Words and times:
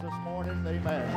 this 0.00 0.14
morning. 0.24 0.64
Amen. 0.66 1.10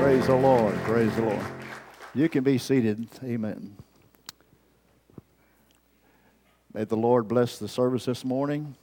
Praise 0.00 0.26
the 0.26 0.34
Lord. 0.34 0.74
Praise 0.84 1.14
the 1.14 1.22
Lord. 1.22 1.46
You 2.14 2.28
can 2.28 2.42
be 2.42 2.56
seated. 2.56 3.06
Amen. 3.22 3.76
May 6.72 6.84
the 6.84 6.96
Lord 6.96 7.28
bless 7.28 7.58
the 7.58 7.68
service 7.68 8.06
this 8.06 8.24
morning, 8.24 8.76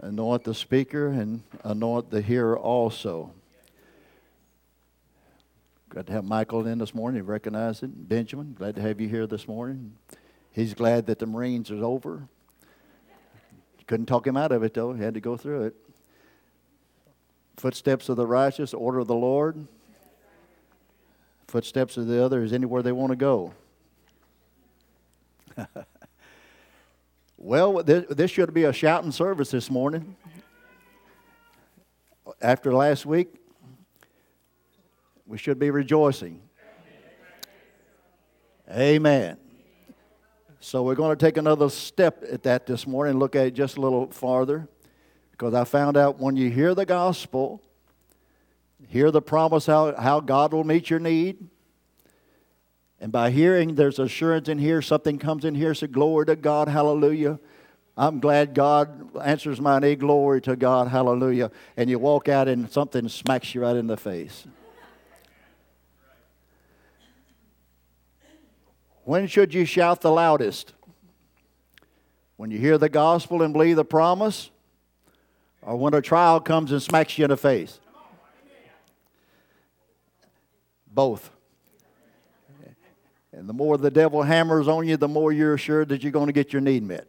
anoint 0.00 0.44
the 0.44 0.54
speaker, 0.54 1.08
and 1.08 1.42
anoint 1.64 2.10
the 2.10 2.20
hearer 2.20 2.56
also. 2.56 3.32
Glad 5.88 6.06
to 6.06 6.12
have 6.12 6.24
Michael 6.24 6.66
in 6.66 6.78
this 6.78 6.94
morning. 6.94 7.18
You 7.18 7.24
recognize 7.24 7.82
it. 7.82 8.08
Benjamin, 8.08 8.54
glad 8.56 8.76
to 8.76 8.82
have 8.82 9.00
you 9.00 9.08
here 9.08 9.26
this 9.26 9.48
morning. 9.48 9.94
He's 10.52 10.74
glad 10.74 11.06
that 11.06 11.18
the 11.18 11.26
Marines 11.26 11.70
is 11.70 11.82
over. 11.82 12.28
Couldn't 13.86 14.06
talk 14.06 14.26
him 14.26 14.36
out 14.36 14.52
of 14.52 14.62
it, 14.62 14.74
though. 14.74 14.92
He 14.92 15.02
had 15.02 15.14
to 15.14 15.20
go 15.20 15.36
through 15.36 15.64
it. 15.64 15.87
Footsteps 17.58 18.08
of 18.08 18.16
the 18.16 18.24
righteous, 18.24 18.72
order 18.72 19.00
of 19.00 19.08
the 19.08 19.16
Lord. 19.16 19.66
Footsteps 21.48 21.96
of 21.96 22.06
the 22.06 22.24
other 22.24 22.44
is 22.44 22.52
anywhere 22.52 22.82
they 22.82 22.92
want 22.92 23.10
to 23.10 23.16
go. 23.16 23.52
well, 27.36 27.82
this, 27.82 28.04
this 28.10 28.30
should 28.30 28.54
be 28.54 28.62
a 28.62 28.72
shouting 28.72 29.10
service 29.10 29.50
this 29.50 29.72
morning. 29.72 30.14
After 32.40 32.72
last 32.72 33.04
week, 33.04 33.34
we 35.26 35.36
should 35.36 35.58
be 35.58 35.70
rejoicing. 35.70 36.40
Amen. 38.70 39.36
So 40.60 40.84
we're 40.84 40.94
going 40.94 41.16
to 41.16 41.26
take 41.26 41.36
another 41.36 41.68
step 41.70 42.22
at 42.30 42.44
that 42.44 42.66
this 42.66 42.86
morning, 42.86 43.18
look 43.18 43.34
at 43.34 43.46
it 43.46 43.54
just 43.54 43.78
a 43.78 43.80
little 43.80 44.06
farther. 44.12 44.68
Because 45.38 45.54
I 45.54 45.62
found 45.62 45.96
out 45.96 46.18
when 46.18 46.36
you 46.36 46.50
hear 46.50 46.74
the 46.74 46.84
gospel, 46.84 47.62
hear 48.88 49.12
the 49.12 49.22
promise 49.22 49.66
how, 49.66 49.94
how 49.94 50.18
God 50.18 50.52
will 50.52 50.64
meet 50.64 50.90
your 50.90 50.98
need. 50.98 51.48
And 53.00 53.12
by 53.12 53.30
hearing, 53.30 53.76
there's 53.76 54.00
assurance 54.00 54.48
in 54.48 54.58
here, 54.58 54.82
something 54.82 55.16
comes 55.16 55.44
in 55.44 55.54
here, 55.54 55.74
say, 55.74 55.86
Glory 55.86 56.26
to 56.26 56.34
God, 56.34 56.66
hallelujah. 56.66 57.38
I'm 57.96 58.18
glad 58.18 58.52
God 58.52 59.16
answers 59.24 59.60
my 59.60 59.78
need, 59.78 60.00
glory 60.00 60.40
to 60.42 60.56
God, 60.56 60.88
hallelujah. 60.88 61.52
And 61.76 61.88
you 61.88 62.00
walk 62.00 62.28
out 62.28 62.48
and 62.48 62.68
something 62.70 63.08
smacks 63.08 63.54
you 63.54 63.62
right 63.62 63.76
in 63.76 63.86
the 63.86 63.96
face. 63.96 64.44
When 69.04 69.28
should 69.28 69.54
you 69.54 69.64
shout 69.64 70.00
the 70.00 70.10
loudest? 70.10 70.74
When 72.36 72.50
you 72.50 72.58
hear 72.58 72.76
the 72.76 72.88
gospel 72.88 73.42
and 73.42 73.52
believe 73.52 73.76
the 73.76 73.84
promise? 73.84 74.50
Or 75.68 75.76
when 75.76 75.92
a 75.92 76.00
trial 76.00 76.40
comes 76.40 76.72
and 76.72 76.82
smacks 76.82 77.18
you 77.18 77.26
in 77.26 77.30
the 77.30 77.36
face? 77.36 77.78
Both. 80.86 81.30
And 83.32 83.46
the 83.46 83.52
more 83.52 83.76
the 83.76 83.90
devil 83.90 84.22
hammers 84.22 84.66
on 84.66 84.88
you, 84.88 84.96
the 84.96 85.08
more 85.08 85.30
you're 85.30 85.52
assured 85.52 85.90
that 85.90 86.02
you're 86.02 86.10
going 86.10 86.28
to 86.28 86.32
get 86.32 86.54
your 86.54 86.62
need 86.62 86.84
met. 86.84 87.06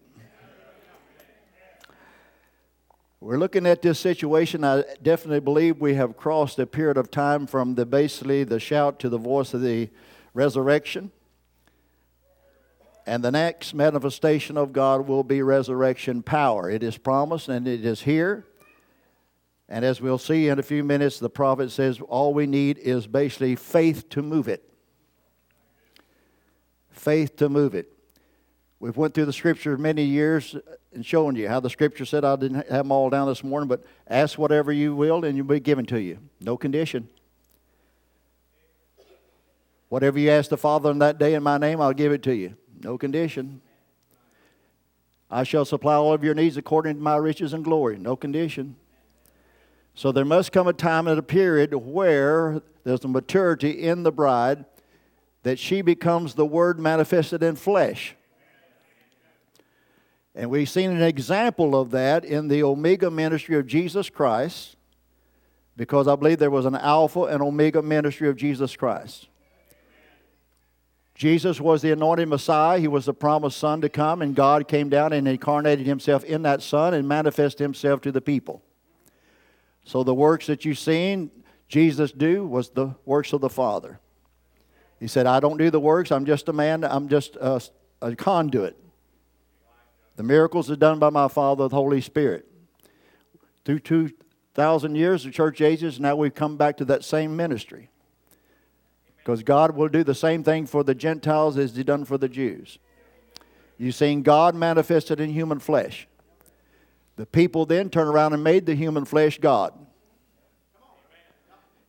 We're 3.21 3.37
looking 3.37 3.65
at 3.65 3.81
this 3.81 3.97
situation. 3.97 4.65
I 4.65 4.83
definitely 5.01 5.39
believe 5.39 5.79
we 5.79 5.93
have 5.93 6.17
crossed 6.17 6.59
a 6.59 6.65
period 6.65 6.97
of 6.97 7.09
time 7.09 7.47
from 7.47 7.75
the 7.75 7.85
basically 7.85 8.43
the 8.43 8.59
shout 8.59 8.99
to 8.99 9.07
the 9.07 9.17
voice 9.17 9.53
of 9.53 9.61
the 9.61 9.89
resurrection. 10.33 11.11
And 13.07 13.23
the 13.23 13.31
next 13.31 13.73
manifestation 13.73 14.57
of 14.57 14.73
God 14.73 15.07
will 15.07 15.23
be 15.23 15.41
resurrection 15.41 16.23
power. 16.23 16.69
It 16.69 16.83
is 16.83 16.97
promised 16.97 17.47
and 17.47 17.65
it 17.65 17.85
is 17.85 18.01
here. 18.01 18.45
And 19.71 19.85
as 19.85 20.01
we'll 20.01 20.17
see 20.17 20.47
in 20.47 20.57
a 20.57 20.63
few 20.63 20.83
minutes, 20.83 21.19
the 21.19 21.29
prophet 21.29 21.69
says 21.69 22.01
all 22.01 22.33
we 22.33 22.47
need 22.47 22.79
is 22.79 23.05
basically 23.05 23.55
faith 23.55 24.09
to 24.09 24.23
move 24.23 24.47
it. 24.47 24.67
Faith 26.89 27.35
to 27.37 27.49
move 27.49 27.75
it. 27.75 27.93
We've 28.79 28.97
went 28.97 29.13
through 29.13 29.25
the 29.25 29.33
scripture 29.33 29.77
many 29.77 30.03
years 30.03 30.55
and 30.91 31.05
shown 31.05 31.35
you 31.35 31.47
how 31.47 31.59
the 31.59 31.69
scripture 31.69 32.05
said 32.05 32.25
I 32.25 32.35
didn't 32.35 32.67
have 32.67 32.85
them 32.85 32.91
all 32.91 33.11
down 33.11 33.27
this 33.27 33.43
morning, 33.43 33.67
but 33.67 33.83
ask 34.07 34.39
whatever 34.39 34.71
you 34.71 34.95
will 34.95 35.23
and 35.23 35.37
you'll 35.37 35.45
be 35.45 35.59
given 35.59 35.85
to 35.87 36.01
you. 36.01 36.17
No 36.41 36.57
condition. 36.57 37.07
Whatever 39.89 40.17
you 40.17 40.31
ask 40.31 40.49
the 40.49 40.57
Father 40.57 40.89
in 40.89 40.99
that 40.99 41.19
day 41.19 41.35
in 41.35 41.43
my 41.43 41.57
name, 41.59 41.79
I'll 41.79 41.93
give 41.93 42.11
it 42.11 42.23
to 42.23 42.33
you. 42.33 42.55
No 42.81 42.97
condition. 42.97 43.61
I 45.29 45.43
shall 45.43 45.65
supply 45.65 45.93
all 45.93 46.13
of 46.13 46.23
your 46.23 46.33
needs 46.33 46.57
according 46.57 46.95
to 46.95 47.01
my 47.01 47.17
riches 47.17 47.53
and 47.53 47.63
glory. 47.63 47.99
No 47.99 48.15
condition. 48.15 48.77
So 49.99 50.13
there 50.13 50.23
must 50.23 50.53
come 50.53 50.65
a 50.65 50.71
time 50.71 51.09
and 51.09 51.19
a 51.19 51.21
period 51.21 51.73
where 51.73 52.61
there's 52.85 53.03
a 53.03 53.09
maturity 53.09 53.83
in 53.83 54.03
the 54.03 54.13
bride 54.13 54.63
that 55.43 55.59
she 55.59 55.81
becomes 55.81 56.35
the 56.35 56.45
Word 56.45 56.79
manifested 56.79 57.43
in 57.43 57.57
flesh. 57.57 58.15
And 60.33 60.49
we've 60.49 60.69
seen 60.69 60.91
an 60.91 61.01
example 61.01 61.77
of 61.77 61.91
that 61.91 62.23
in 62.23 62.47
the 62.47 62.63
Omega 62.63 63.11
ministry 63.11 63.57
of 63.57 63.67
Jesus 63.67 64.09
Christ, 64.09 64.77
because 65.75 66.07
I 66.07 66.15
believe 66.15 66.39
there 66.39 66.49
was 66.49 66.65
an 66.65 66.75
Alpha 66.75 67.23
and 67.23 67.41
Omega 67.41 67.81
ministry 67.81 68.29
of 68.29 68.37
Jesus 68.37 68.77
Christ. 68.77 69.27
Jesus 71.13 71.59
was 71.59 71.81
the 71.81 71.91
anointed 71.91 72.29
Messiah. 72.29 72.79
He 72.79 72.87
was 72.87 73.03
the 73.03 73.13
promised 73.13 73.57
Son 73.57 73.81
to 73.81 73.89
come, 73.89 74.21
and 74.21 74.33
God 74.33 74.69
came 74.69 74.87
down 74.87 75.11
and 75.11 75.27
incarnated 75.27 75.85
Himself 75.85 76.23
in 76.23 76.43
that 76.43 76.61
Son 76.61 76.93
and 76.93 77.05
manifested 77.05 77.59
Himself 77.59 77.99
to 77.99 78.13
the 78.13 78.21
people. 78.21 78.63
So 79.89 80.03
the 80.03 80.13
works 80.13 80.45
that 80.45 80.65
you've 80.65 80.77
seen 80.77 81.31
Jesus 81.67 82.11
do 82.11 82.45
was 82.45 82.69
the 82.69 82.93
works 83.05 83.33
of 83.33 83.41
the 83.41 83.49
Father. 83.49 83.99
He 84.99 85.07
said, 85.07 85.25
I 85.25 85.39
don't 85.39 85.57
do 85.57 85.71
the 85.71 85.79
works, 85.79 86.11
I'm 86.11 86.25
just 86.25 86.47
a 86.47 86.53
man, 86.53 86.83
I'm 86.83 87.09
just 87.09 87.35
a, 87.37 87.59
a 87.99 88.15
conduit. 88.15 88.77
The 90.15 90.21
miracles 90.21 90.69
are 90.69 90.75
done 90.75 90.99
by 90.99 91.09
my 91.09 91.27
Father, 91.27 91.67
the 91.67 91.75
Holy 91.75 92.01
Spirit. 92.01 92.45
Through 93.65 93.79
2,000 93.79 94.93
years 94.93 95.25
of 95.25 95.33
church 95.33 95.59
ages, 95.59 95.99
now 95.99 96.15
we've 96.15 96.35
come 96.35 96.55
back 96.55 96.77
to 96.77 96.85
that 96.85 97.03
same 97.03 97.35
ministry. 97.35 97.89
Because 99.17 99.41
God 99.41 99.75
will 99.75 99.89
do 99.89 100.03
the 100.03 100.13
same 100.13 100.43
thing 100.43 100.67
for 100.67 100.83
the 100.83 100.93
Gentiles 100.93 101.57
as 101.57 101.75
He 101.75 101.83
done 101.83 102.05
for 102.05 102.19
the 102.19 102.29
Jews. 102.29 102.77
You've 103.79 103.95
seen 103.95 104.21
God 104.21 104.53
manifested 104.53 105.19
in 105.19 105.31
human 105.31 105.57
flesh. 105.57 106.07
The 107.19 107.25
people 107.25 107.65
then 107.65 107.89
turned 107.89 108.07
around 108.07 108.31
and 108.31 108.41
made 108.41 108.65
the 108.65 108.75
human 108.75 109.03
flesh 109.03 109.39
God. 109.39 109.73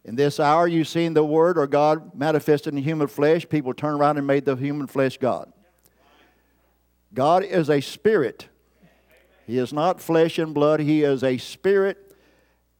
In 0.05 0.17
this 0.17 0.41
hour, 0.41 0.67
you've 0.67 0.89
seen 0.89 1.15
the 1.15 1.25
Word 1.25 1.57
or 1.57 1.69
God 1.69 2.17
manifested 2.17 2.75
in 2.75 2.83
human 2.83 3.07
flesh. 3.07 3.49
People 3.49 3.73
turn 3.73 3.95
around 3.95 4.19
and 4.19 4.27
made 4.27 4.45
the 4.45 4.57
human 4.57 4.89
flesh 4.89 5.19
God. 5.19 5.53
God 7.15 7.45
is 7.45 7.71
a 7.71 7.81
spirit. 7.81 8.49
He 9.47 9.57
is 9.57 9.73
not 9.73 10.01
flesh 10.01 10.37
and 10.37 10.53
blood. 10.53 10.81
He 10.81 11.05
is 11.05 11.23
a 11.23 11.39
spirit, 11.39 12.17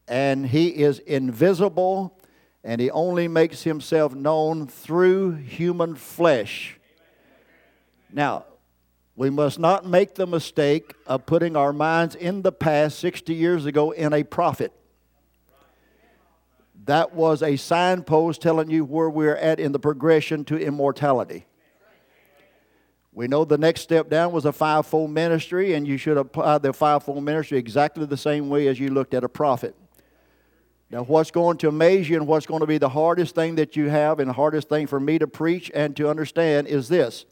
and 0.05 0.45
He 0.45 0.67
is 0.67 0.99
invisible 0.99 2.19
and 2.63 2.79
he 2.79 2.91
only 2.91 3.27
makes 3.27 3.63
himself 3.63 4.13
known 4.13 4.67
through 4.67 5.31
human 5.31 5.95
flesh. 5.95 6.79
Now, 8.13 8.45
we 9.15 9.29
must 9.29 9.59
not 9.59 9.85
make 9.85 10.15
the 10.15 10.25
mistake 10.25 10.93
of 11.05 11.25
putting 11.25 11.55
our 11.55 11.73
minds 11.73 12.15
in 12.15 12.41
the 12.41 12.51
past 12.51 12.99
60 12.99 13.33
years 13.33 13.65
ago 13.65 13.91
in 13.91 14.13
a 14.13 14.23
prophet. 14.23 14.71
That 16.85 17.13
was 17.13 17.43
a 17.43 17.57
signpost 17.57 18.41
telling 18.41 18.69
you 18.69 18.83
where 18.85 19.09
we're 19.09 19.35
at 19.35 19.59
in 19.59 19.71
the 19.71 19.79
progression 19.79 20.45
to 20.45 20.57
immortality. 20.57 21.45
We 23.13 23.27
know 23.27 23.43
the 23.43 23.57
next 23.57 23.81
step 23.81 24.09
down 24.09 24.31
was 24.31 24.45
a 24.45 24.53
fivefold 24.53 25.11
ministry, 25.11 25.73
and 25.73 25.85
you 25.85 25.97
should 25.97 26.17
apply 26.17 26.59
the 26.59 26.71
fivefold 26.71 27.23
ministry 27.23 27.57
exactly 27.57 28.05
the 28.05 28.17
same 28.17 28.49
way 28.49 28.67
as 28.67 28.79
you 28.79 28.89
looked 28.89 29.13
at 29.13 29.23
a 29.23 29.29
prophet. 29.29 29.75
Now, 30.89 31.03
what's 31.03 31.31
going 31.31 31.57
to 31.57 31.67
amaze 31.67 32.09
you 32.09 32.17
and 32.17 32.27
what's 32.27 32.45
going 32.45 32.61
to 32.61 32.67
be 32.67 32.77
the 32.77 32.89
hardest 32.89 33.35
thing 33.35 33.55
that 33.55 33.75
you 33.75 33.89
have 33.89 34.19
and 34.19 34.29
the 34.29 34.33
hardest 34.33 34.69
thing 34.69 34.87
for 34.87 34.99
me 34.99 35.19
to 35.19 35.27
preach 35.27 35.69
and 35.73 35.95
to 35.97 36.09
understand 36.09 36.67
is 36.67 36.87
this 36.87 37.25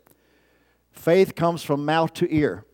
faith 0.99 1.33
comes 1.35 1.63
from 1.63 1.85
mouth 1.85 2.13
to 2.15 2.33
ear. 2.33 2.65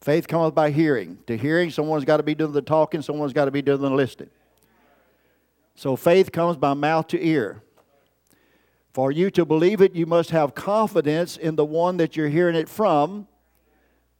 Faith 0.00 0.28
comes 0.28 0.52
by 0.52 0.70
hearing. 0.70 1.18
To 1.26 1.36
hearing, 1.36 1.70
someone's 1.70 2.04
got 2.04 2.18
to 2.18 2.22
be 2.22 2.34
doing 2.34 2.52
the 2.52 2.62
talking, 2.62 3.02
someone's 3.02 3.32
got 3.32 3.46
to 3.46 3.50
be 3.50 3.62
doing 3.62 3.80
the 3.80 3.90
listening. 3.90 4.30
So 5.74 5.96
faith 5.96 6.30
comes 6.30 6.56
by 6.56 6.74
mouth 6.74 7.08
to 7.08 7.24
ear. 7.24 7.62
For 8.92 9.10
you 9.10 9.30
to 9.32 9.44
believe 9.44 9.80
it, 9.82 9.94
you 9.94 10.06
must 10.06 10.30
have 10.30 10.54
confidence 10.54 11.36
in 11.36 11.56
the 11.56 11.64
one 11.64 11.98
that 11.98 12.16
you're 12.16 12.28
hearing 12.28 12.54
it 12.54 12.68
from 12.68 13.26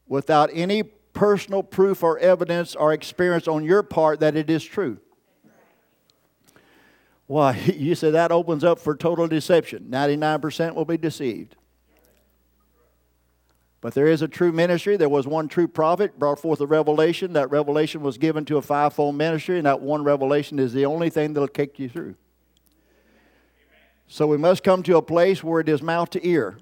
without 0.07 0.49
any 0.53 0.83
personal 0.83 1.63
proof 1.63 2.03
or 2.03 2.19
evidence 2.19 2.75
or 2.75 2.93
experience 2.93 3.47
on 3.47 3.63
your 3.63 3.81
part 3.81 4.19
that 4.19 4.35
it 4.35 4.49
is 4.49 4.63
true. 4.63 4.99
Why, 7.25 7.55
you 7.75 7.95
say 7.95 8.11
that 8.11 8.31
opens 8.31 8.63
up 8.63 8.77
for 8.77 8.95
total 8.95 9.27
deception. 9.27 9.87
99% 9.89 10.75
will 10.75 10.85
be 10.85 10.97
deceived. 10.97 11.55
But 13.79 13.93
there 13.93 14.07
is 14.07 14.21
a 14.21 14.27
true 14.27 14.51
ministry. 14.51 14.97
There 14.97 15.09
was 15.09 15.27
one 15.27 15.47
true 15.47 15.67
prophet, 15.67 16.17
brought 16.17 16.39
forth 16.39 16.59
a 16.61 16.65
revelation. 16.65 17.33
That 17.33 17.51
revelation 17.51 18.01
was 18.01 18.17
given 18.17 18.43
to 18.45 18.57
a 18.57 18.61
fivefold 18.61 19.15
ministry, 19.15 19.57
and 19.57 19.67
that 19.67 19.81
one 19.81 20.03
revelation 20.03 20.57
is 20.57 20.73
the 20.73 20.85
only 20.85 21.09
thing 21.09 21.33
that'll 21.33 21.47
take 21.47 21.77
you 21.77 21.87
through. 21.87 22.15
So 24.07 24.25
we 24.25 24.37
must 24.37 24.63
come 24.63 24.83
to 24.83 24.97
a 24.97 25.01
place 25.01 25.43
where 25.43 25.59
it 25.59 25.69
is 25.69 25.81
mouth 25.81 26.09
to 26.11 26.27
ear. 26.27 26.57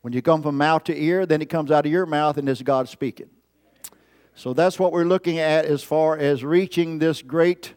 When 0.00 0.12
you 0.12 0.22
come 0.22 0.42
from 0.42 0.56
mouth 0.56 0.84
to 0.84 1.00
ear, 1.00 1.26
then 1.26 1.42
it 1.42 1.48
comes 1.48 1.70
out 1.70 1.86
of 1.86 1.92
your 1.92 2.06
mouth 2.06 2.36
and 2.36 2.48
it's 2.48 2.62
God 2.62 2.88
speaking. 2.88 3.30
So 4.34 4.54
that's 4.54 4.78
what 4.78 4.92
we're 4.92 5.04
looking 5.04 5.38
at 5.38 5.66
as 5.66 5.82
far 5.82 6.16
as 6.16 6.42
reaching 6.42 6.98
this 6.98 7.22
great 7.22 7.74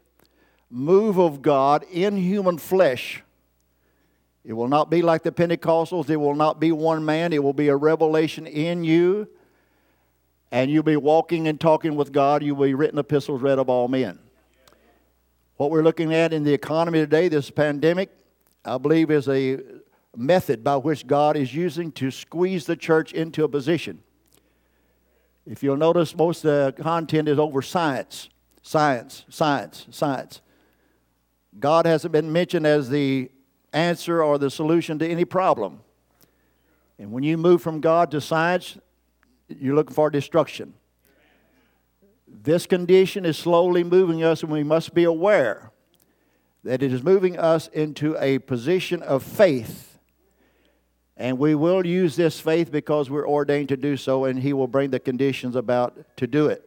move 0.71 1.19
of 1.19 1.42
God 1.42 1.83
in 1.92 2.18
human 2.18 2.57
flesh. 2.57 3.21
It 4.45 4.53
will 4.53 4.68
not 4.68 4.92
be 4.92 5.01
like 5.01 5.24
the 5.24 5.31
Pentecostals. 5.31 6.09
It 6.09 6.18
will 6.18 6.36
not 6.36 6.59
be 6.59 6.71
one 6.71 7.03
man. 7.03 7.33
It 7.33 7.44
will 7.44 7.53
be 7.53 7.69
a 7.69 7.75
revelation 7.75 8.45
in 8.45 8.83
you. 8.83 9.27
And 10.51 10.69
you'll 10.69 10.83
be 10.83 10.97
walking 10.97 11.47
and 11.47 11.59
talking 11.59 11.95
with 11.95 12.12
God. 12.12 12.44
You 12.44 12.53
will 12.53 12.68
be 12.68 12.75
written 12.75 13.00
epistles 13.00 13.42
read 13.42 13.57
of 13.57 13.69
all 13.69 13.88
men. 13.88 14.19
What 15.57 15.71
we're 15.71 15.81
looking 15.81 16.13
at 16.13 16.31
in 16.31 16.44
the 16.44 16.53
economy 16.53 17.00
today, 17.00 17.27
this 17.27 17.50
pandemic, 17.50 18.12
I 18.63 18.77
believe 18.77 19.09
is 19.09 19.27
a 19.27 19.59
method 20.15 20.63
by 20.63 20.77
which 20.77 21.07
God 21.07 21.36
is 21.36 21.53
using 21.56 21.92
to 21.94 22.12
squeeze 22.12 22.65
the 22.65 22.75
church 22.75 23.13
into 23.13 23.44
a 23.44 23.50
position. 23.50 24.03
If 25.47 25.63
you'll 25.63 25.77
notice, 25.77 26.15
most 26.15 26.45
of 26.45 26.75
the 26.75 26.83
content 26.83 27.27
is 27.27 27.39
over 27.39 27.62
science, 27.62 28.30
science, 28.62 29.25
science, 29.30 29.88
science. 29.89 30.42
God 31.59 31.86
hasn't 31.86 32.12
been 32.12 32.31
mentioned 32.31 32.68
as 32.68 32.89
the 32.89 33.31
answer 33.75 34.24
or 34.24 34.38
the 34.38 34.50
solution 34.50 34.98
to 35.00 35.07
any 35.07 35.25
problem. 35.25 35.81
And 36.98 37.12
when 37.12 37.24
you 37.24 37.38
move 37.38 37.62
from 37.62 37.81
God 37.81 38.10
to 38.12 38.22
science, 38.22 38.77
you're 39.48 39.75
looking 39.75 39.94
for 39.94 40.10
destruction. 40.10 40.74
This 42.27 42.66
condition 42.66 43.25
is 43.25 43.38
slowly 43.38 43.83
moving 43.83 44.24
us, 44.24 44.44
and 44.44 44.51
we 44.51 44.63
must 44.63 44.94
be 44.94 45.04
aware 45.04 45.72
that 46.63 46.81
it 46.81 46.92
is 46.92 47.04
moving 47.04 47.38
us 47.38 47.68
into 47.68 48.18
a 48.19 48.39
position 48.39 49.04
of 49.04 49.24
faith. 49.24 50.00
And 51.18 51.38
we 51.38 51.54
will 51.56 51.86
use 51.86 52.16
this 52.16 52.39
faith 52.39 52.71
because 52.71 53.10
we're 53.10 53.28
ordained 53.28 53.69
to 53.69 53.78
do 53.78 53.98
so, 53.98 54.25
and 54.25 54.39
He 54.39 54.54
will 54.54 54.68
bring 54.68 54.89
the 54.89 55.00
conditions 55.00 55.56
about 55.56 56.18
to 56.18 56.28
do 56.28 56.48
it. 56.48 56.63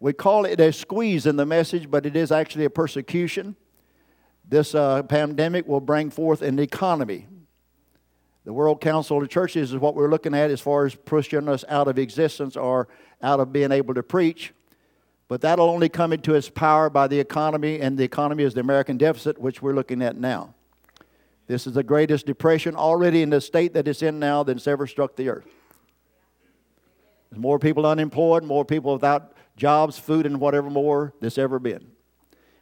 We 0.00 0.12
call 0.12 0.44
it 0.44 0.60
a 0.60 0.72
squeeze 0.72 1.26
in 1.26 1.36
the 1.36 1.46
message, 1.46 1.90
but 1.90 2.06
it 2.06 2.14
is 2.14 2.30
actually 2.30 2.64
a 2.66 2.70
persecution. 2.70 3.56
This 4.48 4.74
uh, 4.74 5.02
pandemic 5.02 5.68
will 5.68 5.80
bring 5.80 6.08
forth 6.10 6.40
an 6.40 6.58
economy. 6.58 7.26
The 8.46 8.52
World 8.52 8.80
Council 8.80 9.22
of 9.22 9.28
Churches 9.28 9.72
is 9.72 9.78
what 9.78 9.94
we're 9.94 10.08
looking 10.08 10.34
at 10.34 10.50
as 10.50 10.58
far 10.58 10.86
as 10.86 10.94
pushing 10.94 11.48
us 11.50 11.66
out 11.68 11.86
of 11.86 11.98
existence 11.98 12.56
or 12.56 12.88
out 13.22 13.40
of 13.40 13.52
being 13.52 13.72
able 13.72 13.92
to 13.92 14.02
preach. 14.02 14.54
But 15.28 15.42
that'll 15.42 15.68
only 15.68 15.90
come 15.90 16.14
into 16.14 16.34
its 16.34 16.48
power 16.48 16.88
by 16.88 17.08
the 17.08 17.20
economy, 17.20 17.80
and 17.82 17.98
the 17.98 18.04
economy 18.04 18.44
is 18.44 18.54
the 18.54 18.60
American 18.60 18.96
deficit, 18.96 19.38
which 19.38 19.60
we're 19.60 19.74
looking 19.74 20.00
at 20.00 20.16
now. 20.16 20.54
This 21.46 21.66
is 21.66 21.74
the 21.74 21.82
greatest 21.82 22.24
depression 22.24 22.74
already 22.74 23.20
in 23.20 23.28
the 23.28 23.42
state 23.42 23.74
that 23.74 23.86
it's 23.86 24.02
in 24.02 24.18
now 24.18 24.44
that's 24.44 24.66
ever 24.66 24.86
struck 24.86 25.16
the 25.16 25.28
earth. 25.28 25.46
There's 27.30 27.40
more 27.40 27.58
people 27.58 27.84
unemployed, 27.84 28.44
more 28.44 28.64
people 28.64 28.94
without 28.94 29.34
jobs, 29.58 29.98
food, 29.98 30.24
and 30.24 30.40
whatever 30.40 30.70
more 30.70 31.12
that's 31.20 31.36
ever 31.36 31.58
been. 31.58 31.90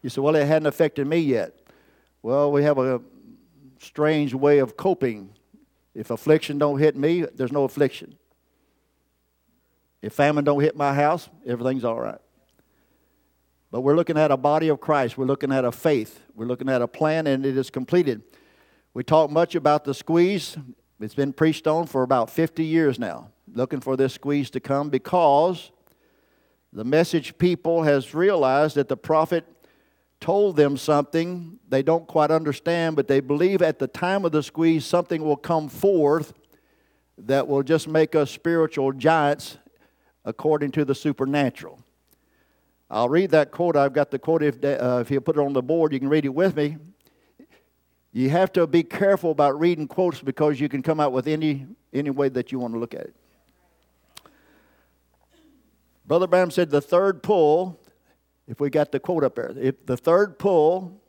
You 0.03 0.11
say, 0.11 0.21
well, 0.21 0.35
it 0.35 0.47
hadn't 0.47 0.67
affected 0.67 1.07
me 1.07 1.19
yet. 1.19 1.55
Well, 2.27 2.51
we 2.51 2.65
have 2.65 2.77
a 2.79 3.01
strange 3.79 4.35
way 4.35 4.59
of 4.59 4.77
coping. 4.77 5.31
If 5.95 6.11
affliction 6.11 6.59
don't 6.59 6.81
hit 6.81 6.97
me, 6.97 7.21
there's 7.21 7.53
no 7.53 7.63
affliction. 7.63 8.19
If 10.03 10.15
famine 10.15 10.43
don't 10.43 10.61
hit 10.61 10.75
my 10.75 10.93
house, 10.93 11.29
everything's 11.47 11.85
all 11.85 12.01
right. 12.01 12.19
But 13.71 13.83
we're 13.83 13.95
looking 13.95 14.19
at 14.19 14.33
a 14.33 14.37
body 14.37 14.67
of 14.67 14.81
Christ. 14.81 15.17
We're 15.17 15.27
looking 15.27 15.53
at 15.53 15.65
a 15.65 15.71
faith. 15.71 16.21
We're 16.35 16.47
looking 16.47 16.69
at 16.69 16.83
a 16.83 16.89
plan, 16.89 17.29
and 17.29 17.47
it 17.47 17.57
is 17.57 17.71
completed. 17.71 18.23
We 18.93 19.05
talk 19.05 19.31
much 19.31 19.55
about 19.55 19.85
the 19.85 19.95
squeeze. 19.95 20.57
It's 20.99 21.15
been 21.15 21.33
preached 21.33 21.69
on 21.69 21.87
for 21.87 22.03
about 22.03 22.29
50 22.29 22.65
years 22.65 22.99
now, 22.99 23.31
looking 23.55 23.79
for 23.79 23.97
this 23.97 24.15
squeeze 24.15 24.51
to 24.51 24.59
come 24.59 24.91
because 24.91 25.71
the 26.73 26.83
message 26.83 27.39
people 27.39 27.85
has 27.85 28.15
realized 28.15 28.75
that 28.75 28.89
the 28.89 28.97
prophet 28.97 29.56
told 30.27 30.57
them 30.57 30.77
something 30.77 31.57
they 31.69 31.85
don't 31.85 32.09
quite 32.09 32.33
understand, 32.33 32.97
but 32.97 33.07
they 33.07 33.21
believe 33.21 33.63
at 33.63 33.79
the 33.79 33.87
time 33.87 34.25
of 34.25 34.33
the 34.33 34.43
squeeze 34.43 34.85
something 34.85 35.23
will 35.23 35.37
come 35.37 35.69
forth 35.69 36.35
that 37.17 37.47
will 37.47 37.63
just 37.63 37.87
make 37.87 38.17
us 38.17 38.29
spiritual 38.29 38.91
giants 38.91 39.57
according 40.25 40.73
to 40.73 40.85
the 40.85 40.97
supernatural. 40.97 41.79
I'll 42.91 43.09
read 43.09 43.31
that 43.31 43.53
quote. 43.53 43.77
I've 43.77 43.93
got 43.93 44.11
the 44.11 44.19
quote. 44.19 44.43
If, 44.43 44.65
uh, 44.65 44.99
if 45.01 45.13
you 45.13 45.21
put 45.21 45.37
it 45.37 45.41
on 45.41 45.53
the 45.53 45.63
board, 45.63 45.93
you 45.93 46.01
can 46.01 46.09
read 46.09 46.25
it 46.25 46.35
with 46.35 46.57
me. 46.57 46.77
You 48.13 48.29
have 48.31 48.53
to 48.55 48.67
be 48.67 48.83
careful 48.83 49.31
about 49.31 49.61
reading 49.61 49.87
quotes 49.87 50.21
because 50.21 50.59
you 50.59 50.69
can 50.69 50.83
come 50.83 50.99
out 50.99 51.13
with 51.13 51.29
any, 51.29 51.69
any 51.93 52.11
way 52.11 52.31
that 52.31 52.51
you 52.51 52.59
want 52.59 52.75
to 52.75 52.81
look 52.81 52.95
at 52.95 53.03
it. 53.03 53.15
Brother 56.05 56.27
Branham 56.27 56.51
said 56.51 56.71
the 56.71 56.81
third 56.81 57.23
pull 57.23 57.79
if 58.47 58.61
we 58.61 58.71
got 58.71 58.93
the 58.93 59.01
quote 59.01 59.25
up 59.25 59.35
there, 59.35 59.53
if 59.57 59.87
the 59.87 59.97
third 59.97 60.39
pull 60.39 61.01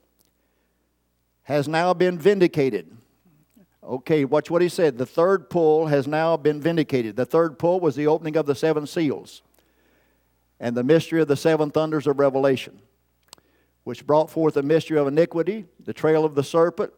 has 1.44 1.68
now 1.68 1.94
been 1.94 2.20
vindicated. 2.20 2.92
Okay, 3.82 4.26
watch 4.26 4.52
what 4.52 4.62
he 4.62 4.68
said. 4.68 4.98
The 4.98 5.06
third 5.06 5.50
pull 5.50 5.88
has 5.88 6.08
now 6.08 6.36
been 6.36 6.60
vindicated. 6.60 7.16
The 7.16 7.26
third 7.26 7.58
pull 7.58 7.80
was 7.80 7.96
the 7.96 8.08
opening 8.08 8.36
of 8.36 8.46
the 8.46 8.56
seven 8.56 8.86
seals 8.86 9.42
and 10.60 10.76
the 10.76 10.84
mystery 10.84 11.22
of 11.22 11.30
the 11.30 11.38
seven 11.38 11.72
thunders 11.72 12.06
of 12.06 12.20
Revelation, 12.20 12.82
which 13.86 14.06
brought 14.06 14.30
forth 14.30 14.56
the 14.56 14.64
mystery 14.64 14.98
of 14.98 15.08
iniquity, 15.08 15.66
the 15.86 15.94
trail 15.94 16.26
of 16.26 16.36
the 16.36 16.44
serpent, 16.44 16.92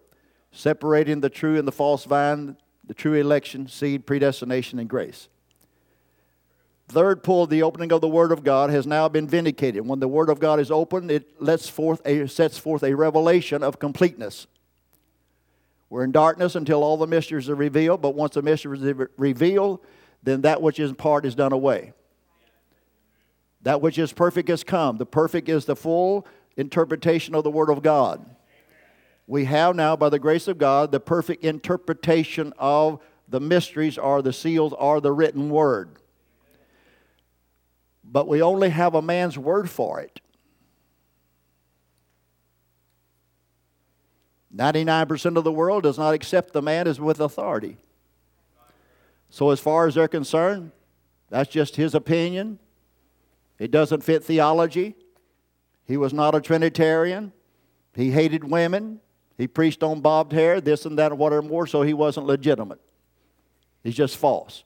separating 0.52 1.20
the 1.20 1.30
true 1.30 1.60
and 1.60 1.68
the 1.68 1.72
false 1.72 2.06
vine, 2.06 2.58
the 2.86 2.94
true 2.96 3.14
election, 3.14 3.68
seed, 3.68 4.08
predestination, 4.08 4.80
and 4.80 4.90
grace 4.90 5.28
third 6.90 7.24
pull, 7.24 7.46
the 7.46 7.64
opening 7.64 7.92
of 7.92 8.02
the 8.02 8.08
Word 8.08 8.32
of 8.32 8.44
God, 8.44 8.70
has 8.70 8.86
now 8.86 9.08
been 9.08 9.28
vindicated. 9.28 9.88
When 9.88 10.00
the 10.00 10.08
Word 10.08 10.30
of 10.30 10.40
God 10.40 10.60
is 10.60 10.72
opened, 10.72 11.12
it 11.12 11.42
lets 11.42 11.70
forth 11.70 12.02
a, 12.06 12.28
sets 12.28 12.58
forth 12.58 12.84
a 12.84 12.94
revelation 12.94 13.64
of 13.64 13.80
completeness. 13.80 14.48
We're 15.90 16.04
in 16.04 16.12
darkness 16.12 16.56
until 16.56 16.84
all 16.84 16.98
the 16.98 17.08
mysteries 17.08 17.50
are 17.50 17.56
revealed, 17.56 18.02
but 18.02 18.16
once 18.16 18.36
the 18.36 18.42
mysteries 18.42 18.84
are 18.84 19.10
revealed, 19.18 19.80
then 20.22 20.42
that 20.42 20.62
which 20.62 20.80
is 20.80 20.90
in 20.90 20.96
part 20.96 21.26
is 21.26 21.36
done 21.36 21.54
away. 21.54 21.94
That 23.62 23.82
which 23.82 23.98
is 23.98 24.14
perfect 24.14 24.50
has 24.50 24.64
come. 24.64 24.98
The 24.98 25.06
perfect 25.06 25.50
is 25.50 25.66
the 25.66 25.76
full 25.76 26.28
interpretation 26.58 27.36
of 27.36 27.44
the 27.44 27.52
Word 27.52 27.70
of 27.70 27.82
God. 27.82 28.24
We 29.28 29.46
have 29.46 29.76
now, 29.76 29.96
by 29.96 30.10
the 30.10 30.20
grace 30.20 30.48
of 30.48 30.58
God, 30.58 30.92
the 30.92 31.00
perfect 31.00 31.44
interpretation 31.44 32.54
of 32.58 33.00
the 33.28 33.40
mysteries 33.40 33.98
or 33.98 34.22
the 34.22 34.34
seals 34.34 34.74
or 34.74 35.02
the 35.02 35.12
written 35.12 35.50
Word 35.50 36.00
but 38.12 38.28
we 38.28 38.42
only 38.42 38.70
have 38.70 38.96
a 38.96 39.02
man's 39.02 39.38
word 39.38 39.70
for 39.70 40.00
it. 40.00 40.20
99% 44.56 45.38
of 45.38 45.44
the 45.44 45.52
world 45.52 45.84
does 45.84 45.98
not 45.98 46.14
accept 46.14 46.54
the 46.54 46.62
man 46.62 46.88
as 46.88 47.00
with 47.00 47.20
authority. 47.20 47.78
So, 49.30 49.52
as 49.52 49.60
far 49.60 49.86
as 49.86 49.94
they're 49.94 50.08
concerned, 50.08 50.72
that's 51.30 51.52
just 51.52 51.76
his 51.76 51.94
opinion. 51.94 52.58
It 53.60 53.70
doesn't 53.70 54.04
fit 54.04 54.24
theology. 54.24 54.96
He 55.86 55.98
was 55.98 56.14
not 56.14 56.34
a 56.34 56.42
Trinitarian. 56.42 57.32
He 57.94 58.10
hated 58.10 58.44
women. 58.44 59.02
He 59.38 59.48
preached 59.48 59.84
on 59.84 60.02
bobbed 60.02 60.34
hair, 60.34 60.60
this 60.60 60.86
and 60.86 60.98
that, 60.98 61.12
and 61.12 61.20
whatever 61.20 61.44
more, 61.44 61.68
so 61.68 61.84
he 61.84 61.94
wasn't 61.94 62.26
legitimate. 62.26 62.80
He's 63.84 63.96
just 63.96 64.18
false. 64.18 64.64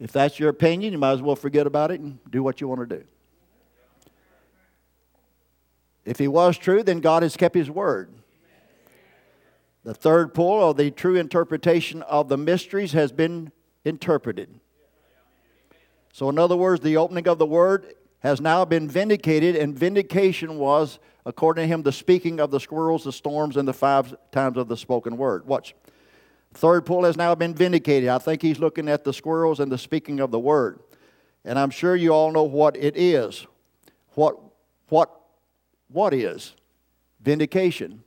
If 0.00 0.12
that's 0.12 0.38
your 0.38 0.48
opinion, 0.48 0.92
you 0.92 0.98
might 0.98 1.12
as 1.12 1.22
well 1.22 1.36
forget 1.36 1.66
about 1.66 1.90
it 1.90 2.00
and 2.00 2.18
do 2.30 2.42
what 2.42 2.60
you 2.60 2.68
want 2.68 2.88
to 2.88 2.96
do. 2.98 3.04
If 6.04 6.18
he 6.18 6.28
was 6.28 6.56
true, 6.56 6.82
then 6.82 7.00
God 7.00 7.22
has 7.22 7.36
kept 7.36 7.54
his 7.54 7.70
word. 7.70 8.10
The 9.84 9.94
third 9.94 10.34
pull, 10.34 10.62
or 10.62 10.74
the 10.74 10.90
true 10.90 11.16
interpretation 11.16 12.02
of 12.02 12.28
the 12.28 12.36
mysteries, 12.36 12.92
has 12.92 13.12
been 13.12 13.52
interpreted. 13.84 14.60
So, 16.12 16.28
in 16.28 16.38
other 16.38 16.56
words, 16.56 16.82
the 16.82 16.96
opening 16.96 17.28
of 17.28 17.38
the 17.38 17.46
word 17.46 17.94
has 18.20 18.40
now 18.40 18.64
been 18.64 18.88
vindicated, 18.88 19.54
and 19.54 19.78
vindication 19.78 20.58
was, 20.58 20.98
according 21.24 21.64
to 21.64 21.68
him, 21.68 21.82
the 21.82 21.92
speaking 21.92 22.40
of 22.40 22.50
the 22.50 22.58
squirrels, 22.60 23.04
the 23.04 23.12
storms, 23.12 23.56
and 23.56 23.68
the 23.68 23.72
five 23.72 24.16
times 24.32 24.56
of 24.56 24.68
the 24.68 24.76
spoken 24.76 25.16
word. 25.16 25.46
Watch. 25.46 25.74
Third 26.58 26.86
pull 26.86 27.04
has 27.04 27.16
now 27.16 27.36
been 27.36 27.54
vindicated. 27.54 28.08
I 28.08 28.18
think 28.18 28.42
he's 28.42 28.58
looking 28.58 28.88
at 28.88 29.04
the 29.04 29.12
squirrels 29.12 29.60
and 29.60 29.70
the 29.70 29.78
speaking 29.78 30.18
of 30.18 30.32
the 30.32 30.40
word. 30.40 30.80
And 31.44 31.56
I'm 31.56 31.70
sure 31.70 31.94
you 31.94 32.12
all 32.12 32.32
know 32.32 32.42
what 32.42 32.76
it 32.76 32.96
is. 32.96 33.46
What, 34.14 34.36
what, 34.88 35.08
what 35.86 36.12
is? 36.12 36.54
Vindication. 37.20 38.02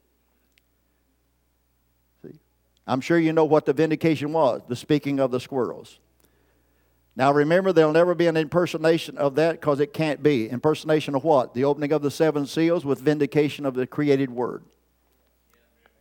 See? 2.21 2.37
I'm 2.85 2.99
sure 2.99 3.17
you 3.17 3.31
know 3.31 3.45
what 3.45 3.65
the 3.65 3.71
vindication 3.71 4.33
was 4.33 4.61
the 4.67 4.75
speaking 4.75 5.21
of 5.21 5.31
the 5.31 5.39
squirrels. 5.39 5.99
Now 7.15 7.31
remember, 7.31 7.71
there'll 7.71 7.93
never 7.93 8.15
be 8.15 8.27
an 8.27 8.35
impersonation 8.35 9.17
of 9.17 9.35
that 9.35 9.61
because 9.61 9.79
it 9.79 9.93
can't 9.93 10.21
be. 10.21 10.49
Impersonation 10.49 11.15
of 11.15 11.23
what? 11.23 11.53
The 11.53 11.63
opening 11.63 11.93
of 11.93 12.01
the 12.01 12.11
seven 12.11 12.45
seals 12.45 12.83
with 12.83 12.99
vindication 12.99 13.65
of 13.65 13.75
the 13.75 13.87
created 13.87 14.29
word. 14.29 14.65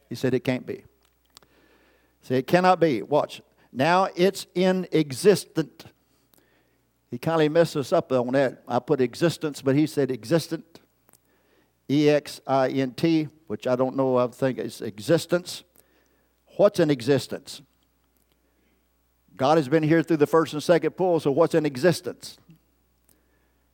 He 0.08 0.16
said 0.16 0.34
it 0.34 0.40
can't 0.40 0.66
be. 0.66 0.82
See, 2.22 2.34
it 2.36 2.46
cannot 2.46 2.80
be. 2.80 3.02
Watch. 3.02 3.42
Now 3.72 4.08
it's 4.14 4.46
in 4.54 4.86
existent. 4.92 5.84
He 7.10 7.18
kind 7.18 7.42
of 7.42 7.50
messed 7.52 7.76
us 7.76 7.92
up 7.92 8.12
on 8.12 8.32
that. 8.32 8.62
I 8.68 8.78
put 8.78 9.00
existence, 9.00 9.62
but 9.62 9.74
he 9.74 9.86
said 9.86 10.10
existent. 10.10 10.80
E 11.90 12.08
X 12.08 12.40
I 12.46 12.68
N 12.68 12.92
T, 12.92 13.28
which 13.48 13.66
I 13.66 13.74
don't 13.74 13.96
know, 13.96 14.16
I 14.16 14.28
think 14.28 14.58
it's 14.58 14.80
existence. 14.80 15.64
What's 16.56 16.78
in 16.78 16.90
existence? 16.90 17.62
God 19.36 19.56
has 19.56 19.68
been 19.68 19.82
here 19.82 20.02
through 20.02 20.18
the 20.18 20.26
first 20.26 20.52
and 20.52 20.62
second 20.62 20.92
pull, 20.92 21.18
so 21.18 21.32
what's 21.32 21.54
in 21.54 21.64
existence? 21.66 22.36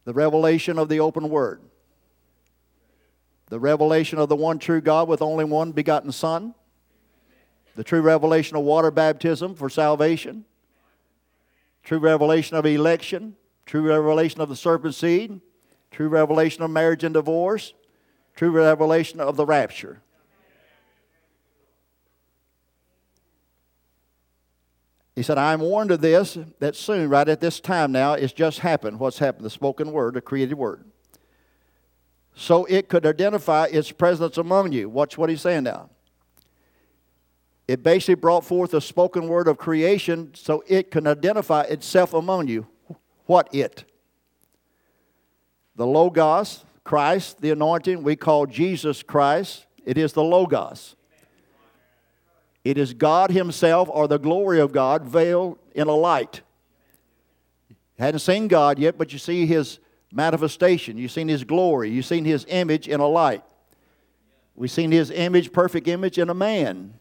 The 0.04 0.14
revelation 0.14 0.78
of 0.78 0.88
the 0.88 1.00
open 1.00 1.28
word. 1.28 1.60
The 3.48 3.58
revelation 3.58 4.18
of 4.18 4.28
the 4.28 4.36
one 4.36 4.58
true 4.58 4.80
God 4.80 5.08
with 5.08 5.20
only 5.20 5.44
one 5.44 5.72
begotten 5.72 6.12
Son. 6.12 6.54
The 7.76 7.84
true 7.84 8.00
revelation 8.00 8.56
of 8.56 8.64
water 8.64 8.90
baptism 8.90 9.54
for 9.54 9.68
salvation. 9.68 10.46
True 11.84 11.98
revelation 11.98 12.56
of 12.56 12.66
election. 12.66 13.36
True 13.66 13.82
revelation 13.82 14.40
of 14.40 14.48
the 14.48 14.56
serpent 14.56 14.94
seed. 14.94 15.40
True 15.90 16.08
revelation 16.08 16.62
of 16.62 16.70
marriage 16.70 17.04
and 17.04 17.14
divorce. 17.14 17.74
True 18.34 18.50
revelation 18.50 19.20
of 19.20 19.36
the 19.36 19.46
rapture. 19.46 20.00
He 25.14 25.22
said, 25.22 25.38
I 25.38 25.52
am 25.52 25.60
warned 25.60 25.90
of 25.90 26.00
this, 26.00 26.36
that 26.58 26.76
soon, 26.76 27.08
right 27.08 27.28
at 27.28 27.40
this 27.40 27.60
time 27.60 27.92
now, 27.92 28.12
it's 28.14 28.34
just 28.34 28.58
happened. 28.58 28.98
What's 28.98 29.18
happened? 29.18 29.46
The 29.46 29.50
spoken 29.50 29.92
word, 29.92 30.14
the 30.14 30.20
created 30.20 30.54
word. 30.54 30.84
So 32.34 32.66
it 32.66 32.88
could 32.88 33.06
identify 33.06 33.66
its 33.66 33.92
presence 33.92 34.36
among 34.36 34.72
you. 34.72 34.90
Watch 34.90 35.16
what 35.16 35.30
he's 35.30 35.40
saying 35.40 35.64
now. 35.64 35.88
It 37.68 37.82
basically 37.82 38.14
brought 38.14 38.44
forth 38.44 38.74
a 38.74 38.80
spoken 38.80 39.28
word 39.28 39.48
of 39.48 39.58
creation 39.58 40.30
so 40.34 40.62
it 40.68 40.90
can 40.90 41.06
identify 41.06 41.62
itself 41.62 42.14
among 42.14 42.48
you. 42.48 42.66
What 43.26 43.52
it? 43.52 43.84
The 45.74 45.86
Logos, 45.86 46.64
Christ, 46.84 47.40
the 47.40 47.50
anointing, 47.50 48.02
we 48.02 48.14
call 48.14 48.46
Jesus 48.46 49.02
Christ. 49.02 49.66
It 49.84 49.98
is 49.98 50.12
the 50.12 50.22
Logos. 50.22 50.94
It 52.64 52.78
is 52.78 52.94
God 52.94 53.30
Himself 53.30 53.88
or 53.92 54.08
the 54.08 54.18
glory 54.18 54.60
of 54.60 54.72
God 54.72 55.02
veiled 55.04 55.58
in 55.74 55.88
a 55.88 55.94
light. 55.94 56.42
Hadn't 57.98 58.20
seen 58.20 58.48
God 58.48 58.78
yet, 58.78 58.98
but 58.98 59.12
you 59.12 59.18
see 59.18 59.46
His 59.46 59.78
manifestation. 60.12 60.98
You've 60.98 61.12
seen 61.12 61.28
His 61.28 61.44
glory. 61.44 61.90
You've 61.90 62.06
seen 62.06 62.24
His 62.24 62.44
image 62.48 62.88
in 62.88 63.00
a 63.00 63.06
light. 63.06 63.42
We've 64.54 64.70
seen 64.70 64.90
His 64.90 65.10
image, 65.10 65.52
perfect 65.52 65.88
image, 65.88 66.18
in 66.18 66.30
a 66.30 66.34
man. 66.34 66.94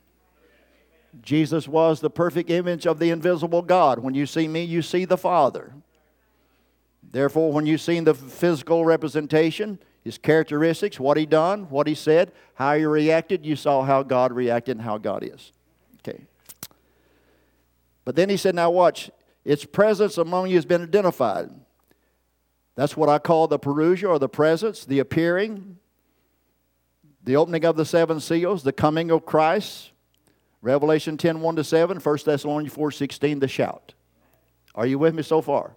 Jesus 1.21 1.67
was 1.67 2.01
the 2.01 2.09
perfect 2.09 2.49
image 2.49 2.85
of 2.85 2.99
the 2.99 3.09
invisible 3.09 3.61
God. 3.61 3.99
When 3.99 4.13
you 4.13 4.25
see 4.25 4.47
me, 4.47 4.63
you 4.63 4.81
see 4.81 5.05
the 5.05 5.17
Father. 5.17 5.73
Therefore, 7.11 7.51
when 7.51 7.65
you've 7.65 7.81
seen 7.81 8.03
the 8.03 8.13
physical 8.13 8.83
representation, 8.83 9.79
his 10.03 10.17
characteristics, 10.17 10.99
what 10.99 11.17
he 11.17 11.25
done, 11.25 11.69
what 11.69 11.87
he 11.87 11.95
said, 11.95 12.31
how 12.55 12.75
he 12.75 12.85
reacted, 12.85 13.45
you 13.45 13.55
saw 13.55 13.83
how 13.83 14.03
God 14.03 14.31
reacted 14.33 14.77
and 14.77 14.85
how 14.85 14.97
God 14.97 15.23
is. 15.23 15.51
Okay. 15.99 16.25
But 18.03 18.15
then 18.15 18.29
he 18.29 18.37
said, 18.37 18.53
now 18.53 18.69
watch, 18.69 19.09
its 19.43 19.65
presence 19.65 20.17
among 20.17 20.49
you 20.49 20.55
has 20.55 20.65
been 20.65 20.83
identified. 20.83 21.49
That's 22.75 22.97
what 22.97 23.09
I 23.09 23.17
call 23.17 23.47
the 23.47 23.57
parousia 23.57 24.09
or 24.09 24.19
the 24.19 24.29
presence, 24.29 24.85
the 24.85 24.99
appearing, 24.99 25.77
the 27.23 27.35
opening 27.35 27.65
of 27.65 27.77
the 27.77 27.85
seven 27.85 28.19
seals, 28.19 28.63
the 28.63 28.73
coming 28.73 29.09
of 29.09 29.25
Christ. 29.25 29.91
Revelation 30.65 31.15
10 31.15 31.41
1 31.41 31.55
to 31.57 31.63
7, 31.63 31.99
1 31.99 32.17
Thessalonians 32.25 32.73
4 32.73 32.91
16, 32.91 33.39
the 33.39 33.47
shout. 33.47 33.93
Are 34.73 34.87
you 34.87 34.97
with 34.97 35.13
me 35.13 35.21
so 35.21 35.39
far? 35.39 35.75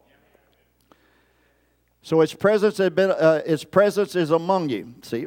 So 2.01 2.23
its 2.23 2.33
presence, 2.33 2.79
had 2.79 2.95
been, 2.95 3.11
uh, 3.11 3.43
its 3.45 3.65
presence 3.65 4.17
is 4.17 4.31
among 4.31 4.71
you. 4.71 4.95
See? 5.03 5.27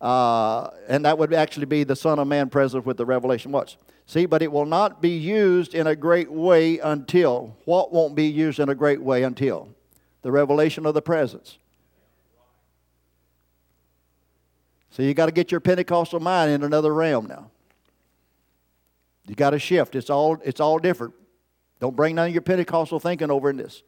Uh, 0.00 0.70
and 0.88 1.04
that 1.04 1.18
would 1.18 1.34
actually 1.34 1.66
be 1.66 1.84
the 1.84 1.94
Son 1.94 2.18
of 2.18 2.26
Man 2.26 2.48
present 2.48 2.86
with 2.86 2.96
the 2.96 3.04
revelation. 3.04 3.52
Watch. 3.52 3.76
See, 4.06 4.24
but 4.24 4.40
it 4.40 4.50
will 4.50 4.64
not 4.64 5.02
be 5.02 5.10
used 5.10 5.74
in 5.74 5.86
a 5.86 5.94
great 5.94 6.30
way 6.30 6.78
until. 6.78 7.58
What 7.66 7.92
won't 7.92 8.14
be 8.14 8.24
used 8.24 8.58
in 8.58 8.70
a 8.70 8.74
great 8.74 9.02
way 9.02 9.22
until? 9.22 9.68
The 10.22 10.32
revelation 10.32 10.86
of 10.86 10.94
the 10.94 11.02
presence. 11.02 11.58
So 14.92 15.02
you 15.02 15.12
got 15.12 15.26
to 15.26 15.32
get 15.32 15.50
your 15.50 15.60
Pentecostal 15.60 16.20
mind 16.20 16.50
in 16.52 16.64
another 16.64 16.94
realm 16.94 17.26
now. 17.26 17.50
You 19.28 19.34
got 19.34 19.50
to 19.50 19.58
shift. 19.58 19.94
It's 19.94 20.10
all, 20.10 20.38
it's 20.42 20.58
all 20.58 20.78
different. 20.78 21.14
Don't 21.80 21.94
bring 21.94 22.16
none 22.16 22.28
of 22.28 22.32
your 22.32 22.42
Pentecostal 22.42 22.98
thinking 22.98 23.30
over 23.30 23.50
in 23.50 23.56
this. 23.56 23.82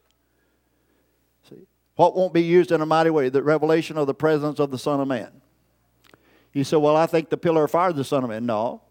See, 1.49 1.67
what 1.95 2.15
won't 2.15 2.33
be 2.33 2.43
used 2.43 2.71
in 2.71 2.79
a 2.79 2.85
mighty 2.85 3.09
way? 3.09 3.29
The 3.29 3.43
revelation 3.43 3.97
of 3.97 4.07
the 4.07 4.13
presence 4.13 4.59
of 4.59 4.71
the 4.71 4.77
Son 4.77 5.01
of 5.01 5.07
Man. 5.07 5.41
You 6.53 6.63
say, 6.63 6.77
Well, 6.77 6.95
I 6.95 7.07
think 7.07 7.29
the 7.29 7.37
pillar 7.37 7.65
of 7.65 7.71
fire 7.71 7.89
is 7.89 7.95
the 7.95 8.03
Son 8.03 8.23
of 8.23 8.29
Man. 8.29 8.45
No. 8.45 8.81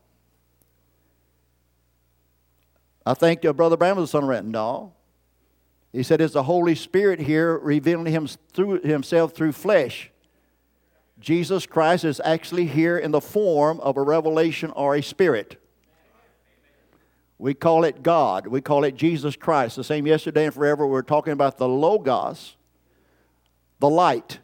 I 3.06 3.14
think 3.14 3.44
uh, 3.44 3.52
Brother 3.52 3.76
Branham 3.76 3.98
is 3.98 4.10
the 4.10 4.18
Son 4.18 4.24
of 4.24 4.28
Man. 4.28 4.50
No. 4.50 4.92
He 5.92 6.02
said, 6.02 6.20
It's 6.20 6.34
the 6.34 6.42
Holy 6.42 6.74
Spirit 6.74 7.20
here 7.20 7.58
revealing 7.58 8.12
him 8.12 8.26
through, 8.52 8.80
himself 8.82 9.34
through 9.34 9.52
flesh. 9.52 10.10
Jesus 11.20 11.66
Christ 11.66 12.04
is 12.04 12.20
actually 12.24 12.66
here 12.66 12.98
in 12.98 13.10
the 13.10 13.20
form 13.20 13.78
of 13.80 13.96
a 13.96 14.02
revelation 14.02 14.70
or 14.72 14.96
a 14.96 15.02
spirit. 15.02 15.60
We 17.40 17.54
call 17.54 17.84
it 17.84 18.02
God. 18.02 18.46
We 18.46 18.60
call 18.60 18.84
it 18.84 18.96
Jesus 18.96 19.34
Christ. 19.34 19.76
The 19.76 19.84
same 19.84 20.06
yesterday 20.06 20.44
and 20.44 20.54
forever. 20.54 20.86
We're 20.86 21.00
talking 21.00 21.32
about 21.32 21.56
the 21.56 21.66
Logos 21.68 22.56
the 23.78 23.88
light, 23.88 24.40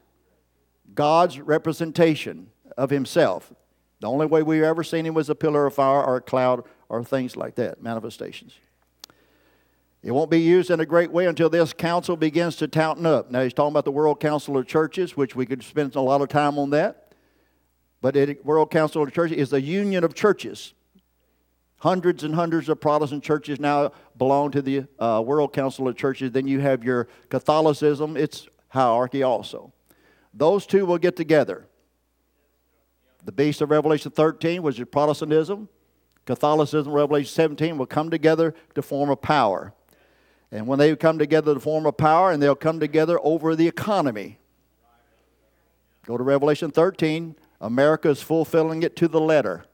God's 0.94 1.38
representation 1.38 2.48
of 2.78 2.88
Himself. 2.88 3.52
The 4.00 4.06
only 4.06 4.24
way 4.24 4.42
we've 4.42 4.62
ever 4.62 4.82
seen 4.82 5.04
Him 5.04 5.12
was 5.12 5.28
a 5.28 5.34
pillar 5.34 5.66
of 5.66 5.74
fire 5.74 6.02
or 6.02 6.16
a 6.16 6.20
cloud 6.22 6.64
or 6.88 7.04
things 7.04 7.36
like 7.36 7.54
that, 7.56 7.82
manifestations. 7.82 8.54
It 10.02 10.12
won't 10.12 10.30
be 10.30 10.40
used 10.40 10.70
in 10.70 10.80
a 10.80 10.86
great 10.86 11.12
way 11.12 11.26
until 11.26 11.50
this 11.50 11.74
council 11.74 12.16
begins 12.16 12.56
to 12.56 12.68
touten 12.68 13.04
up. 13.04 13.30
Now, 13.30 13.42
he's 13.42 13.52
talking 13.52 13.72
about 13.72 13.84
the 13.84 13.90
World 13.90 14.20
Council 14.20 14.56
of 14.56 14.66
Churches, 14.66 15.18
which 15.18 15.36
we 15.36 15.44
could 15.44 15.62
spend 15.62 15.96
a 15.96 16.00
lot 16.00 16.22
of 16.22 16.28
time 16.28 16.58
on 16.58 16.70
that. 16.70 17.12
But 18.00 18.14
the 18.14 18.38
World 18.42 18.70
Council 18.70 19.02
of 19.02 19.12
Churches 19.12 19.36
is 19.36 19.52
a 19.52 19.60
union 19.60 20.02
of 20.02 20.14
churches. 20.14 20.72
Hundreds 21.86 22.24
and 22.24 22.34
hundreds 22.34 22.68
of 22.68 22.80
Protestant 22.80 23.22
churches 23.22 23.60
now 23.60 23.92
belong 24.18 24.50
to 24.50 24.60
the 24.60 24.86
uh, 24.98 25.22
World 25.24 25.52
Council 25.52 25.86
of 25.86 25.96
Churches. 25.96 26.32
Then 26.32 26.48
you 26.48 26.58
have 26.58 26.82
your 26.82 27.06
Catholicism, 27.28 28.16
it's 28.16 28.48
hierarchy 28.70 29.22
also. 29.22 29.72
Those 30.34 30.66
two 30.66 30.84
will 30.84 30.98
get 30.98 31.14
together. 31.14 31.68
The 33.24 33.30
beast 33.30 33.60
of 33.60 33.70
Revelation 33.70 34.10
13, 34.10 34.64
which 34.64 34.80
is 34.80 34.88
Protestantism, 34.90 35.68
Catholicism, 36.24 36.92
Revelation 36.92 37.32
17, 37.32 37.78
will 37.78 37.86
come 37.86 38.10
together 38.10 38.52
to 38.74 38.82
form 38.82 39.08
a 39.08 39.14
power. 39.14 39.72
And 40.50 40.66
when 40.66 40.80
they 40.80 40.96
come 40.96 41.20
together 41.20 41.54
to 41.54 41.60
form 41.60 41.86
a 41.86 41.92
power, 41.92 42.32
and 42.32 42.42
they'll 42.42 42.56
come 42.56 42.80
together 42.80 43.20
over 43.22 43.54
the 43.54 43.68
economy. 43.68 44.40
Go 46.04 46.18
to 46.18 46.24
Revelation 46.24 46.72
13. 46.72 47.36
America 47.60 48.08
is 48.08 48.20
fulfilling 48.20 48.82
it 48.82 48.96
to 48.96 49.06
the 49.06 49.20
letter. 49.20 49.66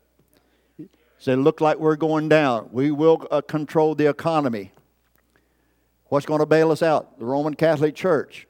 Say, 1.22 1.36
look 1.36 1.60
like 1.60 1.78
we're 1.78 1.94
going 1.94 2.28
down. 2.28 2.70
We 2.72 2.90
will 2.90 3.28
uh, 3.30 3.42
control 3.42 3.94
the 3.94 4.08
economy. 4.08 4.72
What's 6.06 6.26
going 6.26 6.40
to 6.40 6.46
bail 6.46 6.72
us 6.72 6.82
out? 6.82 7.16
The 7.20 7.24
Roman 7.24 7.54
Catholic 7.54 7.94
Church. 7.94 8.48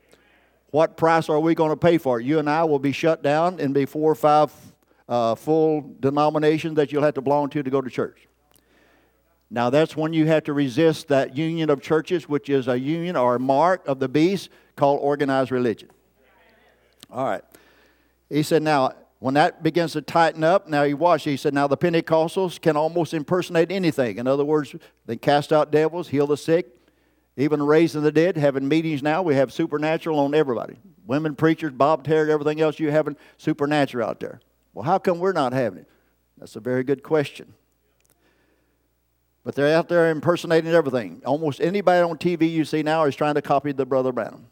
What 0.70 0.96
price 0.96 1.28
are 1.28 1.38
we 1.38 1.54
going 1.54 1.68
to 1.68 1.76
pay 1.76 1.98
for 1.98 2.18
it? 2.18 2.24
You 2.24 2.38
and 2.38 2.48
I 2.48 2.64
will 2.64 2.78
be 2.78 2.92
shut 2.92 3.22
down 3.22 3.60
and 3.60 3.74
be 3.74 3.84
four 3.84 4.10
or 4.10 4.14
five 4.14 4.50
uh, 5.06 5.34
full 5.34 5.94
denominations 6.00 6.76
that 6.76 6.90
you'll 6.90 7.02
have 7.02 7.12
to 7.12 7.20
belong 7.20 7.50
to 7.50 7.62
to 7.62 7.68
go 7.68 7.82
to 7.82 7.90
church. 7.90 8.26
Now, 9.50 9.68
that's 9.68 9.94
when 9.94 10.14
you 10.14 10.24
have 10.28 10.44
to 10.44 10.54
resist 10.54 11.08
that 11.08 11.36
union 11.36 11.68
of 11.68 11.82
churches, 11.82 12.26
which 12.26 12.48
is 12.48 12.68
a 12.68 12.80
union 12.80 13.16
or 13.16 13.34
a 13.34 13.38
mark 13.38 13.86
of 13.86 13.98
the 13.98 14.08
beast 14.08 14.48
called 14.76 14.98
organized 15.02 15.50
religion. 15.50 15.90
All 17.10 17.26
right. 17.26 17.44
He 18.30 18.42
said, 18.42 18.62
now, 18.62 18.92
when 19.22 19.34
that 19.34 19.62
begins 19.62 19.92
to 19.92 20.02
tighten 20.02 20.42
up, 20.42 20.66
now 20.66 20.82
you 20.82 20.96
watch, 20.96 21.22
he 21.22 21.36
said, 21.36 21.54
now 21.54 21.68
the 21.68 21.76
Pentecostals 21.76 22.60
can 22.60 22.76
almost 22.76 23.14
impersonate 23.14 23.70
anything. 23.70 24.18
In 24.18 24.26
other 24.26 24.44
words, 24.44 24.74
they 25.06 25.16
cast 25.16 25.52
out 25.52 25.70
devils, 25.70 26.08
heal 26.08 26.26
the 26.26 26.36
sick, 26.36 26.66
even 27.36 27.62
raising 27.62 28.02
the 28.02 28.10
dead, 28.10 28.36
having 28.36 28.66
meetings 28.66 29.00
now, 29.00 29.22
we 29.22 29.36
have 29.36 29.52
supernatural 29.52 30.18
on 30.18 30.34
everybody. 30.34 30.76
Women 31.06 31.36
preachers, 31.36 31.70
Bob 31.70 32.02
Terry, 32.02 32.32
everything 32.32 32.60
else, 32.60 32.80
you 32.80 32.90
having 32.90 33.16
supernatural 33.36 34.08
out 34.08 34.18
there. 34.18 34.40
Well, 34.74 34.84
how 34.84 34.98
come 34.98 35.20
we're 35.20 35.30
not 35.30 35.52
having 35.52 35.78
it? 35.78 35.88
That's 36.36 36.56
a 36.56 36.60
very 36.60 36.82
good 36.82 37.04
question. 37.04 37.54
But 39.44 39.54
they're 39.54 39.76
out 39.76 39.88
there 39.88 40.10
impersonating 40.10 40.72
everything. 40.72 41.22
Almost 41.24 41.60
anybody 41.60 42.02
on 42.02 42.18
TV 42.18 42.50
you 42.50 42.64
see 42.64 42.82
now 42.82 43.04
is 43.04 43.14
trying 43.14 43.36
to 43.36 43.42
copy 43.42 43.70
the 43.70 43.86
Brother 43.86 44.10
Branham. 44.10 44.48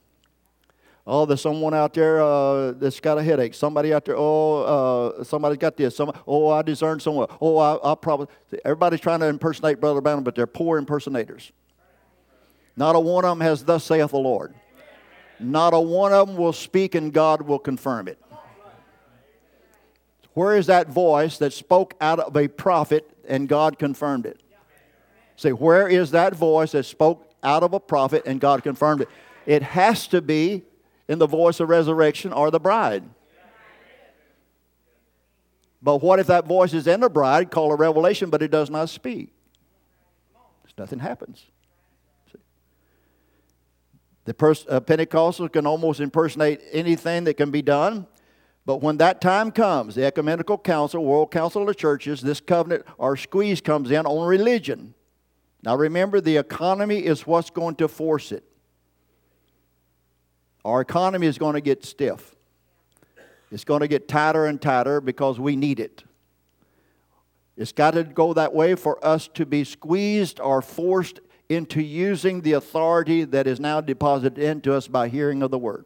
Oh, 1.06 1.24
there's 1.24 1.40
someone 1.40 1.74
out 1.74 1.94
there 1.94 2.22
uh, 2.22 2.72
that's 2.72 3.00
got 3.00 3.18
a 3.18 3.22
headache. 3.22 3.54
Somebody 3.54 3.92
out 3.92 4.04
there, 4.04 4.16
oh, 4.16 5.14
uh, 5.18 5.24
somebody's 5.24 5.58
got 5.58 5.76
this. 5.76 5.96
Some, 5.96 6.12
oh, 6.26 6.48
I 6.50 6.62
discern 6.62 7.00
someone. 7.00 7.26
Oh, 7.40 7.56
I, 7.56 7.92
I 7.92 7.94
probably. 7.94 8.26
Everybody's 8.64 9.00
trying 9.00 9.20
to 9.20 9.26
impersonate 9.26 9.80
Brother 9.80 10.00
Branham, 10.00 10.24
but 10.24 10.34
they're 10.34 10.46
poor 10.46 10.78
impersonators. 10.78 11.52
Not 12.76 12.96
a 12.96 13.00
one 13.00 13.24
of 13.24 13.30
them 13.30 13.40
has, 13.40 13.64
Thus 13.64 13.84
saith 13.84 14.10
the 14.10 14.18
Lord. 14.18 14.54
Not 15.38 15.72
a 15.72 15.80
one 15.80 16.12
of 16.12 16.28
them 16.28 16.36
will 16.36 16.52
speak, 16.52 16.94
and 16.94 17.12
God 17.12 17.42
will 17.42 17.58
confirm 17.58 18.06
it. 18.06 18.18
Where 20.34 20.56
is 20.56 20.66
that 20.66 20.88
voice 20.88 21.38
that 21.38 21.52
spoke 21.52 21.94
out 22.00 22.20
of 22.20 22.36
a 22.36 22.46
prophet 22.46 23.08
and 23.26 23.48
God 23.48 23.78
confirmed 23.78 24.26
it? 24.26 24.40
Say, 25.36 25.50
where 25.52 25.88
is 25.88 26.12
that 26.12 26.34
voice 26.34 26.72
that 26.72 26.84
spoke 26.84 27.32
out 27.42 27.62
of 27.62 27.72
a 27.72 27.80
prophet 27.80 28.24
and 28.26 28.40
God 28.40 28.62
confirmed 28.62 29.00
it? 29.00 29.08
It 29.46 29.62
has 29.62 30.06
to 30.08 30.20
be 30.20 30.62
in 31.10 31.18
the 31.18 31.26
voice 31.26 31.58
of 31.58 31.68
resurrection 31.68 32.32
or 32.32 32.52
the 32.52 32.60
bride. 32.60 33.02
But 35.82 35.96
what 35.96 36.20
if 36.20 36.28
that 36.28 36.46
voice 36.46 36.72
is 36.72 36.86
in 36.86 37.00
the 37.00 37.10
bride, 37.10 37.50
called 37.50 37.72
a 37.72 37.74
revelation, 37.74 38.30
but 38.30 38.42
it 38.42 38.52
does 38.52 38.70
not 38.70 38.88
speak? 38.88 39.32
Nothing 40.78 41.00
happens. 41.00 41.44
The 44.24 44.34
pers- 44.34 44.66
uh, 44.68 44.78
Pentecostal 44.78 45.48
can 45.48 45.66
almost 45.66 45.98
impersonate 45.98 46.60
anything 46.70 47.24
that 47.24 47.34
can 47.34 47.50
be 47.50 47.60
done. 47.60 48.06
But 48.64 48.76
when 48.76 48.98
that 48.98 49.20
time 49.20 49.50
comes, 49.50 49.96
the 49.96 50.04
Ecumenical 50.04 50.58
Council, 50.58 51.04
World 51.04 51.32
Council 51.32 51.68
of 51.68 51.76
Churches, 51.76 52.20
this 52.20 52.40
covenant 52.40 52.86
or 52.98 53.16
squeeze 53.16 53.60
comes 53.60 53.90
in 53.90 54.06
on 54.06 54.28
religion. 54.28 54.94
Now 55.64 55.74
remember, 55.74 56.20
the 56.20 56.36
economy 56.36 57.04
is 57.04 57.26
what's 57.26 57.50
going 57.50 57.74
to 57.76 57.88
force 57.88 58.30
it. 58.30 58.44
Our 60.64 60.80
economy 60.80 61.26
is 61.26 61.38
going 61.38 61.54
to 61.54 61.60
get 61.60 61.84
stiff. 61.84 62.36
It's 63.50 63.64
going 63.64 63.80
to 63.80 63.88
get 63.88 64.08
tighter 64.08 64.46
and 64.46 64.60
tighter 64.60 65.00
because 65.00 65.40
we 65.40 65.56
need 65.56 65.80
it. 65.80 66.04
It's 67.56 67.72
got 67.72 67.92
to 67.92 68.04
go 68.04 68.32
that 68.34 68.54
way 68.54 68.74
for 68.74 69.04
us 69.04 69.28
to 69.34 69.44
be 69.44 69.64
squeezed 69.64 70.40
or 70.40 70.62
forced 70.62 71.20
into 71.48 71.82
using 71.82 72.42
the 72.42 72.52
authority 72.52 73.24
that 73.24 73.46
is 73.46 73.58
now 73.58 73.80
deposited 73.80 74.42
into 74.42 74.72
us 74.72 74.86
by 74.86 75.08
hearing 75.08 75.42
of 75.42 75.50
the 75.50 75.58
word. 75.58 75.84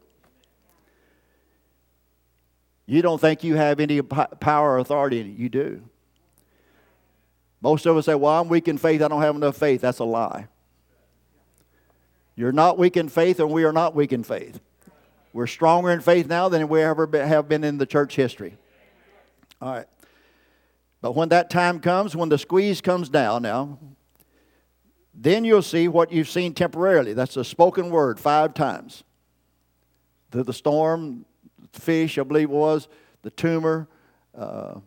You 2.85 3.01
don't 3.01 3.19
think 3.19 3.43
you 3.43 3.55
have 3.55 3.79
any 3.79 4.01
power 4.01 4.73
or 4.73 4.77
authority 4.77 5.19
in 5.19 5.27
it. 5.27 5.37
You 5.37 5.49
do. 5.49 5.81
Most 7.61 7.87
of 7.87 7.97
us 7.97 8.05
say, 8.05 8.13
Well, 8.13 8.39
I'm 8.39 8.47
weak 8.47 8.67
in 8.67 8.77
faith. 8.77 9.01
I 9.01 9.07
don't 9.07 9.23
have 9.23 9.35
enough 9.35 9.57
faith. 9.57 9.81
That's 9.81 9.97
a 9.97 10.03
lie. 10.03 10.47
You're 12.35 12.51
not 12.51 12.77
weak 12.77 12.97
in 12.97 13.09
faith, 13.09 13.39
and 13.39 13.49
we 13.49 13.63
are 13.63 13.71
not 13.71 13.95
weak 13.95 14.11
in 14.11 14.23
faith. 14.23 14.59
We're 15.31 15.47
stronger 15.47 15.91
in 15.91 16.01
faith 16.01 16.27
now 16.27 16.49
than 16.49 16.67
we 16.67 16.81
ever 16.81 17.09
have 17.13 17.47
been 17.47 17.63
in 17.63 17.77
the 17.77 17.85
church 17.85 18.15
history. 18.15 18.57
All 19.61 19.73
right. 19.73 19.87
But 21.01 21.13
when 21.15 21.29
that 21.29 21.49
time 21.49 21.79
comes, 21.79 22.15
when 22.15 22.29
the 22.29 22.37
squeeze 22.37 22.81
comes 22.81 23.09
down 23.09 23.43
now, 23.43 23.79
then 25.13 25.45
you'll 25.45 25.61
see 25.61 25.87
what 25.87 26.11
you've 26.11 26.29
seen 26.29 26.53
temporarily. 26.53 27.13
That's 27.13 27.37
a 27.37 27.43
spoken 27.43 27.89
word 27.89 28.19
five 28.19 28.53
times. 28.53 29.03
The, 30.31 30.43
the 30.43 30.53
storm, 30.53 31.25
fish, 31.71 32.17
I 32.17 32.23
believe 32.23 32.49
it 32.49 32.53
was, 32.53 32.87
the 33.21 33.29
tumor, 33.29 33.87
uh, 34.37 34.79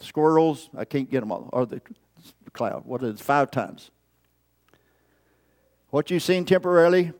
squirrels, 0.00 0.68
I 0.76 0.84
can't 0.84 1.10
get 1.10 1.20
them 1.20 1.32
all, 1.32 1.48
or 1.52 1.66
the 1.66 1.80
cloud. 2.52 2.84
What 2.84 3.02
is 3.02 3.20
it? 3.20 3.20
Five 3.20 3.50
times. 3.50 3.90
What 5.90 6.10
you've 6.10 6.22
seen 6.22 6.44
temporarily 6.44 7.12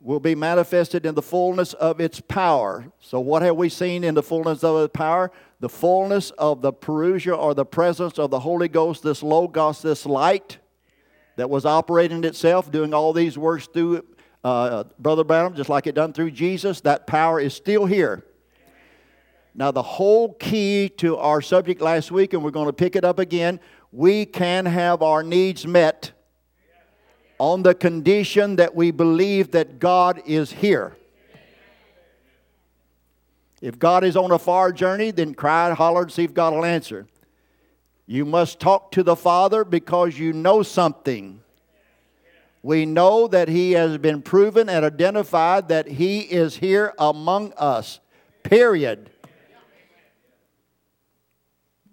will 0.00 0.20
be 0.20 0.34
manifested 0.34 1.04
in 1.04 1.14
the 1.14 1.22
fullness 1.22 1.74
of 1.74 2.00
its 2.00 2.20
power. 2.20 2.90
So, 3.00 3.20
what 3.20 3.42
have 3.42 3.56
we 3.56 3.68
seen 3.68 4.04
in 4.04 4.14
the 4.14 4.22
fullness 4.22 4.64
of 4.64 4.84
its 4.84 4.92
power? 4.92 5.30
The 5.60 5.68
fullness 5.68 6.30
of 6.32 6.62
the 6.62 6.72
parousia 6.72 7.36
or 7.36 7.54
the 7.54 7.66
presence 7.66 8.18
of 8.18 8.30
the 8.30 8.40
Holy 8.40 8.68
Ghost, 8.68 9.02
this 9.02 9.22
Logos, 9.22 9.82
this 9.82 10.06
light 10.06 10.58
that 11.36 11.50
was 11.50 11.66
operating 11.66 12.24
itself, 12.24 12.70
doing 12.70 12.94
all 12.94 13.12
these 13.12 13.36
works 13.36 13.66
through 13.66 14.04
uh, 14.42 14.84
Brother 14.98 15.24
Branham, 15.24 15.54
just 15.54 15.68
like 15.68 15.86
it 15.86 15.94
done 15.94 16.14
through 16.14 16.30
Jesus. 16.30 16.80
That 16.80 17.06
power 17.06 17.38
is 17.38 17.52
still 17.52 17.84
here. 17.84 18.24
Now, 19.54 19.70
the 19.72 19.82
whole 19.82 20.32
key 20.34 20.88
to 20.98 21.18
our 21.18 21.42
subject 21.42 21.82
last 21.82 22.10
week, 22.10 22.32
and 22.32 22.42
we're 22.42 22.50
going 22.50 22.66
to 22.66 22.72
pick 22.72 22.96
it 22.96 23.04
up 23.04 23.18
again 23.18 23.60
we 23.92 24.24
can 24.24 24.66
have 24.66 25.02
our 25.02 25.22
needs 25.22 25.66
met 25.66 26.12
on 27.40 27.62
the 27.62 27.74
condition 27.74 28.56
that 28.56 28.74
we 28.74 28.90
believe 28.90 29.52
that 29.52 29.78
God 29.78 30.22
is 30.26 30.52
here. 30.52 30.94
If 33.62 33.78
God 33.78 34.04
is 34.04 34.14
on 34.14 34.30
a 34.30 34.38
far 34.38 34.72
journey, 34.72 35.10
then 35.10 35.32
cry 35.32 35.68
and 35.68 35.76
holler 35.76 36.02
and 36.02 36.12
see 36.12 36.24
if 36.24 36.34
God 36.34 36.52
will 36.52 36.66
answer. 36.66 37.06
You 38.06 38.26
must 38.26 38.60
talk 38.60 38.92
to 38.92 39.02
the 39.02 39.16
Father 39.16 39.64
because 39.64 40.18
you 40.18 40.34
know 40.34 40.62
something. 40.62 41.40
We 42.62 42.84
know 42.84 43.26
that 43.28 43.48
He 43.48 43.72
has 43.72 43.96
been 43.96 44.20
proven 44.20 44.68
and 44.68 44.84
identified 44.84 45.68
that 45.68 45.88
He 45.88 46.20
is 46.20 46.56
here 46.56 46.92
among 46.98 47.54
us, 47.54 48.00
period. 48.42 49.08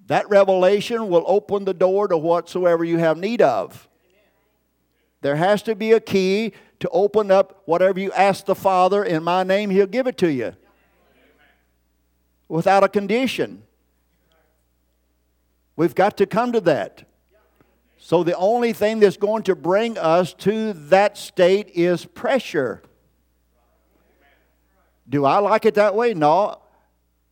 That 0.08 0.30
revelation 0.30 1.08
will 1.08 1.24
open 1.26 1.64
the 1.64 1.74
door 1.74 2.10
to 2.10 2.18
whatsoever 2.18 2.84
you 2.84 2.98
have 2.98 3.18
need 3.18 3.42
of. 3.42 3.88
There 5.28 5.36
has 5.36 5.62
to 5.64 5.76
be 5.76 5.92
a 5.92 6.00
key 6.00 6.54
to 6.80 6.88
open 6.88 7.32
up 7.32 7.62
whatever 7.66 8.00
you 8.00 8.14
ask 8.14 8.46
the 8.46 8.56
Father 8.56 9.04
in 9.04 9.26
my 9.26 9.44
name, 9.44 9.70
He'll 9.70 9.86
give 9.86 10.08
it 10.08 10.18
to 10.20 10.32
you. 10.32 10.56
Without 12.48 12.86
a 12.86 12.88
condition. 12.88 13.64
We've 15.76 15.94
got 15.94 16.16
to 16.20 16.26
come 16.26 16.54
to 16.54 16.62
that. 16.62 17.04
So 17.98 18.24
the 18.24 18.38
only 18.38 18.72
thing 18.72 19.02
that's 19.02 19.18
going 19.18 19.44
to 19.44 19.56
bring 19.56 19.98
us 19.98 20.34
to 20.36 20.72
that 20.72 21.18
state 21.18 21.72
is 21.76 22.06
pressure. 22.06 22.82
Do 25.10 25.26
I 25.26 25.40
like 25.40 25.66
it 25.66 25.74
that 25.74 25.94
way? 25.94 26.14
No. 26.14 26.62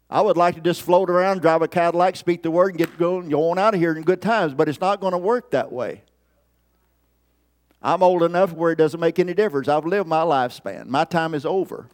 I 0.09 0.19
would 0.19 0.35
like 0.35 0.55
to 0.55 0.61
just 0.61 0.81
float 0.81 1.09
around, 1.09 1.39
drive 1.39 1.61
a 1.61 1.69
Cadillac, 1.69 2.17
speak 2.17 2.43
the 2.43 2.51
word, 2.51 2.71
and 2.71 2.77
get 2.77 2.97
going, 2.97 3.29
go 3.29 3.51
on 3.51 3.57
out 3.57 3.73
of 3.73 3.79
here 3.79 3.95
in 3.95 4.03
good 4.03 4.21
times, 4.21 4.53
but 4.53 4.67
it's 4.67 4.81
not 4.81 4.99
going 4.99 5.13
to 5.13 5.17
work 5.17 5.51
that 5.51 5.71
way. 5.71 6.03
I'm 7.85 8.01
old 8.01 8.23
enough 8.23 8.51
where 8.51 8.71
it 8.71 8.77
doesn't 8.77 8.99
make 8.99 9.19
any 9.19 9.35
difference. 9.35 9.67
I've 9.67 9.85
lived 9.85 10.09
my 10.09 10.21
lifespan. 10.21 10.87
My 10.87 11.05
time 11.05 11.35
is 11.35 11.45
over. 11.45 11.87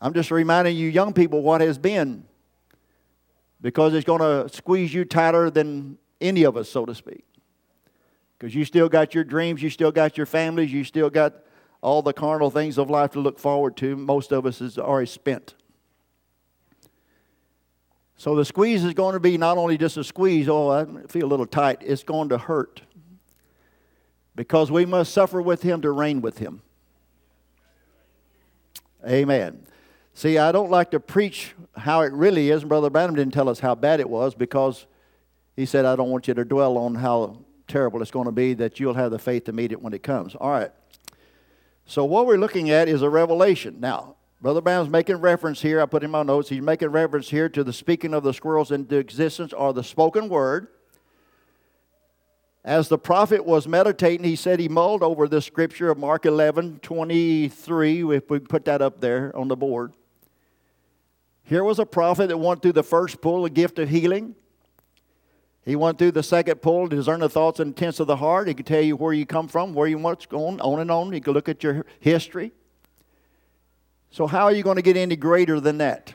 I'm 0.00 0.14
just 0.14 0.30
reminding 0.30 0.78
you, 0.78 0.88
young 0.88 1.12
people, 1.12 1.42
what 1.42 1.60
has 1.60 1.76
been. 1.76 2.24
Because 3.60 3.92
it's 3.92 4.06
going 4.06 4.22
to 4.22 4.48
squeeze 4.56 4.94
you 4.94 5.04
tighter 5.04 5.50
than 5.50 5.98
any 6.22 6.44
of 6.44 6.56
us, 6.56 6.70
so 6.70 6.86
to 6.86 6.94
speak. 6.94 7.26
Because 8.38 8.54
you 8.54 8.64
still 8.64 8.88
got 8.88 9.14
your 9.14 9.24
dreams, 9.24 9.62
you 9.62 9.68
still 9.68 9.92
got 9.92 10.16
your 10.16 10.24
families, 10.24 10.72
you 10.72 10.84
still 10.84 11.10
got 11.10 11.34
all 11.82 12.00
the 12.00 12.14
carnal 12.14 12.50
things 12.50 12.78
of 12.78 12.88
life 12.88 13.10
to 13.10 13.20
look 13.20 13.38
forward 13.38 13.76
to. 13.76 13.94
Most 13.94 14.32
of 14.32 14.46
us 14.46 14.62
is 14.62 14.78
already 14.78 15.06
spent. 15.06 15.54
So 18.16 18.34
the 18.34 18.46
squeeze 18.46 18.84
is 18.84 18.94
going 18.94 19.12
to 19.12 19.20
be 19.20 19.36
not 19.36 19.58
only 19.58 19.76
just 19.76 19.98
a 19.98 20.04
squeeze, 20.04 20.48
oh, 20.48 20.70
I 20.70 20.86
feel 21.08 21.26
a 21.26 21.28
little 21.28 21.44
tight, 21.44 21.82
it's 21.82 22.02
going 22.02 22.30
to 22.30 22.38
hurt 22.38 22.80
because 24.40 24.70
we 24.70 24.86
must 24.86 25.12
suffer 25.12 25.42
with 25.42 25.60
him 25.60 25.82
to 25.82 25.90
reign 25.90 26.22
with 26.22 26.38
him. 26.38 26.62
Amen. 29.06 29.66
See, 30.14 30.38
I 30.38 30.50
don't 30.50 30.70
like 30.70 30.92
to 30.92 30.98
preach 30.98 31.52
how 31.76 32.00
it 32.00 32.12
really 32.14 32.48
is. 32.48 32.64
Brother 32.64 32.88
Branham 32.88 33.16
didn't 33.16 33.34
tell 33.34 33.50
us 33.50 33.60
how 33.60 33.74
bad 33.74 34.00
it 34.00 34.08
was 34.08 34.34
because 34.34 34.86
he 35.56 35.66
said, 35.66 35.84
I 35.84 35.94
don't 35.94 36.08
want 36.08 36.26
you 36.26 36.32
to 36.32 36.46
dwell 36.46 36.78
on 36.78 36.94
how 36.94 37.44
terrible 37.68 38.00
it's 38.00 38.10
going 38.10 38.24
to 38.24 38.32
be, 38.32 38.54
that 38.54 38.80
you'll 38.80 38.94
have 38.94 39.10
the 39.10 39.18
faith 39.18 39.44
to 39.44 39.52
meet 39.52 39.72
it 39.72 39.82
when 39.82 39.92
it 39.92 40.02
comes. 40.02 40.34
All 40.34 40.50
right. 40.50 40.70
So, 41.84 42.06
what 42.06 42.24
we're 42.24 42.38
looking 42.38 42.70
at 42.70 42.88
is 42.88 43.02
a 43.02 43.10
revelation. 43.10 43.78
Now, 43.78 44.16
Brother 44.40 44.62
Branham's 44.62 44.88
making 44.88 45.16
reference 45.16 45.60
here, 45.60 45.82
I 45.82 45.84
put 45.84 46.02
in 46.02 46.10
my 46.10 46.22
notes, 46.22 46.48
he's 46.48 46.62
making 46.62 46.88
reference 46.88 47.28
here 47.28 47.50
to 47.50 47.62
the 47.62 47.74
speaking 47.74 48.14
of 48.14 48.22
the 48.22 48.32
squirrels 48.32 48.70
into 48.70 48.96
existence 48.96 49.52
or 49.52 49.74
the 49.74 49.84
spoken 49.84 50.30
word. 50.30 50.68
As 52.64 52.88
the 52.88 52.98
prophet 52.98 53.46
was 53.46 53.66
meditating, 53.66 54.24
he 54.24 54.36
said 54.36 54.60
he 54.60 54.68
mulled 54.68 55.02
over 55.02 55.26
this 55.26 55.46
scripture 55.46 55.90
of 55.90 55.98
Mark 55.98 56.26
11 56.26 56.80
23, 56.80 58.14
if 58.14 58.28
we 58.28 58.38
put 58.38 58.66
that 58.66 58.82
up 58.82 59.00
there 59.00 59.34
on 59.34 59.48
the 59.48 59.56
board. 59.56 59.94
Here 61.42 61.64
was 61.64 61.78
a 61.78 61.86
prophet 61.86 62.28
that 62.28 62.36
went 62.36 62.60
through 62.60 62.74
the 62.74 62.82
first 62.82 63.20
pull, 63.20 63.42
the 63.44 63.50
gift 63.50 63.78
of 63.78 63.88
healing. 63.88 64.36
He 65.64 65.74
went 65.74 65.98
through 65.98 66.12
the 66.12 66.22
second 66.22 66.62
pull, 66.62 66.88
to 66.88 66.96
discern 66.96 67.20
the 67.20 67.28
thoughts 67.28 67.60
and 67.60 67.68
intents 67.68 67.98
of 67.98 68.06
the 68.06 68.16
heart. 68.16 68.48
He 68.48 68.54
could 68.54 68.66
tell 68.66 68.82
you 68.82 68.96
where 68.96 69.12
you 69.12 69.24
come 69.24 69.48
from, 69.48 69.72
where 69.72 69.88
you 69.88 69.98
what's 69.98 70.26
going, 70.26 70.60
on 70.60 70.80
and 70.80 70.90
on. 70.90 71.12
He 71.12 71.20
could 71.20 71.34
look 71.34 71.48
at 71.48 71.62
your 71.62 71.84
history. 71.98 72.52
So, 74.10 74.26
how 74.26 74.44
are 74.44 74.52
you 74.52 74.62
going 74.62 74.76
to 74.76 74.82
get 74.82 74.96
any 74.96 75.16
greater 75.16 75.60
than 75.60 75.78
that? 75.78 76.14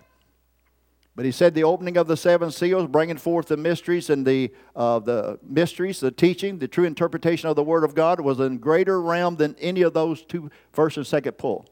But 1.16 1.24
he 1.24 1.32
said 1.32 1.54
the 1.54 1.64
opening 1.64 1.96
of 1.96 2.08
the 2.08 2.18
seven 2.18 2.52
seals, 2.52 2.88
bringing 2.88 3.18
forth 3.18 3.48
the 3.48 3.56
mysteries 3.56 4.10
and 4.10 4.26
the, 4.26 4.52
uh, 4.76 5.00
the 5.00 5.40
mysteries, 5.42 6.02
the 6.02 6.12
teaching, 6.12 6.60
the 6.60 6.68
true 6.68 6.84
interpretation 6.84 7.48
of 7.48 7.56
the 7.56 7.64
Word 7.64 7.86
of 7.86 7.96
God 7.96 8.20
was 8.20 8.40
in 8.42 8.58
greater 8.58 9.02
realm 9.02 9.38
than 9.38 9.56
any 9.60 9.82
of 9.82 9.94
those 9.94 10.24
two 10.24 10.52
first 10.74 10.98
and 10.98 11.08
second 11.08 11.34
pull. 11.34 11.70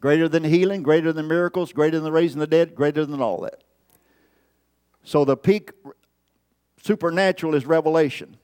Greater 0.00 0.28
than 0.28 0.44
healing, 0.44 0.84
greater 0.84 1.12
than 1.12 1.26
miracles, 1.26 1.72
greater 1.72 1.98
than 1.98 2.12
raising 2.12 2.38
the 2.38 2.46
dead, 2.46 2.76
greater 2.76 3.04
than 3.04 3.20
all 3.20 3.40
that. 3.40 3.64
So 5.02 5.24
the 5.24 5.36
peak 5.36 5.72
supernatural 6.80 7.56
is 7.56 7.66
revelation. 7.66 8.36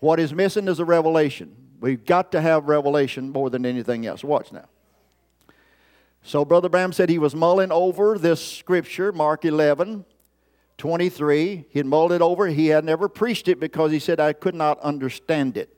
What 0.00 0.18
is 0.18 0.34
missing 0.34 0.66
is 0.66 0.80
a 0.80 0.84
revelation. 0.84 1.54
We've 1.80 2.04
got 2.04 2.32
to 2.32 2.40
have 2.40 2.68
revelation 2.68 3.30
more 3.30 3.50
than 3.50 3.64
anything 3.64 4.04
else. 4.04 4.24
Watch 4.24 4.52
now. 4.52 4.68
So 6.22 6.44
Brother 6.44 6.68
Branham 6.68 6.92
said 6.92 7.08
he 7.08 7.18
was 7.18 7.34
mulling 7.34 7.72
over 7.72 8.18
this 8.18 8.44
scripture, 8.44 9.12
Mark 9.12 9.44
11, 9.44 10.04
23. 10.76 11.66
He 11.68 11.78
had 11.78 11.86
mulled 11.86 12.12
it 12.12 12.22
over. 12.22 12.46
He 12.46 12.68
had 12.68 12.84
never 12.84 13.08
preached 13.08 13.48
it 13.48 13.58
because 13.58 13.92
he 13.92 13.98
said, 13.98 14.20
I 14.20 14.32
could 14.32 14.54
not 14.54 14.78
understand 14.80 15.56
it. 15.56 15.74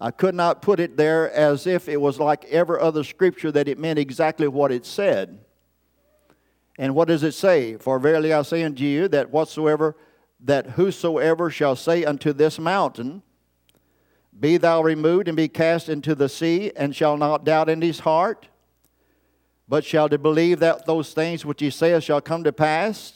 I 0.00 0.10
could 0.10 0.34
not 0.34 0.62
put 0.62 0.80
it 0.80 0.96
there 0.96 1.30
as 1.32 1.66
if 1.66 1.88
it 1.88 2.00
was 2.00 2.18
like 2.18 2.44
every 2.46 2.80
other 2.80 3.04
scripture 3.04 3.52
that 3.52 3.68
it 3.68 3.78
meant 3.78 3.98
exactly 3.98 4.48
what 4.48 4.72
it 4.72 4.84
said. 4.84 5.38
And 6.78 6.94
what 6.94 7.08
does 7.08 7.22
it 7.22 7.32
say? 7.32 7.76
For 7.76 7.98
verily 7.98 8.32
I 8.32 8.42
say 8.42 8.64
unto 8.64 8.84
you 8.84 9.08
that 9.08 9.30
whatsoever, 9.30 9.96
that 10.40 10.70
whosoever 10.70 11.48
shall 11.50 11.76
say 11.76 12.04
unto 12.04 12.32
this 12.32 12.58
mountain, 12.58 13.22
Be 14.38 14.56
thou 14.56 14.82
removed 14.82 15.28
and 15.28 15.36
be 15.36 15.48
cast 15.48 15.88
into 15.88 16.14
the 16.14 16.28
sea, 16.28 16.72
and 16.76 16.94
shall 16.94 17.16
not 17.16 17.44
doubt 17.44 17.68
in 17.68 17.80
his 17.80 18.00
heart, 18.00 18.48
but 19.68 19.84
shall 19.84 20.08
to 20.08 20.18
believe 20.18 20.60
that 20.60 20.86
those 20.86 21.12
things 21.12 21.44
which 21.44 21.60
he 21.60 21.70
saith 21.70 22.04
shall 22.04 22.20
come 22.20 22.44
to 22.44 22.52
pass, 22.52 23.14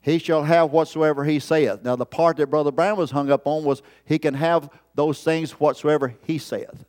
he 0.00 0.18
shall 0.18 0.44
have 0.44 0.70
whatsoever 0.70 1.24
he 1.24 1.38
saith. 1.38 1.82
Now, 1.82 1.96
the 1.96 2.06
part 2.06 2.36
that 2.38 2.48
Brother 2.48 2.72
Brown 2.72 2.96
was 2.96 3.10
hung 3.10 3.30
up 3.30 3.46
on 3.46 3.64
was 3.64 3.82
he 4.04 4.18
can 4.18 4.34
have 4.34 4.70
those 4.94 5.22
things 5.22 5.52
whatsoever 5.52 6.14
he 6.24 6.38
saith. 6.38 6.84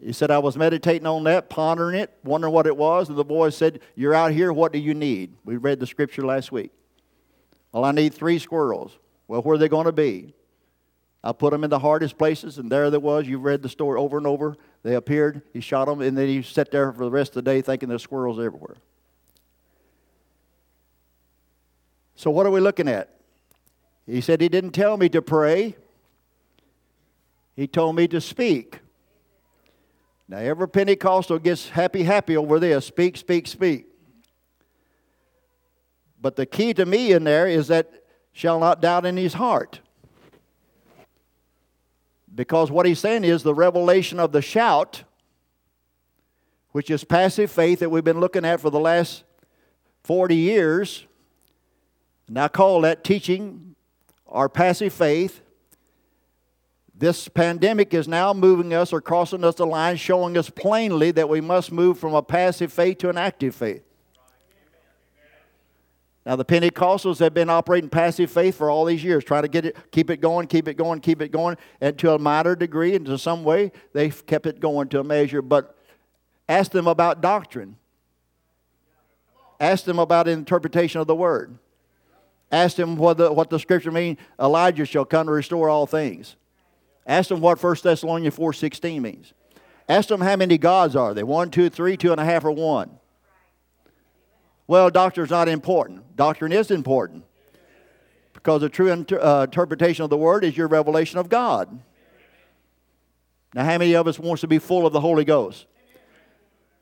He 0.00 0.12
said, 0.12 0.32
I 0.32 0.38
was 0.38 0.56
meditating 0.56 1.06
on 1.06 1.22
that, 1.24 1.48
pondering 1.48 2.00
it, 2.00 2.12
wondering 2.24 2.52
what 2.52 2.66
it 2.66 2.76
was, 2.76 3.08
and 3.08 3.16
the 3.16 3.24
boy 3.24 3.50
said, 3.50 3.80
You're 3.94 4.14
out 4.14 4.32
here, 4.32 4.52
what 4.52 4.72
do 4.72 4.80
you 4.80 4.94
need? 4.94 5.34
We 5.44 5.56
read 5.56 5.78
the 5.78 5.86
scripture 5.86 6.22
last 6.22 6.50
week. 6.50 6.72
Well, 7.70 7.84
I 7.84 7.92
need 7.92 8.12
three 8.12 8.40
squirrels. 8.40 8.98
Well, 9.28 9.42
where 9.42 9.54
are 9.54 9.58
they 9.58 9.68
going 9.68 9.86
to 9.86 9.92
be? 9.92 10.34
I 11.22 11.32
put 11.32 11.52
them 11.52 11.62
in 11.62 11.70
the 11.70 11.78
hardest 11.78 12.18
places, 12.18 12.58
and 12.58 12.70
there 12.70 12.90
they 12.90 12.98
was. 12.98 13.28
You've 13.28 13.44
read 13.44 13.62
the 13.62 13.68
story 13.68 13.98
over 13.98 14.18
and 14.18 14.26
over. 14.26 14.56
They 14.82 14.94
appeared, 14.94 15.42
he 15.52 15.60
shot 15.60 15.86
them, 15.86 16.00
and 16.00 16.18
then 16.18 16.28
he 16.28 16.42
sat 16.42 16.70
there 16.70 16.92
for 16.92 17.04
the 17.04 17.10
rest 17.10 17.30
of 17.30 17.44
the 17.44 17.50
day 17.50 17.62
thinking 17.62 17.88
there's 17.88 18.02
squirrels 18.02 18.40
everywhere. 18.40 18.76
So, 22.16 22.30
what 22.30 22.46
are 22.46 22.50
we 22.50 22.60
looking 22.60 22.88
at? 22.88 23.16
He 24.06 24.20
said 24.20 24.40
he 24.40 24.48
didn't 24.48 24.72
tell 24.72 24.96
me 24.96 25.08
to 25.10 25.22
pray, 25.22 25.76
he 27.54 27.66
told 27.66 27.96
me 27.96 28.08
to 28.08 28.20
speak. 28.20 28.80
Now, 30.28 30.38
every 30.38 30.68
Pentecostal 30.68 31.38
gets 31.38 31.68
happy, 31.68 32.02
happy 32.02 32.36
over 32.36 32.58
this 32.58 32.86
speak, 32.86 33.16
speak, 33.16 33.46
speak. 33.46 33.86
But 36.20 36.36
the 36.36 36.46
key 36.46 36.72
to 36.74 36.86
me 36.86 37.12
in 37.12 37.24
there 37.24 37.46
is 37.46 37.68
that 37.68 37.92
shall 38.32 38.58
not 38.58 38.80
doubt 38.80 39.04
in 39.04 39.16
his 39.16 39.34
heart. 39.34 39.80
Because 42.34 42.70
what 42.70 42.86
he's 42.86 42.98
saying 42.98 43.24
is 43.24 43.42
the 43.42 43.54
revelation 43.54 44.18
of 44.18 44.32
the 44.32 44.42
shout, 44.42 45.04
which 46.70 46.90
is 46.90 47.04
passive 47.04 47.50
faith 47.50 47.80
that 47.80 47.90
we've 47.90 48.04
been 48.04 48.20
looking 48.20 48.44
at 48.44 48.60
for 48.60 48.70
the 48.70 48.80
last 48.80 49.24
40 50.04 50.34
years. 50.34 51.06
And 52.28 52.38
I 52.38 52.48
call 52.48 52.80
that 52.82 53.04
teaching 53.04 53.74
our 54.26 54.48
passive 54.48 54.92
faith. 54.92 55.42
This 56.94 57.28
pandemic 57.28 57.92
is 57.92 58.08
now 58.08 58.32
moving 58.32 58.72
us 58.72 58.92
or 58.92 59.00
crossing 59.00 59.44
us 59.44 59.56
the 59.56 59.66
line, 59.66 59.96
showing 59.96 60.38
us 60.38 60.48
plainly 60.48 61.10
that 61.10 61.28
we 61.28 61.40
must 61.40 61.72
move 61.72 61.98
from 61.98 62.14
a 62.14 62.22
passive 62.22 62.72
faith 62.72 62.98
to 62.98 63.10
an 63.10 63.18
active 63.18 63.54
faith. 63.54 63.82
Now, 66.24 66.36
the 66.36 66.44
Pentecostals 66.44 67.18
have 67.18 67.34
been 67.34 67.50
operating 67.50 67.90
passive 67.90 68.30
faith 68.30 68.54
for 68.54 68.70
all 68.70 68.84
these 68.84 69.02
years, 69.02 69.24
trying 69.24 69.42
to 69.42 69.48
get 69.48 69.66
it, 69.66 69.76
keep 69.90 70.08
it 70.08 70.18
going, 70.20 70.46
keep 70.46 70.68
it 70.68 70.74
going, 70.74 71.00
keep 71.00 71.20
it 71.20 71.32
going, 71.32 71.56
and 71.80 71.98
to 71.98 72.12
a 72.12 72.18
minor 72.18 72.54
degree 72.54 72.94
and 72.94 73.04
to 73.06 73.18
some 73.18 73.42
way, 73.42 73.72
they've 73.92 74.24
kept 74.26 74.46
it 74.46 74.60
going 74.60 74.88
to 74.90 75.00
a 75.00 75.04
measure. 75.04 75.42
But 75.42 75.76
ask 76.48 76.70
them 76.70 76.86
about 76.86 77.20
doctrine. 77.20 77.76
Ask 79.58 79.84
them 79.84 79.98
about 79.98 80.28
interpretation 80.28 81.00
of 81.00 81.08
the 81.08 81.14
word. 81.14 81.58
Ask 82.52 82.76
them 82.76 82.96
what 82.96 83.16
the, 83.16 83.32
what 83.32 83.50
the 83.50 83.58
scripture 83.58 83.90
means. 83.90 84.18
Elijah 84.38 84.84
shall 84.84 85.04
come 85.04 85.26
to 85.26 85.32
restore 85.32 85.68
all 85.68 85.86
things. 85.86 86.36
Ask 87.06 87.30
them 87.30 87.40
what 87.40 87.60
1 87.60 87.76
Thessalonians 87.82 88.36
4.16 88.36 89.00
means. 89.00 89.32
Ask 89.88 90.08
them 90.08 90.20
how 90.20 90.36
many 90.36 90.58
gods 90.58 90.94
are 90.94 91.14
there. 91.14 91.26
One, 91.26 91.50
two, 91.50 91.68
three, 91.68 91.96
two 91.96 92.12
and 92.12 92.20
a 92.20 92.24
half, 92.24 92.44
or 92.44 92.52
one. 92.52 92.98
Well, 94.66 94.90
doctrine's 94.90 95.30
not 95.30 95.48
important. 95.48 96.16
Doctrine 96.16 96.52
is 96.52 96.70
important. 96.70 97.24
Because 98.32 98.60
the 98.60 98.68
true 98.68 98.90
inter- 98.90 99.20
uh, 99.20 99.44
interpretation 99.44 100.04
of 100.04 100.10
the 100.10 100.16
word 100.16 100.44
is 100.44 100.56
your 100.56 100.68
revelation 100.68 101.18
of 101.18 101.28
God. 101.28 101.80
Now, 103.54 103.64
how 103.64 103.78
many 103.78 103.94
of 103.94 104.06
us 104.06 104.18
wants 104.18 104.40
to 104.40 104.48
be 104.48 104.58
full 104.58 104.86
of 104.86 104.92
the 104.92 105.00
Holy 105.00 105.24
Ghost? 105.24 105.66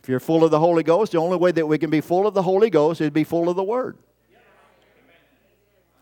If 0.02 0.08
you're 0.08 0.20
full 0.20 0.44
of 0.44 0.50
the 0.50 0.58
Holy 0.58 0.82
Ghost, 0.82 1.12
the 1.12 1.18
only 1.18 1.36
way 1.36 1.52
that 1.52 1.66
we 1.66 1.78
can 1.78 1.90
be 1.90 2.00
full 2.00 2.26
of 2.26 2.32
the 2.32 2.42
Holy 2.42 2.70
Ghost 2.70 3.00
is 3.00 3.08
to 3.08 3.10
be 3.10 3.24
full 3.24 3.48
of 3.48 3.56
the 3.56 3.64
Word. 3.64 3.98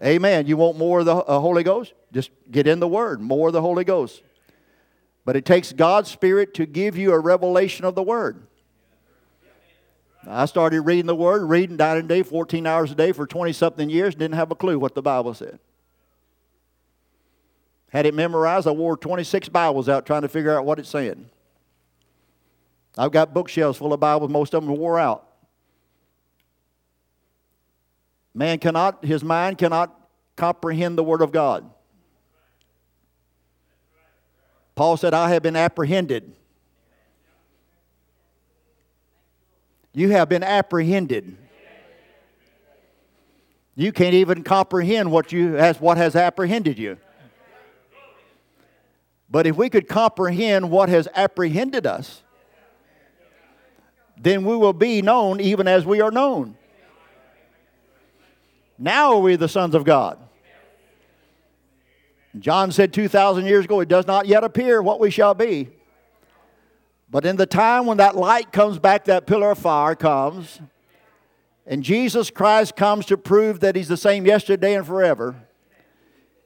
Amen. 0.03 0.47
You 0.47 0.57
want 0.57 0.79
more 0.79 1.01
of 1.01 1.07
the 1.07 1.17
uh, 1.17 1.41
Holy 1.41 1.65
Ghost? 1.65 1.93
Just 2.13 2.31
get 2.51 2.69
in 2.69 2.79
the 2.79 2.87
Word, 2.87 3.21
more 3.21 3.49
of 3.49 3.53
the 3.53 3.61
Holy 3.61 3.83
Ghost. 3.85 4.23
But 5.25 5.35
it 5.37 5.45
takes 5.45 5.73
God's 5.73 6.11
Spirit 6.11 6.55
to 6.55 6.67
give 6.67 6.97
you 6.97 7.13
a 7.13 7.19
revelation 7.19 7.85
of 7.85 7.95
the 7.95 8.03
Word. 8.03 8.47
I 10.31 10.45
started 10.45 10.83
reading 10.83 11.07
the 11.07 11.15
Word, 11.15 11.43
reading 11.43 11.77
night 11.77 11.97
and 11.97 12.09
day, 12.09 12.23
14 12.23 12.67
hours 12.67 12.93
a 12.93 12.95
day 12.95 13.13
for 13.13 13.27
20 13.27 13.53
something 13.53 13.89
years, 13.89 14.15
didn't 14.15 14.35
have 14.35 14.51
a 14.51 14.55
clue 14.55 14.79
what 14.79 14.95
the 14.95 15.01
Bible 15.01 15.33
said. 15.33 15.59
Had 17.91 18.05
it 18.05 18.13
memorized, 18.13 18.69
I 18.69 18.73
wore 18.73 18.99
26 18.99 19.49
Bibles 19.49 19.89
out 19.89 20.05
trying 20.05 20.23
to 20.23 20.29
figure 20.29 20.57
out 20.57 20.67
what 20.67 20.79
it's 20.79 20.91
saying. 20.91 21.31
I've 22.99 23.13
got 23.13 23.33
bookshelves 23.33 23.79
full 23.79 23.95
of 23.95 24.01
Bibles, 24.01 24.31
most 24.31 24.53
of 24.55 24.67
them 24.67 24.77
wore 24.77 24.99
out. 24.99 25.27
Man 28.35 28.59
cannot, 28.59 29.03
his 29.03 29.25
mind 29.25 29.57
cannot 29.57 29.99
comprehend 30.37 30.99
the 30.99 31.05
Word 31.05 31.23
of 31.23 31.33
God. 31.33 31.69
Paul 34.75 34.99
said, 34.99 35.15
I 35.15 35.31
have 35.31 35.43
been 35.43 35.57
apprehended. 35.57 36.35
You 39.99 40.11
have 40.11 40.29
been 40.29 40.45
apprehended. 40.45 41.37
You 43.75 43.91
can't 43.91 44.15
even 44.15 44.45
comprehend 44.45 45.11
what, 45.11 45.33
you, 45.33 45.55
has, 45.55 45.81
what 45.81 45.97
has 45.97 46.15
apprehended 46.15 46.79
you. 46.79 46.99
But 49.29 49.49
if 49.49 49.57
we 49.57 49.69
could 49.69 49.89
comprehend 49.89 50.71
what 50.71 50.89
has 50.89 51.09
apprehended 51.17 51.85
us, 51.85 52.23
then 54.17 54.45
we 54.45 54.57
will 54.57 54.73
be 54.73 55.03
known 55.03 55.41
even 55.41 55.67
as 55.67 55.85
we 55.85 56.01
are 56.01 56.13
known. 56.13 56.57
Now 58.79 59.15
are 59.15 59.21
we 59.21 59.35
the 59.35 59.49
sons 59.49 59.75
of 59.75 59.83
God. 59.83 60.17
John 62.39 62.71
said 62.71 62.93
2,000 62.93 63.47
years 63.47 63.65
ago, 63.65 63.81
it 63.81 63.89
does 63.89 64.07
not 64.07 64.27
yet 64.27 64.45
appear 64.45 64.81
what 64.81 65.01
we 65.01 65.11
shall 65.11 65.35
be. 65.35 65.71
But 67.11 67.25
in 67.25 67.37
the 67.37 67.47
time 67.47 67.87
when 67.87 67.97
that 67.99 68.17
light 68.17 68.53
comes 68.53 68.79
back, 68.79 69.07
that 69.07 69.27
pillar 69.27 69.53
of 69.53 69.59
fire 69.59 69.95
comes, 69.95 70.61
and 71.67 71.83
Jesus 71.83 72.31
Christ 72.31 72.77
comes 72.77 73.07
to 73.07 73.17
prove 73.17 73.61
that 73.61 73.77
He's 73.77 73.89
the 73.89 73.97
same 73.97 74.27
yesterday 74.27 74.75
and 74.75 74.87
forever. 74.87 75.37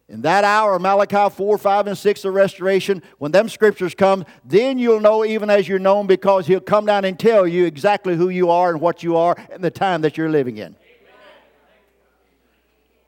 In 0.09 0.23
that 0.23 0.45
hour, 0.45 0.79
Malachi 0.79 1.35
4, 1.35 1.59
5, 1.59 1.87
and 1.87 1.97
6, 1.97 2.23
the 2.23 2.31
restoration, 2.31 3.03
when 3.19 3.33
them 3.33 3.49
scriptures 3.49 3.95
come, 3.95 4.27
then 4.45 4.79
you'll 4.79 5.01
know 5.01 5.25
even 5.25 5.49
as 5.49 5.67
you're 5.67 5.79
known 5.79 6.07
because 6.07 6.47
He'll 6.47 6.61
come 6.61 6.87
down 6.87 7.05
and 7.05 7.19
tell 7.19 7.47
you 7.47 7.65
exactly 7.65 8.17
who 8.17 8.29
you 8.29 8.51
are 8.51 8.71
and 8.71 8.81
what 8.81 9.03
you 9.03 9.17
are 9.17 9.37
and 9.51 9.65
the 9.65 9.71
time 9.71 10.03
that 10.03 10.19
you're 10.19 10.29
living 10.29 10.59
in. 10.59 10.77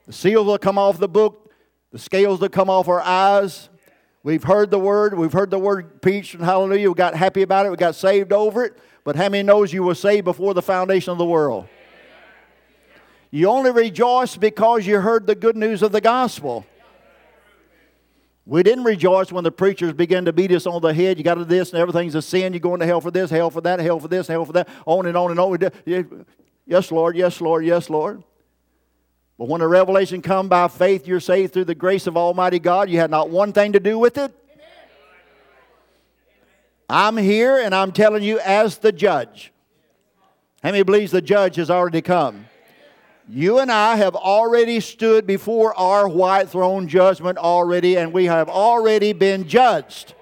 The 0.07 0.13
seals 0.13 0.47
will 0.47 0.59
come 0.59 0.79
off 0.79 0.99
the 0.99 1.09
book, 1.09 1.53
the 1.93 1.99
scales 1.99 2.41
will 2.41 2.49
come 2.49 2.71
off 2.71 2.89
our 2.89 3.01
eyes, 3.01 3.69
We've 4.25 4.43
heard 4.43 4.71
the 4.71 4.79
word, 4.79 5.17
we've 5.19 5.35
heard 5.35 5.51
the 5.51 5.59
word 5.59 6.01
preached, 6.01 6.35
and 6.35 6.43
hallelujah, 6.43 6.89
we 6.89 6.95
got 6.95 7.15
happy 7.15 7.43
about 7.43 7.67
it, 7.67 7.71
we 7.71 7.77
got 7.77 7.95
saved 7.95 8.33
over 8.33 8.65
it. 8.65 8.79
But 9.05 9.17
how 9.17 9.29
many 9.29 9.43
knows 9.43 9.71
you 9.71 9.83
were 9.83 9.95
saved 9.95 10.25
before 10.25 10.55
the 10.55 10.63
foundation 10.63 11.13
of 11.13 11.19
the 11.19 11.27
world? 11.27 11.69
You 13.31 13.49
only 13.49 13.71
rejoice 13.71 14.35
because 14.37 14.87
you 14.87 14.99
heard 14.99 15.27
the 15.27 15.35
good 15.35 15.57
news 15.57 15.83
of 15.83 15.93
the 15.93 16.01
gospel. 16.01 16.65
We 18.47 18.63
didn't 18.63 18.85
rejoice 18.85 19.31
when 19.31 19.45
the 19.45 19.53
preachers 19.53 19.93
began 19.93 20.25
to 20.25 20.33
beat 20.33 20.53
us 20.53 20.67
on 20.67 20.81
the 20.81 20.95
head. 20.95 21.19
You 21.19 21.25
got 21.25 21.35
to 21.35 21.45
this 21.45 21.73
and 21.73 21.79
everything's 21.79 22.15
a 22.15 22.23
sin. 22.23 22.55
You're 22.55 22.61
going 22.61 22.81
to 22.81 22.87
hell 22.87 23.03
for 23.03 23.11
this, 23.11 23.29
hell 23.29 23.51
for 23.51 23.61
that, 23.61 23.79
hell 23.79 24.01
for 24.01 24.09
this, 24.09 24.27
hell 24.27 24.47
for 24.47 24.55
that, 24.55 24.71
on 24.87 25.05
and 25.05 25.19
on 25.19 25.33
and 25.33 25.41
on. 25.41 25.59
Yes, 26.65 26.91
Lord, 26.91 27.15
yes, 27.15 27.43
Lord, 27.43 27.67
yes, 27.67 27.91
Lord. 27.91 28.23
But 29.39 29.49
when 29.49 29.61
the 29.61 29.69
revelation 29.69 30.23
come 30.23 30.49
by 30.49 30.69
faith, 30.69 31.07
you're 31.07 31.21
saved 31.21 31.53
through 31.53 31.65
the 31.65 31.75
grace 31.75 32.07
of 32.07 32.17
Almighty 32.17 32.59
God. 32.59 32.89
You 32.89 32.99
had 33.01 33.11
not 33.11 33.31
one 33.31 33.53
thing 33.53 33.73
to 33.73 33.81
do 33.81 33.99
with 33.99 34.17
it. 34.17 34.33
I'm 36.89 37.17
here 37.17 37.59
and 37.59 37.75
I'm 37.75 37.93
telling 37.93 38.23
you 38.23 38.39
as 38.41 38.79
the 38.79 38.93
judge. 38.93 39.53
How 40.63 40.71
many 40.71 40.83
believes 40.83 41.13
the 41.13 41.23
judge 41.23 41.57
has 41.57 41.71
already 41.71 42.03
come? 42.03 42.47
You 43.29 43.59
and 43.59 43.73
I 43.73 43.97
have 43.97 44.15
already 44.15 44.81
stood 44.81 45.27
before 45.27 45.75
our 45.79 46.07
white 46.07 46.51
throne 46.51 46.89
judgment 46.89 47.39
already, 47.39 47.97
and 47.97 48.13
we 48.13 48.27
have 48.27 48.51
already 48.51 49.15
been 49.15 49.49
judged. 49.49 50.15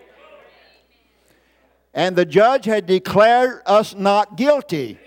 And 1.92 2.14
the 2.14 2.24
judge 2.24 2.64
had 2.64 2.86
declared 2.86 3.60
us 3.66 3.94
not 3.94 4.36
guilty. 4.36 4.98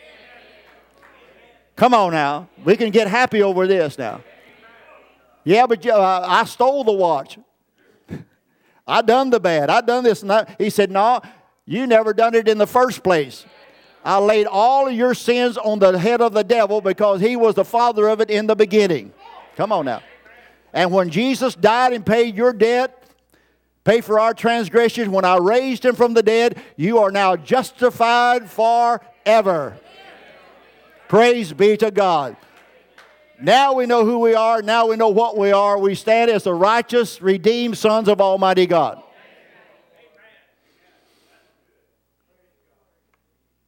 Come 1.75 1.93
on 1.93 2.13
now. 2.13 2.47
We 2.63 2.77
can 2.77 2.89
get 2.89 3.07
happy 3.07 3.43
over 3.43 3.67
this 3.67 3.97
now. 3.97 4.21
Yeah, 5.43 5.67
but 5.67 5.85
uh, 5.85 6.23
I 6.25 6.45
stole 6.45 6.83
the 6.83 6.93
watch. 6.93 7.37
I 8.87 9.01
done 9.01 9.29
the 9.29 9.39
bad. 9.39 9.69
I 9.69 9.81
done 9.81 10.03
this 10.03 10.21
and 10.21 10.31
that. 10.31 10.55
He 10.57 10.69
said, 10.69 10.89
No, 10.89 11.21
you 11.65 11.85
never 11.85 12.13
done 12.13 12.33
it 12.33 12.47
in 12.47 12.57
the 12.57 12.67
first 12.67 13.03
place. 13.03 13.45
I 14.03 14.19
laid 14.19 14.45
all 14.45 14.87
of 14.87 14.93
your 14.93 15.13
sins 15.15 15.57
on 15.57 15.79
the 15.79 15.97
head 15.97 16.21
of 16.21 16.33
the 16.33 16.43
devil 16.43 16.79
because 16.79 17.21
he 17.21 17.35
was 17.35 17.55
the 17.55 17.65
father 17.65 18.07
of 18.07 18.21
it 18.21 18.29
in 18.29 18.45
the 18.45 18.55
beginning. 18.55 19.11
Come 19.55 19.71
on 19.71 19.85
now. 19.85 20.01
And 20.73 20.91
when 20.91 21.09
Jesus 21.09 21.55
died 21.55 21.93
and 21.93 22.05
paid 22.05 22.35
your 22.35 22.53
debt, 22.53 23.03
paid 23.83 24.05
for 24.05 24.19
our 24.19 24.33
transgressions, 24.33 25.09
when 25.09 25.25
I 25.25 25.37
raised 25.37 25.85
him 25.85 25.95
from 25.95 26.13
the 26.13 26.21
dead, 26.21 26.61
you 26.75 26.99
are 26.99 27.11
now 27.11 27.35
justified 27.35 28.49
forever. 28.49 29.79
Praise 31.07 31.53
be 31.53 31.77
to 31.77 31.91
God. 31.91 32.35
Now 33.41 33.73
we 33.73 33.85
know 33.85 34.05
who 34.05 34.19
we 34.19 34.33
are. 34.33 34.61
Now 34.61 34.87
we 34.87 34.95
know 34.95 35.09
what 35.09 35.37
we 35.37 35.51
are. 35.51 35.77
We 35.77 35.95
stand 35.95 36.31
as 36.31 36.43
the 36.43 36.53
righteous, 36.53 37.21
redeemed 37.21 37.77
sons 37.77 38.07
of 38.07 38.21
Almighty 38.21 38.65
God. 38.65 39.01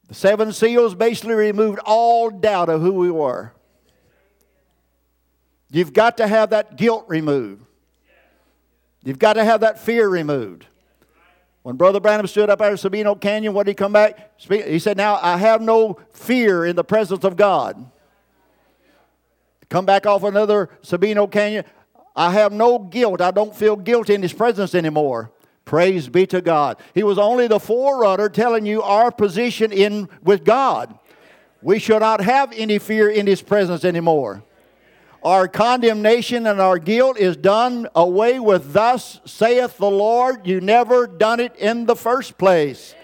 The 0.08 0.14
seven 0.14 0.52
seals 0.52 0.94
basically 0.94 1.34
removed 1.34 1.80
all 1.84 2.30
doubt 2.30 2.70
of 2.70 2.80
who 2.80 2.94
we 2.94 3.10
were. 3.10 3.52
You've 5.70 5.92
got 5.92 6.16
to 6.16 6.26
have 6.26 6.50
that 6.50 6.76
guilt 6.76 7.04
removed. 7.08 7.62
You've 9.04 9.18
got 9.18 9.34
to 9.34 9.44
have 9.44 9.60
that 9.60 9.78
fear 9.78 10.08
removed. 10.08 10.66
When 11.62 11.76
Brother 11.76 12.00
Branham 12.00 12.26
stood 12.26 12.50
up 12.50 12.60
there 12.60 12.72
at 12.72 12.78
Sabino 12.78 13.20
Canyon, 13.20 13.52
what 13.52 13.66
did 13.66 13.72
he 13.72 13.74
come 13.74 13.92
back? 13.92 14.40
He 14.40 14.78
said, 14.78 14.96
Now 14.96 15.18
I 15.20 15.36
have 15.36 15.60
no 15.60 15.98
fear 16.12 16.64
in 16.64 16.76
the 16.76 16.84
presence 16.84 17.24
of 17.24 17.36
God. 17.36 17.90
Come 19.68 19.84
back 19.84 20.06
off 20.06 20.22
another 20.22 20.70
Sabino 20.82 21.30
Canyon. 21.30 21.64
I 22.16 22.32
have 22.32 22.52
no 22.52 22.78
guilt. 22.78 23.20
I 23.20 23.30
don't 23.30 23.54
feel 23.54 23.76
guilty 23.76 24.14
in 24.14 24.22
his 24.22 24.32
presence 24.32 24.74
anymore. 24.74 25.30
Praise 25.64 26.08
be 26.08 26.26
to 26.28 26.40
God. 26.40 26.78
He 26.94 27.02
was 27.02 27.18
only 27.18 27.46
the 27.46 27.60
forerunner 27.60 28.30
telling 28.30 28.64
you 28.64 28.82
our 28.82 29.10
position 29.10 29.70
in 29.70 30.08
with 30.22 30.42
God. 30.44 30.98
We 31.60 31.78
should 31.78 32.00
not 32.00 32.22
have 32.22 32.52
any 32.52 32.78
fear 32.78 33.10
in 33.10 33.26
his 33.26 33.42
presence 33.42 33.84
anymore. 33.84 34.42
Our 35.22 35.48
condemnation 35.48 36.46
and 36.46 36.60
our 36.60 36.78
guilt 36.78 37.18
is 37.18 37.36
done 37.36 37.88
away 37.94 38.38
with. 38.38 38.72
Thus 38.72 39.20
saith 39.24 39.76
the 39.76 39.90
Lord, 39.90 40.46
you 40.46 40.60
never 40.60 41.06
done 41.06 41.40
it 41.40 41.56
in 41.56 41.86
the 41.86 41.96
first 41.96 42.38
place. 42.38 42.94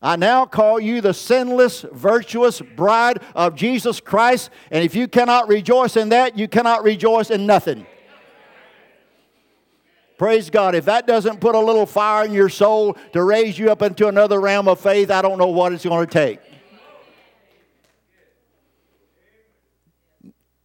I 0.00 0.16
now 0.16 0.44
call 0.44 0.78
you 0.78 1.00
the 1.00 1.14
sinless, 1.14 1.80
virtuous 1.90 2.60
bride 2.60 3.22
of 3.34 3.56
Jesus 3.56 4.00
Christ. 4.00 4.50
And 4.70 4.84
if 4.84 4.94
you 4.94 5.08
cannot 5.08 5.48
rejoice 5.48 5.96
in 5.96 6.10
that, 6.10 6.38
you 6.38 6.46
cannot 6.46 6.84
rejoice 6.84 7.30
in 7.30 7.46
nothing. 7.46 7.86
Praise 10.18 10.50
God. 10.50 10.74
If 10.74 10.84
that 10.84 11.06
doesn't 11.06 11.40
put 11.40 11.54
a 11.54 11.58
little 11.58 11.86
fire 11.86 12.26
in 12.26 12.32
your 12.32 12.48
soul 12.48 12.96
to 13.12 13.22
raise 13.22 13.58
you 13.58 13.72
up 13.72 13.82
into 13.82 14.06
another 14.06 14.40
realm 14.40 14.68
of 14.68 14.78
faith, 14.78 15.10
I 15.10 15.22
don't 15.22 15.38
know 15.38 15.48
what 15.48 15.72
it's 15.72 15.84
going 15.84 16.06
to 16.06 16.12
take. 16.12 16.38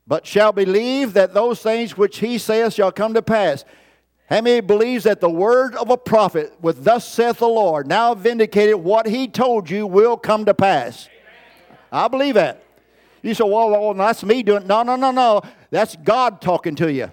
But 0.10 0.26
shall 0.26 0.52
believe 0.52 1.14
that 1.14 1.36
those 1.36 1.62
things 1.62 1.96
which 1.96 2.18
he 2.18 2.40
saith 2.40 2.74
shall 2.74 2.92
come 2.92 3.14
to 3.14 3.22
pass. 3.22 3.64
How 4.28 4.42
many 4.42 4.60
believes 4.60 5.04
that 5.04 5.22
the 5.22 5.30
word 5.30 5.76
of 5.76 5.92
a 5.92 5.98
prophet 5.98 6.52
with 6.62 6.84
thus 6.84 7.08
saith 7.08 7.38
the 7.38 7.48
Lord, 7.48 7.86
now 7.86 8.16
vindicated 8.16 8.76
what 8.78 9.06
he 9.06 9.28
told 9.28 9.70
you 9.70 9.86
will 9.86 10.18
come 10.18 10.46
to 10.46 10.56
pass? 10.56 11.08
I 11.92 12.08
believe 12.08 12.34
that. 12.34 12.64
You 13.22 13.36
say, 13.36 13.44
well, 13.44 13.70
well, 13.70 13.94
that's 13.94 14.24
me 14.24 14.42
doing 14.42 14.66
No, 14.66 14.82
no, 14.82 14.96
no, 14.96 15.12
no. 15.12 15.44
That's 15.70 15.96
God 15.96 16.42
talking 16.42 16.76
to 16.78 16.92
you. 16.92 17.12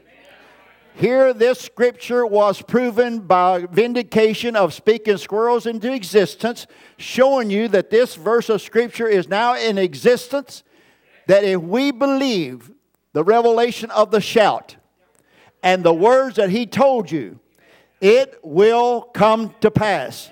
Here, 0.94 1.34
this 1.34 1.60
scripture 1.60 2.24
was 2.24 2.62
proven 2.62 3.18
by 3.18 3.66
vindication 3.70 4.56
of 4.56 4.72
speaking 4.72 5.18
squirrels 5.18 5.66
into 5.66 5.92
existence, 5.92 6.66
showing 6.96 7.50
you 7.50 7.68
that 7.68 7.90
this 7.90 8.14
verse 8.14 8.48
of 8.48 8.62
scripture 8.62 9.06
is 9.06 9.28
now 9.28 9.54
in 9.54 9.76
existence. 9.76 10.62
That 11.26 11.44
if 11.44 11.60
we 11.60 11.90
believe 11.90 12.70
the 13.16 13.24
revelation 13.24 13.90
of 13.92 14.10
the 14.10 14.20
shout 14.20 14.76
and 15.62 15.82
the 15.82 15.94
words 15.94 16.36
that 16.36 16.50
he 16.50 16.66
told 16.66 17.10
you, 17.10 17.40
it 17.98 18.38
will 18.42 19.00
come 19.00 19.54
to 19.62 19.70
pass. 19.70 20.28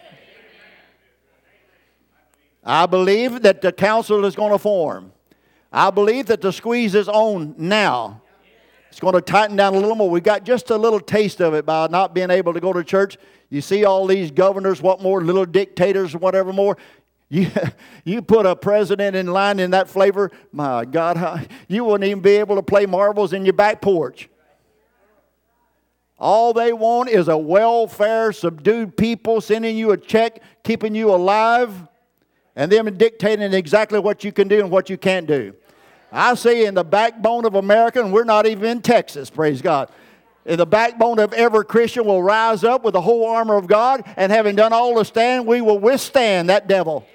I 2.63 2.85
believe 2.85 3.41
that 3.41 3.63
the 3.63 3.73
council 3.73 4.27
is 4.27 4.37
going 4.37 4.53
to 4.53 4.59
form. 4.59 5.13
I 5.73 5.89
believe 5.89 6.27
that 6.27 6.43
the 6.43 6.53
squeeze 6.53 6.95
is 6.95 7.09
on 7.09 7.55
now. 7.57 8.21
It's 8.91 9.01
going 9.01 9.15
to 9.15 9.23
tighten 9.23 9.57
down 9.57 9.73
a 9.75 9.79
little 9.79 9.97
more. 9.97 10.11
We 10.11 10.21
got 10.21 10.45
just 10.45 10.69
a 10.69 10.77
little 10.77 11.01
taste 11.01 11.41
of 11.41 11.55
it 11.55 11.65
by 11.65 11.87
not 11.87 12.13
being 12.13 12.29
able 12.29 12.53
to 12.53 12.61
go 12.61 12.75
to 12.75 12.85
church. 12.85 13.17
You 13.49 13.63
see 13.63 13.87
all 13.87 14.07
these 14.07 14.31
governors, 14.31 14.83
what 14.83 15.01
more, 15.01 15.25
little 15.25 15.47
dictators, 15.47 16.15
whatever 16.15 16.53
more. 16.53 16.77
You, 17.29 17.51
you 18.05 18.23
put 18.23 18.47
a 18.47 18.55
president 18.57 19.17
in 19.17 19.27
line 19.27 19.59
in 19.59 19.71
that 19.73 19.89
flavor, 19.89 20.31
my 20.53 20.85
God, 20.85 21.49
you 21.69 21.85
wouldn't 21.85 22.09
even 22.09 22.23
be 22.23 22.37
able 22.37 22.57
to 22.57 22.63
play 22.63 22.87
marbles 22.87 23.33
in 23.33 23.45
your 23.45 23.55
back 23.55 23.81
porch. 23.81 24.29
All 26.19 26.53
they 26.53 26.73
want 26.73 27.11
is 27.11 27.29
a 27.29 27.37
welfare, 27.37 28.33
subdued 28.33 28.97
people 28.97 29.41
sending 29.41 29.77
you 29.77 29.91
a 29.91 29.97
check, 29.97 30.41
keeping 30.63 30.95
you 30.95 31.11
alive, 31.11 31.73
and 32.57 32.71
them 32.71 32.97
dictating 32.97 33.53
exactly 33.53 33.99
what 33.99 34.23
you 34.23 34.31
can 34.31 34.47
do 34.47 34.61
and 34.61 34.71
what 34.71 34.89
you 34.89 34.97
can't 34.97 35.27
do. 35.27 35.55
I 36.13 36.35
see 36.37 36.65
in 36.65 36.75
the 36.75 36.85
backbone 36.85 37.45
of 37.45 37.57
America, 37.57 38.01
and 38.01 38.13
we're 38.13 38.25
not 38.25 38.47
even 38.47 38.71
in 38.71 38.83
Texas, 38.83 39.29
praise 39.29 39.61
God. 39.61 39.91
The 40.45 40.67
backbone 40.67 41.19
of 41.19 41.33
every 41.33 41.65
Christian 41.65 42.05
will 42.05 42.23
rise 42.23 42.65
up 42.65 42.85
with 42.85 42.93
the 42.93 43.01
whole 43.01 43.27
armor 43.27 43.57
of 43.57 43.67
God, 43.67 44.05
and 44.17 44.31
having 44.31 44.57
done 44.57 44.73
all 44.73 44.95
to 44.97 45.05
stand, 45.05 45.47
we 45.47 45.61
will 45.61 45.79
withstand 45.79 46.51
that 46.51 46.69
devil. 46.69 47.07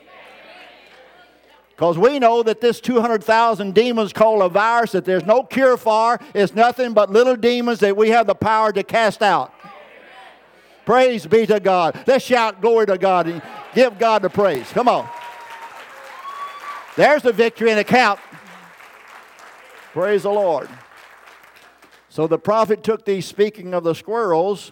Because 1.76 1.98
we 1.98 2.20
know 2.20 2.44
that 2.44 2.60
this 2.60 2.82
200,000 2.82 3.74
demons 3.74 4.12
called 4.12 4.42
a 4.42 4.50
virus 4.50 4.92
that 4.92 5.06
there's 5.06 5.26
no 5.26 5.44
cure 5.44 5.78
for 5.78 6.20
is 6.34 6.54
nothing 6.54 6.94
but 6.94 7.10
little 7.10 7.38
demons 7.38 7.80
that 7.80 7.96
we 7.96 8.10
have 8.10 8.28
the 8.28 8.36
power 8.36 8.74
to 8.74 8.84
cast 8.84 9.22
out. 9.22 9.54
Praise 10.86 11.26
be 11.26 11.46
to 11.46 11.60
God. 11.60 12.04
Let's 12.08 12.26
shout 12.26 12.60
glory 12.62 12.88
to 12.88 12.98
God 12.98 13.28
and 13.28 13.42
give 13.76 13.98
God 14.00 14.24
the 14.24 14.30
praise. 14.30 14.68
Come 14.72 14.89
on. 14.89 15.08
There's 16.98 17.22
the 17.22 17.32
victory 17.32 17.70
in 17.70 17.78
the 17.78 17.84
count. 17.84 18.20
Praise 19.94 20.24
the 20.24 20.32
Lord. 20.32 20.68
So 22.10 22.26
the 22.26 22.39
prophet 22.39 22.84
took 22.84 23.06
these, 23.06 23.26
speaking 23.26 23.74
of 23.74 23.84
the 23.84 23.93
squirrels, 23.93 24.72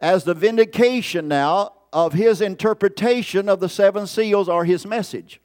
as 0.00 0.24
the 0.24 0.34
vindication 0.34 1.28
now 1.28 1.74
of 1.92 2.14
his 2.14 2.40
interpretation 2.40 3.48
of 3.48 3.60
the 3.60 3.68
seven 3.68 4.06
seals 4.06 4.48
or 4.48 4.64
his 4.64 4.86
message. 4.86 5.40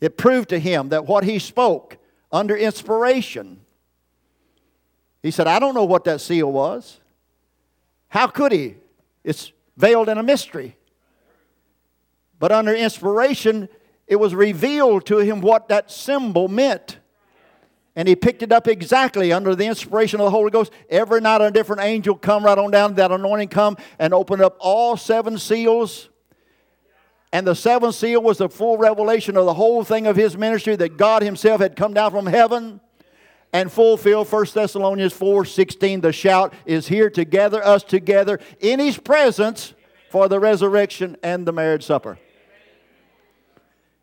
It 0.00 0.18
proved 0.18 0.50
to 0.50 0.58
him 0.58 0.90
that 0.90 1.06
what 1.06 1.24
he 1.24 1.38
spoke 1.38 1.96
under 2.30 2.54
inspiration, 2.54 3.60
he 5.22 5.30
said, 5.30 5.46
I 5.46 5.58
don't 5.58 5.74
know 5.74 5.84
what 5.84 6.04
that 6.04 6.20
seal 6.20 6.52
was. 6.52 7.00
How 8.08 8.26
could 8.26 8.52
he? 8.52 8.76
It's 9.24 9.52
veiled 9.76 10.10
in 10.10 10.18
a 10.18 10.22
mystery. 10.22 10.76
But 12.38 12.52
under 12.52 12.74
inspiration, 12.74 13.70
it 14.06 14.16
was 14.16 14.34
revealed 14.34 15.06
to 15.06 15.18
him 15.18 15.40
what 15.40 15.68
that 15.68 15.90
symbol 15.90 16.48
meant. 16.48 16.98
And 17.96 18.08
he 18.08 18.16
picked 18.16 18.42
it 18.42 18.50
up 18.50 18.66
exactly 18.66 19.32
under 19.32 19.54
the 19.54 19.66
inspiration 19.66 20.20
of 20.20 20.24
the 20.24 20.30
Holy 20.30 20.50
Ghost. 20.50 20.72
Every 20.90 21.20
night 21.20 21.40
a 21.40 21.50
different 21.50 21.82
angel 21.82 22.16
come 22.16 22.44
right 22.44 22.58
on 22.58 22.70
down, 22.70 22.94
that 22.94 23.12
anointing 23.12 23.48
come 23.48 23.76
and 23.98 24.12
open 24.12 24.40
up 24.40 24.56
all 24.58 24.96
seven 24.96 25.38
seals. 25.38 26.08
And 27.32 27.46
the 27.46 27.54
seventh 27.54 27.94
seal 27.94 28.22
was 28.22 28.38
the 28.38 28.48
full 28.48 28.78
revelation 28.78 29.36
of 29.36 29.44
the 29.44 29.54
whole 29.54 29.84
thing 29.84 30.06
of 30.06 30.16
his 30.16 30.36
ministry 30.36 30.76
that 30.76 30.96
God 30.96 31.22
himself 31.22 31.60
had 31.60 31.76
come 31.76 31.94
down 31.94 32.10
from 32.10 32.26
heaven 32.26 32.80
and 33.52 33.70
fulfill 33.70 34.24
1 34.24 34.46
Thessalonians 34.52 35.12
4 35.12 35.44
16. 35.44 36.00
The 36.00 36.12
shout 36.12 36.52
is 36.66 36.88
here 36.88 37.08
to 37.10 37.24
gather 37.24 37.64
us 37.64 37.84
together 37.84 38.40
in 38.60 38.80
his 38.80 38.98
presence 38.98 39.74
for 40.10 40.28
the 40.28 40.40
resurrection 40.40 41.16
and 41.22 41.46
the 41.46 41.52
marriage 41.52 41.84
supper. 41.84 42.18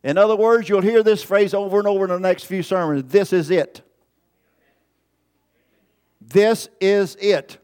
In 0.04 0.18
other 0.18 0.36
words, 0.36 0.68
you'll 0.68 0.82
hear 0.82 1.04
this 1.04 1.22
phrase 1.22 1.54
over 1.54 1.78
and 1.78 1.88
over 1.88 2.06
in 2.06 2.10
the 2.10 2.20
next 2.20 2.46
few 2.46 2.64
sermons. 2.64 3.12
This 3.12 3.34
is 3.34 3.52
it. 3.52 3.82
This 6.20 6.70
is 6.80 7.16
it. 7.20 7.58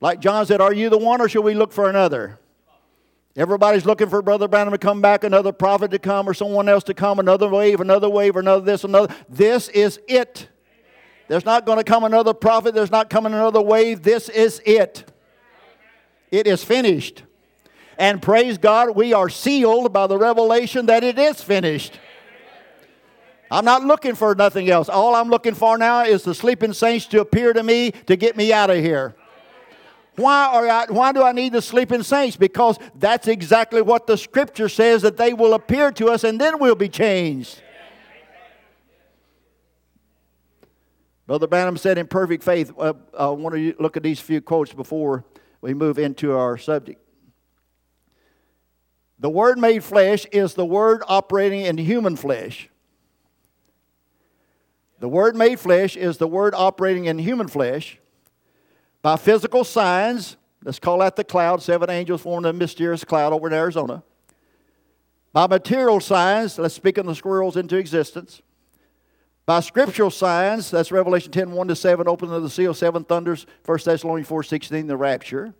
Like 0.00 0.20
John 0.20 0.46
said, 0.46 0.60
Are 0.60 0.72
you 0.72 0.90
the 0.90 0.98
one 0.98 1.20
or 1.20 1.28
shall 1.28 1.42
we 1.42 1.54
look 1.54 1.72
for 1.72 1.88
another? 1.88 2.38
Everybody's 3.36 3.84
looking 3.84 4.08
for 4.08 4.22
Brother 4.22 4.46
Branham 4.46 4.72
to 4.72 4.78
come 4.78 5.00
back, 5.00 5.24
another 5.24 5.50
prophet 5.50 5.90
to 5.90 5.98
come, 5.98 6.28
or 6.28 6.34
someone 6.34 6.68
else 6.68 6.84
to 6.84 6.94
come, 6.94 7.18
another 7.18 7.48
wave, 7.48 7.80
another 7.80 8.08
wave, 8.08 8.36
another 8.36 8.64
this, 8.64 8.84
another. 8.84 9.12
This 9.28 9.68
is 9.70 9.98
it. 10.06 10.48
There's 11.26 11.44
not 11.44 11.66
going 11.66 11.78
to 11.78 11.84
come 11.84 12.04
another 12.04 12.32
prophet. 12.32 12.74
There's 12.74 12.92
not 12.92 13.10
coming 13.10 13.32
another 13.32 13.60
wave. 13.60 14.02
This 14.02 14.28
is 14.28 14.62
it. 14.64 15.10
It 16.30 16.46
is 16.46 16.62
finished. 16.62 17.24
And 17.98 18.20
praise 18.20 18.58
God, 18.58 18.96
we 18.96 19.12
are 19.12 19.28
sealed 19.28 19.92
by 19.92 20.06
the 20.06 20.18
revelation 20.18 20.86
that 20.86 21.04
it 21.04 21.18
is 21.18 21.42
finished. 21.42 21.98
I'm 23.50 23.64
not 23.64 23.84
looking 23.84 24.14
for 24.14 24.34
nothing 24.34 24.68
else. 24.68 24.88
All 24.88 25.14
I'm 25.14 25.28
looking 25.28 25.54
for 25.54 25.78
now 25.78 26.04
is 26.04 26.22
the 26.24 26.34
sleeping 26.34 26.72
saints 26.72 27.06
to 27.06 27.20
appear 27.20 27.52
to 27.52 27.62
me 27.62 27.92
to 28.06 28.16
get 28.16 28.36
me 28.36 28.52
out 28.52 28.70
of 28.70 28.78
here. 28.78 29.14
Why, 30.16 30.46
are 30.46 30.68
I, 30.68 30.86
why 30.88 31.12
do 31.12 31.22
I 31.22 31.32
need 31.32 31.52
the 31.52 31.62
sleeping 31.62 32.02
saints? 32.02 32.36
Because 32.36 32.78
that's 32.94 33.26
exactly 33.26 33.82
what 33.82 34.06
the 34.06 34.16
scripture 34.16 34.68
says 34.68 35.02
that 35.02 35.16
they 35.16 35.34
will 35.34 35.54
appear 35.54 35.90
to 35.92 36.08
us 36.08 36.24
and 36.24 36.40
then 36.40 36.58
we'll 36.58 36.76
be 36.76 36.88
changed. 36.88 37.60
Brother 41.26 41.46
Branham 41.46 41.76
said 41.76 41.96
in 41.96 42.06
perfect 42.06 42.44
faith, 42.44 42.72
uh, 42.78 42.92
I 43.18 43.28
want 43.28 43.54
to 43.54 43.74
look 43.80 43.96
at 43.96 44.02
these 44.02 44.20
few 44.20 44.40
quotes 44.40 44.72
before 44.72 45.24
we 45.60 45.74
move 45.74 45.98
into 45.98 46.32
our 46.32 46.58
subject. 46.58 47.03
The 49.18 49.30
Word 49.30 49.58
made 49.58 49.84
flesh 49.84 50.26
is 50.32 50.54
the 50.54 50.64
Word 50.64 51.02
operating 51.06 51.62
in 51.62 51.78
human 51.78 52.16
flesh. 52.16 52.68
The 54.98 55.08
Word 55.08 55.36
made 55.36 55.60
flesh 55.60 55.96
is 55.96 56.18
the 56.18 56.26
Word 56.26 56.54
operating 56.54 57.06
in 57.06 57.18
human 57.18 57.48
flesh 57.48 57.98
by 59.02 59.16
physical 59.16 59.64
signs. 59.64 60.36
Let's 60.64 60.78
call 60.78 60.98
that 60.98 61.16
the 61.16 61.24
cloud. 61.24 61.62
Seven 61.62 61.90
angels 61.90 62.22
formed 62.22 62.46
a 62.46 62.52
mysterious 62.52 63.04
cloud 63.04 63.32
over 63.32 63.46
in 63.46 63.52
Arizona. 63.52 64.02
By 65.32 65.46
material 65.46 66.00
signs, 66.00 66.58
let's 66.58 66.74
speak 66.74 66.96
of 66.96 67.06
the 67.06 67.14
squirrels 67.14 67.56
into 67.56 67.76
existence. 67.76 68.40
By 69.46 69.60
scriptural 69.60 70.10
signs, 70.10 70.70
that's 70.70 70.90
Revelation 70.90 71.30
10 71.30 71.52
1 71.52 71.68
to 71.68 71.76
7, 71.76 72.08
opening 72.08 72.34
of 72.34 72.42
the 72.42 72.48
seal, 72.48 72.72
seven 72.72 73.04
thunders, 73.04 73.46
1 73.66 73.78
Thessalonians 73.84 74.28
4 74.28 74.42
16, 74.42 74.86
the 74.86 74.96
rapture 74.96 75.54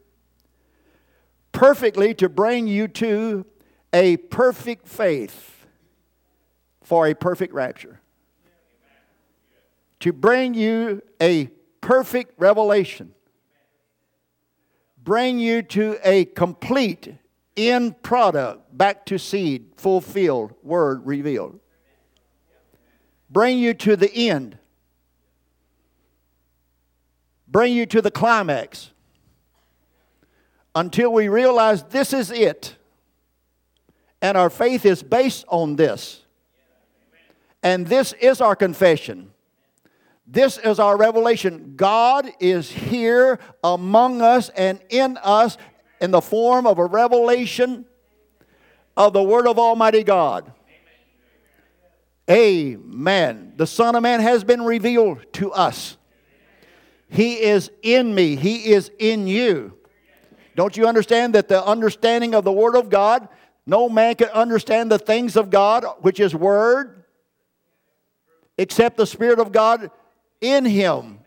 perfectly 1.54 2.12
to 2.12 2.28
bring 2.28 2.66
you 2.66 2.86
to 2.88 3.46
a 3.94 4.18
perfect 4.18 4.86
faith 4.86 5.66
for 6.82 7.06
a 7.06 7.14
perfect 7.14 7.54
rapture. 7.54 8.00
To 10.00 10.12
bring 10.12 10.52
you 10.52 11.00
a 11.22 11.46
perfect 11.80 12.38
revelation. 12.38 13.14
Bring 15.02 15.38
you 15.38 15.62
to 15.62 15.96
a 16.02 16.26
complete 16.26 17.14
end 17.56 18.02
product, 18.02 18.76
back 18.76 19.06
to 19.06 19.18
seed, 19.18 19.72
fulfilled, 19.76 20.54
word 20.62 21.06
revealed. 21.06 21.60
Bring 23.30 23.58
you 23.58 23.74
to 23.74 23.96
the 23.96 24.12
end. 24.12 24.58
Bring 27.46 27.72
you 27.72 27.86
to 27.86 28.02
the 28.02 28.10
climax 28.10 28.90
until 30.74 31.12
we 31.12 31.28
realize 31.28 31.82
this 31.84 32.12
is 32.12 32.30
it. 32.30 32.76
And 34.20 34.37
our 34.37 34.50
faith 34.50 34.87
is 34.87 35.02
based 35.02 35.44
on 35.48 35.76
this. 35.76 36.22
And 37.62 37.87
this 37.87 38.12
is 38.14 38.40
our 38.40 38.56
confession. 38.56 39.30
This 40.26 40.58
is 40.58 40.78
our 40.78 40.96
revelation. 40.96 41.74
God 41.76 42.30
is 42.40 42.70
here 42.70 43.38
among 43.62 44.22
us 44.22 44.48
and 44.50 44.80
in 44.88 45.18
us 45.22 45.58
in 46.00 46.10
the 46.10 46.20
form 46.20 46.66
of 46.66 46.78
a 46.78 46.84
revelation 46.87 47.84
of 48.96 49.12
the 49.12 49.22
Word 49.22 49.46
of 49.46 49.58
Almighty 49.58 50.02
God. 50.02 50.52
Amen. 52.30 53.52
The 53.56 53.66
Son 53.66 53.94
of 53.94 54.02
Man 54.02 54.20
has 54.20 54.44
been 54.44 54.62
revealed 54.62 55.24
to 55.34 55.52
us. 55.52 55.98
He 57.08 57.34
is 57.42 57.70
in 57.82 58.14
me, 58.14 58.37
He 58.37 58.72
is 58.72 58.90
in 58.98 59.26
you. 59.26 59.76
Don't 60.56 60.76
you 60.76 60.86
understand 60.86 61.34
that 61.34 61.48
the 61.48 61.64
understanding 61.64 62.34
of 62.34 62.44
the 62.44 62.52
Word 62.52 62.76
of 62.76 62.88
God, 62.88 63.28
no 63.66 63.88
man 63.88 64.14
can 64.14 64.28
understand 64.28 64.90
the 64.90 64.98
things 64.98 65.36
of 65.36 65.50
God, 65.50 65.84
which 66.00 66.20
is 66.20 66.34
Word, 66.34 67.04
except 68.56 68.96
the 68.96 69.06
Spirit 69.06 69.40
of 69.40 69.52
God 69.52 69.90
in 70.40 70.64
him. 70.64 71.20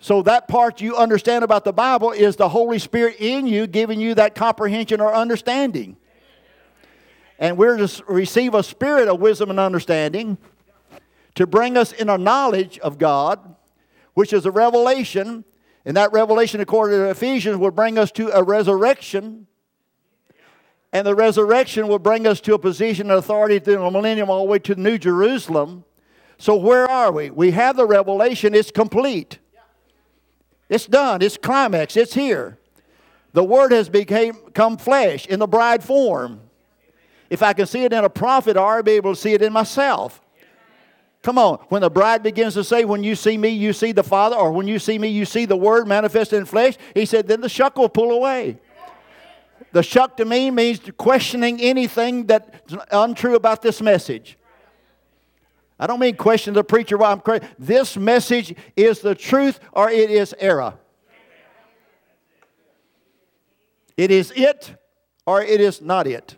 So, 0.00 0.22
that 0.22 0.46
part 0.46 0.80
you 0.80 0.96
understand 0.96 1.42
about 1.42 1.64
the 1.64 1.72
Bible 1.72 2.12
is 2.12 2.36
the 2.36 2.48
Holy 2.48 2.78
Spirit 2.78 3.16
in 3.18 3.48
you 3.48 3.66
giving 3.66 4.00
you 4.00 4.14
that 4.14 4.34
comprehension 4.34 5.00
or 5.00 5.12
understanding. 5.12 5.96
And 7.38 7.56
we're 7.56 7.76
to 7.76 8.04
receive 8.06 8.54
a 8.54 8.62
spirit 8.62 9.08
of 9.08 9.20
wisdom 9.20 9.50
and 9.50 9.58
understanding 9.58 10.38
to 11.34 11.46
bring 11.46 11.76
us 11.76 11.92
in 11.92 12.08
a 12.08 12.18
knowledge 12.18 12.78
of 12.80 12.98
God, 12.98 13.56
which 14.14 14.32
is 14.32 14.44
a 14.44 14.50
revelation 14.50 15.44
and 15.88 15.96
that 15.96 16.12
revelation, 16.12 16.60
according 16.60 16.98
to 16.98 17.08
Ephesians, 17.08 17.56
will 17.56 17.70
bring 17.70 17.96
us 17.96 18.12
to 18.12 18.28
a 18.36 18.42
resurrection. 18.42 19.46
And 20.92 21.06
the 21.06 21.14
resurrection 21.14 21.88
will 21.88 21.98
bring 21.98 22.26
us 22.26 22.42
to 22.42 22.52
a 22.52 22.58
position 22.58 23.10
of 23.10 23.20
authority 23.20 23.58
through 23.58 23.76
the 23.76 23.90
millennium 23.90 24.28
all 24.28 24.44
the 24.44 24.50
way 24.50 24.58
to 24.58 24.74
New 24.74 24.98
Jerusalem. 24.98 25.84
So, 26.36 26.56
where 26.56 26.84
are 26.84 27.10
we? 27.10 27.30
We 27.30 27.52
have 27.52 27.78
the 27.78 27.86
revelation, 27.86 28.54
it's 28.54 28.70
complete. 28.70 29.38
It's 30.68 30.84
done, 30.84 31.22
it's 31.22 31.38
climax, 31.38 31.96
it's 31.96 32.12
here. 32.12 32.58
The 33.32 33.42
Word 33.42 33.72
has 33.72 33.88
become 33.88 34.76
flesh 34.76 35.24
in 35.24 35.38
the 35.38 35.46
bride 35.46 35.82
form. 35.82 36.42
If 37.30 37.42
I 37.42 37.54
can 37.54 37.64
see 37.64 37.84
it 37.84 37.94
in 37.94 38.04
a 38.04 38.10
prophet, 38.10 38.58
I'll 38.58 38.82
be 38.82 38.92
able 38.92 39.14
to 39.14 39.20
see 39.20 39.32
it 39.32 39.40
in 39.40 39.54
myself. 39.54 40.20
Come 41.22 41.38
on. 41.38 41.58
When 41.68 41.82
the 41.82 41.90
bride 41.90 42.22
begins 42.22 42.54
to 42.54 42.64
say, 42.64 42.84
When 42.84 43.02
you 43.02 43.14
see 43.14 43.36
me, 43.36 43.48
you 43.48 43.72
see 43.72 43.92
the 43.92 44.04
Father, 44.04 44.36
or 44.36 44.52
when 44.52 44.68
you 44.68 44.78
see 44.78 44.98
me, 44.98 45.08
you 45.08 45.24
see 45.24 45.44
the 45.44 45.56
Word 45.56 45.86
manifested 45.86 46.38
in 46.38 46.44
flesh, 46.44 46.74
he 46.94 47.04
said, 47.04 47.26
Then 47.26 47.40
the 47.40 47.48
shuck 47.48 47.76
will 47.76 47.88
pull 47.88 48.12
away. 48.12 48.58
The 49.72 49.82
shuck 49.82 50.16
to 50.16 50.24
me 50.24 50.50
means 50.50 50.80
questioning 50.96 51.60
anything 51.60 52.26
that's 52.26 52.74
untrue 52.90 53.34
about 53.34 53.60
this 53.60 53.82
message. 53.82 54.38
I 55.78 55.86
don't 55.86 56.00
mean 56.00 56.16
question 56.16 56.54
the 56.54 56.64
preacher. 56.64 56.96
Well, 56.96 57.12
I'm 57.12 57.20
crazy. 57.20 57.46
This 57.58 57.96
message 57.96 58.54
is 58.76 59.00
the 59.00 59.14
truth 59.14 59.60
or 59.72 59.90
it 59.90 60.10
is 60.10 60.34
error. 60.38 60.74
It 63.96 64.10
is 64.10 64.32
it 64.34 64.74
or 65.26 65.42
it 65.42 65.60
is 65.60 65.82
not 65.82 66.06
it 66.06 66.37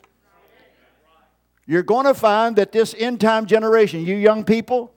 you're 1.70 1.84
going 1.84 2.04
to 2.04 2.14
find 2.14 2.56
that 2.56 2.72
this 2.72 2.96
end 2.98 3.20
time 3.20 3.46
generation, 3.46 4.04
you 4.04 4.16
young 4.16 4.42
people, 4.42 4.92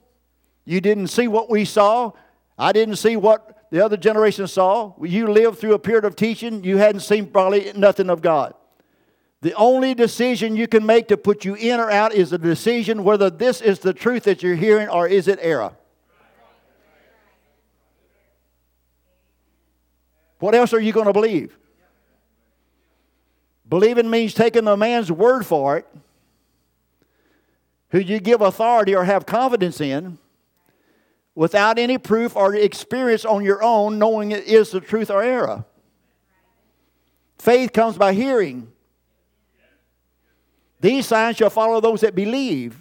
you 0.65 0.81
didn't 0.81 1.09
see 1.09 1.27
what 1.27 1.47
we 1.47 1.65
saw. 1.65 2.13
I 2.57 2.71
didn't 2.71 2.95
see 2.95 3.15
what 3.15 3.67
the 3.69 3.85
other 3.85 3.95
generation 3.95 4.47
saw. 4.47 4.95
You 4.99 5.27
lived 5.27 5.59
through 5.59 5.75
a 5.75 5.79
period 5.79 6.03
of 6.03 6.15
teaching, 6.15 6.63
you 6.63 6.77
hadn't 6.77 7.01
seen 7.01 7.27
probably 7.27 7.71
nothing 7.75 8.09
of 8.09 8.23
God. 8.23 8.55
The 9.41 9.53
only 9.53 9.93
decision 9.93 10.55
you 10.55 10.67
can 10.67 10.83
make 10.83 11.09
to 11.09 11.15
put 11.15 11.45
you 11.45 11.53
in 11.53 11.79
or 11.79 11.91
out 11.91 12.11
is 12.11 12.33
a 12.33 12.39
decision 12.39 13.03
whether 13.03 13.29
this 13.29 13.61
is 13.61 13.77
the 13.77 13.93
truth 13.93 14.23
that 14.23 14.41
you're 14.41 14.55
hearing 14.55 14.89
or 14.89 15.07
is 15.07 15.27
it 15.27 15.37
error. 15.43 15.73
What 20.39 20.55
else 20.55 20.73
are 20.73 20.79
you 20.79 20.91
going 20.91 21.05
to 21.05 21.13
believe? 21.13 21.55
Believing 23.69 24.09
means 24.09 24.33
taking 24.33 24.67
a 24.67 24.75
man's 24.75 25.11
word 25.11 25.45
for 25.45 25.77
it 25.77 25.87
who 27.93 27.99
you 27.99 28.19
give 28.19 28.41
authority 28.41 28.95
or 28.95 29.03
have 29.03 29.23
confidence 29.27 29.79
in 29.79 30.17
without 31.35 31.77
any 31.77 31.99
proof 31.99 32.35
or 32.35 32.55
experience 32.55 33.23
on 33.23 33.43
your 33.43 33.61
own, 33.61 33.99
knowing 33.99 34.31
it 34.31 34.45
is 34.45 34.71
the 34.71 34.81
truth 34.81 35.11
or 35.11 35.21
error. 35.21 35.63
Faith 37.37 37.71
comes 37.71 37.95
by 37.95 38.13
hearing. 38.13 38.67
These 40.81 41.05
signs 41.05 41.37
shall 41.37 41.51
follow 41.51 41.79
those 41.81 42.01
that 42.01 42.15
believe. 42.15 42.75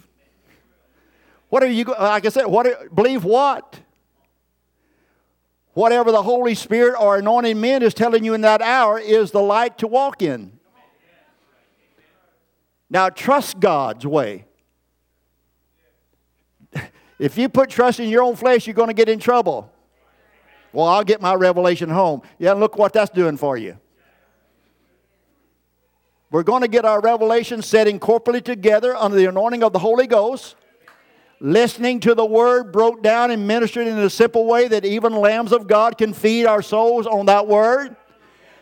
What 1.49 1.61
are 1.61 1.67
you, 1.67 1.83
like 1.85 2.25
I 2.25 2.29
said, 2.29 2.47
what, 2.47 2.95
believe 2.95 3.23
what? 3.23 3.81
Whatever 5.73 6.11
the 6.11 6.23
Holy 6.23 6.55
Spirit 6.55 6.99
or 6.99 7.17
anointed 7.17 7.55
men 7.55 7.83
is 7.83 7.93
telling 7.93 8.25
you 8.25 8.33
in 8.33 8.41
that 8.41 8.63
hour 8.63 8.97
is 8.97 9.29
the 9.29 9.41
light 9.41 9.77
to 9.77 9.87
walk 9.87 10.23
in. 10.23 10.57
Now, 12.89 13.09
trust 13.09 13.59
God's 13.59 14.07
way. 14.07 14.45
If 17.19 17.37
you 17.37 17.49
put 17.49 17.69
trust 17.69 17.99
in 17.99 18.09
your 18.09 18.23
own 18.23 18.35
flesh, 18.35 18.67
you're 18.67 18.73
going 18.73 18.87
to 18.87 18.93
get 18.93 19.09
in 19.09 19.19
trouble. 19.19 19.71
Well, 20.71 20.87
I'll 20.87 21.03
get 21.03 21.21
my 21.21 21.35
revelation 21.35 21.89
home. 21.89 22.23
Yeah, 22.39 22.53
look 22.53 22.77
what 22.77 22.93
that's 22.93 23.11
doing 23.11 23.37
for 23.37 23.57
you. 23.57 23.77
We're 26.31 26.43
going 26.43 26.63
to 26.63 26.67
get 26.67 26.83
our 26.83 26.99
revelation 26.99 27.61
setting 27.61 27.99
corporately 27.99 28.43
together 28.43 28.95
under 28.95 29.15
the 29.15 29.25
anointing 29.25 29.63
of 29.63 29.71
the 29.71 29.77
Holy 29.77 30.07
Ghost, 30.07 30.55
listening 31.39 31.99
to 31.99 32.15
the 32.15 32.25
word 32.25 32.71
broke 32.71 33.03
down 33.03 33.29
and 33.29 33.47
ministered 33.47 33.85
in 33.85 33.99
a 33.99 34.09
simple 34.09 34.47
way 34.47 34.67
that 34.67 34.83
even 34.83 35.13
lambs 35.13 35.51
of 35.51 35.67
God 35.67 35.95
can 35.99 36.11
feed 36.11 36.47
our 36.47 36.63
souls 36.63 37.05
on 37.05 37.27
that 37.27 37.47
word. 37.47 37.95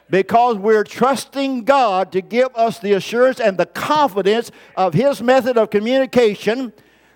Because 0.09 0.57
we're 0.57 0.83
trusting 0.83 1.63
God 1.63 2.11
to 2.11 2.19
give 2.19 2.49
us 2.53 2.79
the 2.79 2.91
assurance 2.91 3.39
and 3.39 3.57
the 3.57 3.65
confidence 3.65 4.51
of 4.75 4.93
His 4.93 5.21
method 5.21 5.57
of 5.57 5.69
communication 5.69 6.73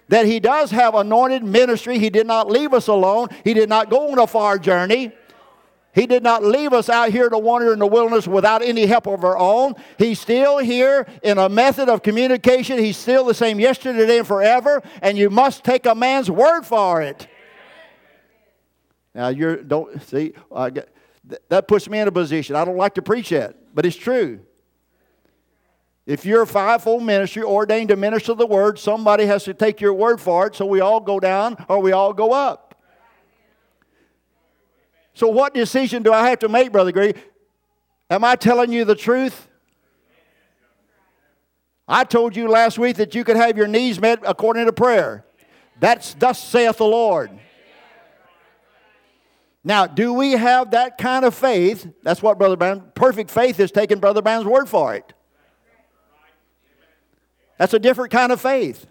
that 0.09 0.25
He 0.25 0.39
does 0.39 0.71
have 0.71 0.95
anointed 0.95 1.43
ministry. 1.43 1.99
He 1.99 2.09
did 2.09 2.27
not 2.27 2.49
leave 2.49 2.73
us 2.73 2.87
alone, 2.87 3.29
He 3.43 3.53
did 3.53 3.69
not 3.69 3.89
go 3.89 4.11
on 4.11 4.19
a 4.19 4.27
far 4.27 4.57
journey. 4.57 5.11
He 5.93 6.07
did 6.07 6.23
not 6.23 6.43
leave 6.43 6.73
us 6.73 6.89
out 6.89 7.11
here 7.11 7.29
to 7.29 7.37
wander 7.37 7.71
in 7.71 7.79
the 7.79 7.87
wilderness 7.87 8.27
without 8.27 8.61
any 8.61 8.85
help 8.85 9.07
of 9.07 9.23
our 9.23 9.37
own. 9.37 9.75
He's 9.97 10.19
still 10.19 10.57
here 10.57 11.07
in 11.23 11.37
a 11.37 11.47
method 11.47 11.87
of 11.87 12.03
communication. 12.03 12.77
He's 12.77 12.97
still 12.97 13.23
the 13.23 13.33
same 13.33 13.61
yesterday, 13.61 13.99
today, 13.99 14.17
and 14.17 14.27
forever, 14.27 14.83
and 15.01 15.17
you 15.17 15.29
must 15.29 15.63
take 15.63 15.85
a 15.85 15.95
man's 15.95 16.29
word 16.29 16.63
for 16.63 17.01
it. 17.01 17.29
Now, 19.13 19.29
you 19.29 19.63
don't 19.65 20.01
see, 20.01 20.33
that 21.47 21.67
puts 21.69 21.87
me 21.87 21.99
in 21.99 22.09
a 22.09 22.11
position. 22.11 22.57
I 22.57 22.65
don't 22.65 22.75
like 22.75 22.95
to 22.95 23.01
preach 23.01 23.29
that, 23.29 23.55
but 23.73 23.85
it's 23.85 23.95
true. 23.95 24.41
If 26.05 26.25
you're 26.25 26.43
a 26.43 26.47
fivefold 26.47 27.03
ministry 27.03 27.41
ordained 27.41 27.89
to 27.89 27.95
minister 27.95 28.35
the 28.35 28.45
word, 28.45 28.77
somebody 28.77 29.25
has 29.25 29.43
to 29.45 29.53
take 29.53 29.81
your 29.81 29.93
word 29.93 30.21
for 30.21 30.47
it, 30.47 30.55
so 30.55 30.65
we 30.65 30.79
all 30.79 30.99
go 30.99 31.19
down 31.19 31.65
or 31.67 31.79
we 31.79 31.91
all 31.91 32.13
go 32.13 32.31
up. 32.31 32.75
So, 35.15 35.27
what 35.27 35.53
decision 35.53 36.03
do 36.03 36.13
I 36.13 36.29
have 36.29 36.39
to 36.39 36.49
make, 36.49 36.71
Brother 36.71 36.91
Greg? 36.91 37.17
Am 38.09 38.23
I 38.23 38.35
telling 38.35 38.71
you 38.71 38.85
the 38.85 38.95
truth? 38.95 39.47
I 41.87 42.03
told 42.03 42.35
you 42.35 42.49
last 42.49 42.77
week 42.77 42.97
that 42.97 43.15
you 43.15 43.23
could 43.23 43.37
have 43.37 43.57
your 43.57 43.67
needs 43.67 43.99
met 43.99 44.19
according 44.23 44.65
to 44.65 44.73
prayer. 44.73 45.25
That's 45.79 46.13
thus 46.13 46.43
saith 46.43 46.77
the 46.77 46.85
Lord. 46.85 47.31
Now, 49.63 49.87
do 49.87 50.13
we 50.13 50.33
have 50.33 50.71
that 50.71 50.99
kind 50.99 51.25
of 51.25 51.33
faith? 51.33 51.91
That's 52.03 52.21
what 52.21 52.37
Brother 52.37 52.55
Branham, 52.55 52.91
perfect 52.93 53.31
faith 53.31 53.59
is 53.59 53.71
taking 53.71 53.99
Brother 53.99 54.21
Branham's 54.21 54.45
word 54.45 54.69
for 54.69 54.93
it. 54.93 55.14
That's 57.57 57.73
a 57.73 57.79
different 57.79 58.11
kind 58.11 58.31
of 58.31 58.41
faith. 58.41 58.85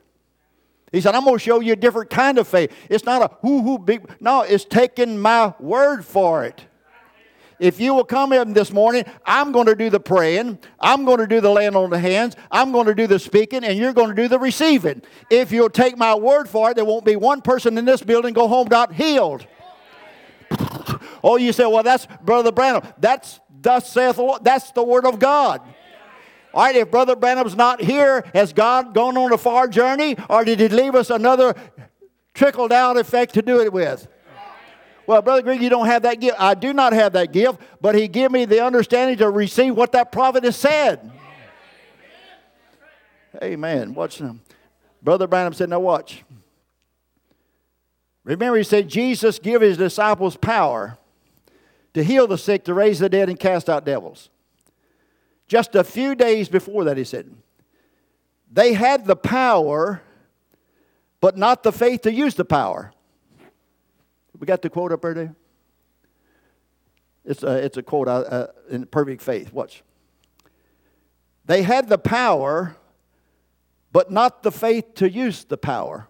He 0.93 1.01
said, 1.01 1.15
I'm 1.15 1.25
going 1.25 1.37
to 1.37 1.45
show 1.45 1.61
you 1.61 1.73
a 1.73 1.77
different 1.77 2.09
kind 2.09 2.39
of 2.39 2.47
faith. 2.47 2.73
It's 2.89 3.05
not 3.05 3.23
a 3.23 3.37
whoo 3.43 3.63
hoo 3.63 3.79
big, 3.79 4.09
no, 4.21 4.43
it's 4.43 4.65
taking 4.65 5.19
my 5.19 5.53
word 5.59 6.05
for 6.05 6.45
it. 6.45 6.65
If 7.59 7.81
you 7.81 7.95
will 7.95 8.05
come 8.05 8.33
in 8.33 8.53
this 8.53 8.73
morning, 8.73 9.05
I'm 9.25 9.53
going 9.53 9.67
to 9.67 9.75
do 9.75 9.89
the 9.91 10.01
praying, 10.01 10.59
I'm 10.81 11.05
going 11.05 11.19
to 11.19 11.27
do 11.27 11.41
the 11.41 11.51
laying 11.51 11.77
on 11.77 11.91
the 11.91 11.99
hands, 11.99 12.37
I'm 12.51 12.73
going 12.73 12.87
to 12.87 12.95
do 12.95 13.07
the 13.07 13.19
speaking, 13.19 13.65
and 13.65 13.79
you're 13.79 13.93
going 13.93 14.09
to 14.09 14.15
do 14.15 14.29
the 14.29 14.39
receiving. 14.39 15.03
If 15.31 15.53
you'll 15.53 15.71
take 15.71 15.97
my 15.97 16.15
word 16.15 16.49
for 16.49 16.71
it, 16.71 16.75
there 16.75 16.85
won't 16.85 17.05
be 17.05 17.17
one 17.17 17.43
person 17.43 17.79
in 17.79 17.85
this 17.85 18.03
building 18.03 18.35
go 18.35 18.49
home 18.49 18.69
not 18.71 18.93
healed. 18.93 19.47
oh, 21.25 21.37
you 21.37 21.53
say, 21.53 21.67
well, 21.67 21.83
that's 21.83 22.07
Brother 22.23 22.53
Branham. 22.53 22.83
That's 22.99 23.41
thus 23.49 23.91
saith 23.91 24.17
the 24.17 24.23
Lord. 24.23 24.45
That's 24.45 24.71
the 24.73 24.85
word 24.85 25.07
of 25.07 25.19
God. 25.19 25.61
All 26.55 26.63
right, 26.63 26.77
if 26.77 26.91
Brother 26.91 27.17
Branham's 27.17 27.57
not 27.57 27.81
here, 27.81 28.25
has 28.33 28.53
God 28.53 28.95
gone 28.95 29.17
on 29.17 29.33
a 29.33 29.39
far 29.39 29.67
journey, 29.67 30.17
or 30.31 30.45
did 30.45 30.61
He 30.61 30.69
leave 30.69 30.95
us 30.95 31.11
another 31.11 31.55
trickle 32.33 32.69
down 32.69 32.97
effect 32.97 33.35
to 33.35 33.43
do 33.43 33.61
it 33.61 33.73
with? 33.73 34.07
Well, 35.07 35.21
Brother 35.21 35.43
Greg, 35.43 35.61
you 35.61 35.69
don't 35.69 35.87
have 35.87 36.03
that 36.03 36.21
gift. 36.21 36.37
I 36.39 36.55
do 36.55 36.73
not 36.73 36.93
have 36.93 37.13
that 37.15 37.33
gift, 37.33 37.61
but 37.81 37.97
He 37.97 38.07
gave 38.07 38.31
me 38.31 38.45
the 38.45 38.65
understanding 38.65 39.19
to 39.19 39.31
receive 39.31 39.75
what 39.75 39.91
that 39.93 40.13
prophet 40.13 40.45
has 40.45 40.55
said. 40.55 41.11
Amen. 43.43 43.93
Watch 43.93 44.19
them. 44.19 44.41
Brother 45.03 45.27
Branham 45.27 45.55
said, 45.55 45.69
Now 45.69 45.81
watch. 45.81 46.23
Remember, 48.23 48.57
he 48.57 48.63
said 48.63 48.89
Jesus 48.89 49.39
gave 49.39 49.61
his 49.61 49.77
disciples 49.77 50.37
power 50.37 50.99
to 51.93 52.03
heal 52.03 52.27
the 52.27 52.39
sick, 52.39 52.65
to 52.65 52.75
raise 52.75 53.01
the 53.01 53.09
dead, 53.09 53.29
and 53.29 53.39
cast 53.39 53.69
out 53.69 53.85
devils. 53.85 54.31
Just 55.47 55.75
a 55.75 55.85
few 55.85 56.15
days 56.15 56.49
before 56.49 56.85
that, 56.85 56.97
he 56.97 57.05
said, 57.05 57.35
they 58.51 58.73
had 58.73 59.05
the 59.05 59.17
power, 59.17 60.03
but 61.21 61.37
not 61.37 61.63
the 61.63 61.73
faith 61.73 62.03
to 62.03 62.13
use 62.13 62.35
the 62.35 62.45
power. 62.45 62.93
We 64.39 64.47
got 64.47 64.63
the 64.63 64.71
quote 64.71 64.93
up 64.93 65.03
there? 65.03 65.35
It's 67.25 67.43
a, 67.43 67.65
it's 67.65 67.77
a 67.77 67.83
quote 67.83 68.09
uh, 68.09 68.49
in 68.69 68.87
perfect 68.87 69.23
faith. 69.23 69.53
Watch. 69.53 69.83
They 71.47 71.63
had 71.63 71.89
the 71.89 71.99
power, 71.99 72.77
but 73.93 74.11
not 74.11 74.43
the 74.43 74.53
faith 74.53 74.95
to 74.97 75.11
use 75.11 75.45
the 75.45 75.57
power. 75.57 76.07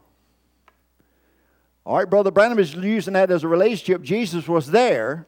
All 1.85 1.97
right, 1.97 2.09
Brother 2.09 2.31
Branham 2.31 2.59
is 2.59 2.75
using 2.75 3.15
that 3.15 3.31
as 3.31 3.45
a 3.45 3.49
relationship. 3.49 4.03
Jesus 4.03 4.49
was 4.49 4.71
there. 4.71 5.27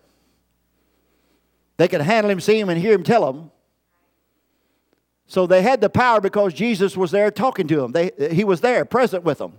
They 1.77 1.89
could 1.89 2.01
handle 2.01 2.31
him, 2.31 2.41
see 2.41 2.59
him, 2.59 2.69
and 2.69 2.81
hear 2.81 2.95
him 2.95 3.03
tell 3.03 3.29
him. 3.31 3.51
So 5.27 5.47
they 5.47 5.63
had 5.63 5.81
the 5.81 5.91
power 5.91 6.21
because 6.21 6.55
Jesus 6.55 6.97
was 6.97 7.11
there 7.11 7.31
talking 7.31 7.67
to 7.69 7.77
them. 7.77 7.93
They, 7.93 8.11
he 8.31 8.45
was 8.45 8.61
there, 8.61 8.85
present 8.85 9.25
with 9.25 9.39
them. 9.39 9.55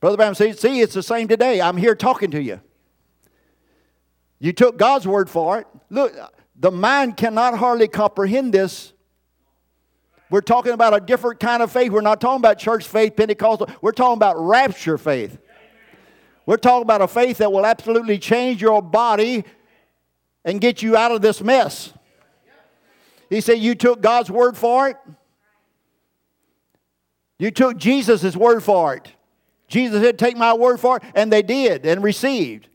Brother 0.00 0.16
Branham 0.16 0.34
says, 0.34 0.58
See, 0.58 0.80
it's 0.80 0.94
the 0.94 1.02
same 1.02 1.28
today. 1.28 1.60
I'm 1.60 1.76
here 1.76 1.94
talking 1.94 2.30
to 2.32 2.42
you. 2.42 2.60
You 4.38 4.52
took 4.52 4.76
God's 4.76 5.06
word 5.06 5.30
for 5.30 5.60
it. 5.60 5.66
Look, 5.90 6.12
the 6.58 6.70
mind 6.70 7.16
cannot 7.16 7.56
hardly 7.56 7.86
comprehend 7.86 8.52
this. 8.52 8.92
We're 10.30 10.40
talking 10.40 10.72
about 10.72 10.94
a 10.94 11.00
different 11.00 11.38
kind 11.38 11.62
of 11.62 11.70
faith. 11.70 11.92
We're 11.92 12.00
not 12.00 12.20
talking 12.20 12.40
about 12.40 12.58
church 12.58 12.88
faith, 12.88 13.14
Pentecostal. 13.14 13.68
We're 13.82 13.92
talking 13.92 14.16
about 14.16 14.36
rapture 14.38 14.96
faith. 14.96 15.38
We're 16.46 16.56
talking 16.56 16.82
about 16.82 17.02
a 17.02 17.06
faith 17.06 17.38
that 17.38 17.52
will 17.52 17.66
absolutely 17.66 18.18
change 18.18 18.60
your 18.60 18.82
body 18.82 19.44
and 20.44 20.60
get 20.60 20.82
you 20.82 20.96
out 20.96 21.12
of 21.12 21.22
this 21.22 21.40
mess. 21.40 21.92
He 23.32 23.40
said, 23.40 23.60
You 23.60 23.74
took 23.74 24.02
God's 24.02 24.30
word 24.30 24.58
for 24.58 24.88
it. 24.88 24.96
You 27.38 27.50
took 27.50 27.78
Jesus' 27.78 28.36
word 28.36 28.62
for 28.62 28.94
it. 28.94 29.14
Jesus 29.68 30.02
said, 30.02 30.18
Take 30.18 30.36
my 30.36 30.52
word 30.52 30.78
for 30.78 30.98
it. 30.98 31.02
And 31.14 31.32
they 31.32 31.40
did 31.40 31.86
and 31.86 32.04
received. 32.04 32.68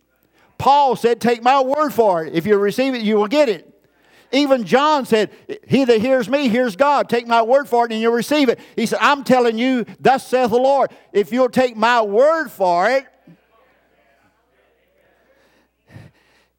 Paul 0.58 0.96
said, 0.96 1.22
Take 1.22 1.44
my 1.44 1.62
word 1.62 1.92
for 1.92 2.26
it. 2.26 2.34
If 2.34 2.48
you 2.48 2.58
receive 2.58 2.96
it, 2.96 3.04
you 3.04 3.18
will 3.18 3.28
get 3.28 3.50
it. 3.50 3.72
Even 4.32 4.64
John 4.64 5.06
said, 5.06 5.30
He 5.68 5.86
that 5.86 6.02
hears 6.02 6.28
me 6.28 6.50
hears 6.50 6.76
God. 6.76 7.08
Take 7.08 7.28
my 7.28 7.44
word 7.44 7.70
for 7.70 7.86
it 7.86 7.92
and 7.92 8.02
you'll 8.02 8.14
receive 8.14 8.50
it. 8.50 8.60
He 8.76 8.88
said, 8.88 8.98
I'm 9.00 9.24
telling 9.24 9.60
you, 9.60 9.86
thus 10.00 10.26
saith 10.26 10.50
the 10.50 10.58
Lord. 10.58 10.90
If 11.14 11.32
you'll 11.32 11.50
take 11.50 11.78
my 11.78 12.02
word 12.02 12.50
for 12.50 12.90
it, 12.90 13.06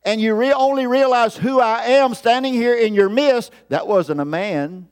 and 0.04 0.20
you 0.20 0.34
re- 0.34 0.52
only 0.52 0.86
realize 0.86 1.36
who 1.36 1.60
I 1.60 1.82
am 1.82 2.14
standing 2.14 2.54
here 2.54 2.74
in 2.74 2.94
your 2.94 3.08
midst, 3.08 3.52
that 3.68 3.86
wasn't 3.86 4.20
a 4.20 4.24
man. 4.24 4.88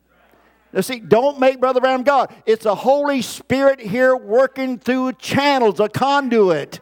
Now, 0.73 0.81
see, 0.83 1.01
don't 1.01 1.41
make 1.41 1.61
Brother 1.61 1.81
Branham 1.81 2.03
God. 2.03 2.35
It's 2.45 2.67
a 2.67 2.75
Holy 2.75 3.23
Spirit 3.23 3.81
here 3.81 4.17
working 4.17 4.79
through 4.79 5.15
channels, 5.15 5.81
a 5.81 5.89
conduit. 5.89 6.81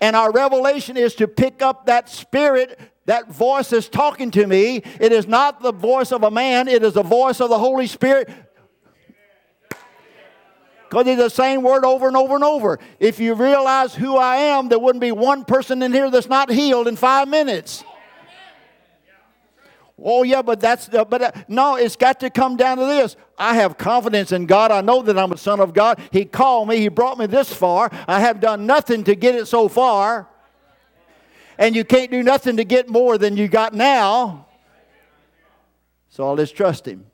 And 0.00 0.16
our 0.16 0.32
revelation 0.32 0.96
is 0.96 1.14
to 1.16 1.28
pick 1.28 1.62
up 1.62 1.86
that 1.86 2.08
spirit, 2.08 2.78
that 3.06 3.30
voice 3.30 3.72
is 3.72 3.88
talking 3.88 4.30
to 4.32 4.46
me. 4.46 4.82
It 5.00 5.12
is 5.12 5.26
not 5.26 5.62
the 5.62 5.72
voice 5.72 6.12
of 6.12 6.24
a 6.24 6.30
man, 6.30 6.66
it 6.66 6.82
is 6.82 6.94
the 6.94 7.02
voice 7.02 7.40
of 7.40 7.50
the 7.50 7.58
Holy 7.58 7.86
Spirit 7.86 8.28
because 10.94 11.08
it's 11.08 11.20
the 11.20 11.28
same 11.28 11.62
word 11.62 11.84
over 11.84 12.06
and 12.06 12.16
over 12.16 12.36
and 12.36 12.44
over. 12.44 12.78
If 13.00 13.18
you 13.18 13.34
realize 13.34 13.96
who 13.96 14.16
I 14.16 14.36
am, 14.36 14.68
there 14.68 14.78
wouldn't 14.78 15.00
be 15.00 15.10
one 15.10 15.44
person 15.44 15.82
in 15.82 15.92
here 15.92 16.08
that's 16.08 16.28
not 16.28 16.48
healed 16.50 16.86
in 16.86 16.94
five 16.94 17.26
minutes. 17.26 17.82
Oh 20.00 20.22
yeah, 20.22 20.42
but 20.42 20.60
that's 20.60 20.88
uh, 20.94 21.04
but 21.04 21.22
uh, 21.22 21.32
no, 21.48 21.74
it's 21.74 21.96
got 21.96 22.20
to 22.20 22.30
come 22.30 22.56
down 22.56 22.78
to 22.78 22.84
this. 22.84 23.16
I 23.36 23.56
have 23.56 23.76
confidence 23.76 24.30
in 24.30 24.46
God. 24.46 24.70
I 24.70 24.82
know 24.82 25.02
that 25.02 25.18
I'm 25.18 25.32
a 25.32 25.36
son 25.36 25.58
of 25.58 25.74
God. 25.74 26.00
He 26.12 26.24
called 26.24 26.68
me. 26.68 26.78
He 26.78 26.88
brought 26.88 27.18
me 27.18 27.26
this 27.26 27.52
far. 27.52 27.90
I 28.06 28.20
have 28.20 28.38
done 28.38 28.64
nothing 28.64 29.02
to 29.04 29.16
get 29.16 29.34
it 29.34 29.46
so 29.46 29.68
far. 29.68 30.28
And 31.58 31.74
you 31.74 31.84
can't 31.84 32.10
do 32.10 32.22
nothing 32.22 32.56
to 32.58 32.64
get 32.64 32.88
more 32.88 33.18
than 33.18 33.36
you 33.36 33.48
got 33.48 33.74
now. 33.74 34.46
So 36.08 36.24
I'll 36.24 36.36
just 36.36 36.56
trust 36.56 36.86
him. 36.86 37.06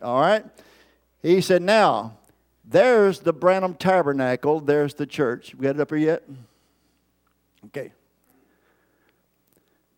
All 0.00 0.20
right? 0.20 0.44
He 1.22 1.40
said, 1.40 1.62
Now, 1.62 2.17
there's 2.68 3.20
the 3.20 3.32
Branham 3.32 3.74
Tabernacle. 3.74 4.60
There's 4.60 4.94
the 4.94 5.06
church. 5.06 5.54
We 5.54 5.64
got 5.64 5.76
it 5.76 5.80
up 5.80 5.88
here 5.88 5.98
yet? 5.98 6.22
Okay. 7.66 7.92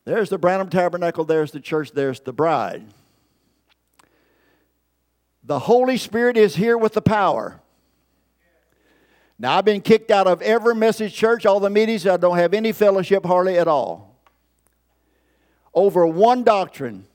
There's 0.04 0.28
the 0.28 0.38
Branham 0.38 0.70
Tabernacle. 0.70 1.24
There's 1.24 1.50
the 1.50 1.60
church. 1.60 1.92
There's 1.92 2.20
the 2.20 2.32
bride. 2.32 2.84
The 5.42 5.58
Holy 5.58 5.96
Spirit 5.96 6.36
is 6.36 6.54
here 6.54 6.78
with 6.78 6.94
the 6.94 7.02
power. 7.02 7.60
Now, 9.36 9.56
I've 9.56 9.64
been 9.64 9.80
kicked 9.80 10.10
out 10.10 10.26
of 10.26 10.40
every 10.42 10.74
message 10.74 11.14
church, 11.14 11.46
all 11.46 11.60
the 11.60 11.70
meetings. 11.70 12.06
I 12.06 12.18
don't 12.18 12.36
have 12.36 12.54
any 12.54 12.72
fellowship 12.72 13.24
hardly 13.24 13.58
at 13.58 13.66
all. 13.66 14.16
Over 15.74 16.06
one 16.06 16.44
doctrine 16.44 17.06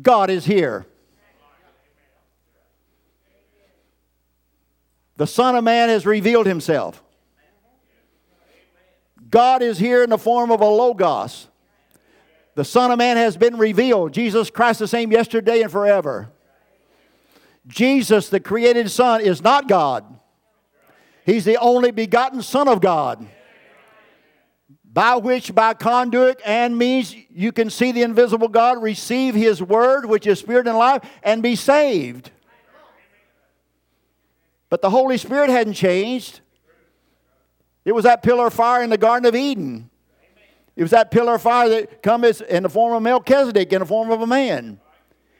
God 0.00 0.30
is 0.30 0.44
here. 0.44 0.86
The 5.16 5.26
Son 5.26 5.56
of 5.56 5.64
Man 5.64 5.88
has 5.88 6.04
revealed 6.04 6.46
himself. 6.46 7.02
God 9.30 9.62
is 9.62 9.78
here 9.78 10.02
in 10.02 10.10
the 10.10 10.18
form 10.18 10.50
of 10.50 10.60
a 10.60 10.66
Logos. 10.66 11.48
The 12.54 12.64
Son 12.64 12.90
of 12.90 12.98
Man 12.98 13.16
has 13.16 13.36
been 13.36 13.58
revealed. 13.58 14.12
Jesus 14.12 14.50
Christ, 14.50 14.78
the 14.78 14.88
same 14.88 15.10
yesterday 15.12 15.62
and 15.62 15.70
forever. 15.70 16.30
Jesus, 17.66 18.28
the 18.28 18.40
created 18.40 18.90
Son, 18.90 19.20
is 19.20 19.42
not 19.42 19.68
God. 19.68 20.04
He's 21.24 21.44
the 21.44 21.56
only 21.56 21.90
begotten 21.90 22.40
Son 22.40 22.68
of 22.68 22.80
God, 22.80 23.26
by 24.84 25.16
which, 25.16 25.54
by 25.54 25.74
conduit 25.74 26.40
and 26.46 26.78
means, 26.78 27.14
you 27.30 27.50
can 27.50 27.68
see 27.68 27.90
the 27.90 28.02
invisible 28.02 28.48
God, 28.48 28.80
receive 28.80 29.34
His 29.34 29.60
Word, 29.60 30.06
which 30.06 30.26
is 30.26 30.38
Spirit 30.38 30.68
and 30.68 30.78
life, 30.78 31.02
and 31.22 31.42
be 31.42 31.56
saved. 31.56 32.30
But 34.68 34.82
the 34.82 34.90
Holy 34.90 35.16
Spirit 35.16 35.50
hadn't 35.50 35.74
changed. 35.74 36.40
It 37.84 37.92
was 37.92 38.04
that 38.04 38.22
pillar 38.22 38.48
of 38.48 38.54
fire 38.54 38.82
in 38.82 38.90
the 38.90 38.98
Garden 38.98 39.26
of 39.26 39.34
Eden. 39.34 39.90
It 40.74 40.82
was 40.82 40.90
that 40.90 41.10
pillar 41.10 41.36
of 41.36 41.42
fire 41.42 41.68
that 41.68 42.02
comes 42.02 42.40
in 42.40 42.64
the 42.64 42.68
form 42.68 42.94
of 42.94 43.02
Melchizedek, 43.02 43.72
in 43.72 43.80
the 43.80 43.86
form 43.86 44.10
of 44.10 44.20
a 44.20 44.26
man. 44.26 44.80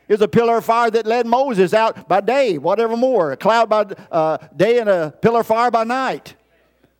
It 0.08 0.12
was 0.12 0.22
a 0.22 0.28
pillar 0.28 0.58
of 0.58 0.64
fire 0.64 0.90
that 0.90 1.04
led 1.04 1.26
Moses 1.26 1.74
out 1.74 2.08
by 2.08 2.20
day, 2.20 2.58
whatever 2.58 2.96
more, 2.96 3.32
a 3.32 3.36
cloud 3.36 3.68
by 3.68 3.86
uh, 4.10 4.38
day 4.54 4.78
and 4.78 4.88
a 4.88 5.12
pillar 5.20 5.40
of 5.40 5.46
fire 5.46 5.70
by 5.70 5.84
night. 5.84 6.36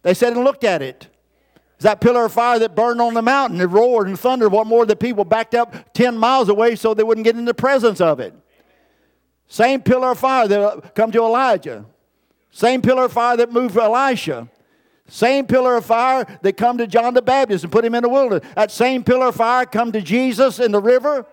They 0.02 0.12
said 0.12 0.32
and 0.32 0.44
looked 0.44 0.64
at 0.64 0.82
it. 0.82 1.08
It's 1.76 1.84
that 1.84 2.00
pillar 2.00 2.24
of 2.24 2.32
fire 2.32 2.58
that 2.58 2.74
burned 2.74 3.00
on 3.00 3.14
the 3.14 3.22
mountain. 3.22 3.60
It 3.60 3.66
roared 3.66 4.08
and 4.08 4.18
thundered. 4.18 4.50
What 4.50 4.66
more, 4.66 4.86
the 4.86 4.96
people 4.96 5.24
backed 5.24 5.54
up 5.54 5.92
10 5.92 6.16
miles 6.16 6.48
away 6.48 6.74
so 6.74 6.94
they 6.94 7.02
wouldn't 7.02 7.24
get 7.24 7.36
in 7.36 7.44
the 7.44 7.54
presence 7.54 8.00
of 8.00 8.18
it. 8.18 8.34
Same 9.46 9.80
pillar 9.80 10.12
of 10.12 10.18
fire 10.18 10.48
that 10.48 10.94
come 10.94 11.12
to 11.12 11.22
Elijah. 11.22 11.84
Same 12.56 12.80
pillar 12.80 13.04
of 13.04 13.12
fire 13.12 13.36
that 13.36 13.52
moved 13.52 13.76
Elisha. 13.76 14.48
Same 15.08 15.46
pillar 15.46 15.76
of 15.76 15.84
fire 15.84 16.24
that 16.40 16.56
come 16.56 16.78
to 16.78 16.86
John 16.86 17.12
the 17.12 17.20
Baptist 17.20 17.64
and 17.64 17.70
put 17.70 17.84
him 17.84 17.94
in 17.94 18.02
the 18.02 18.08
wilderness. 18.08 18.48
That 18.54 18.70
same 18.70 19.04
pillar 19.04 19.26
of 19.26 19.34
fire 19.34 19.66
come 19.66 19.92
to 19.92 20.00
Jesus 20.00 20.58
in 20.58 20.72
the 20.72 20.80
river. 20.80 21.26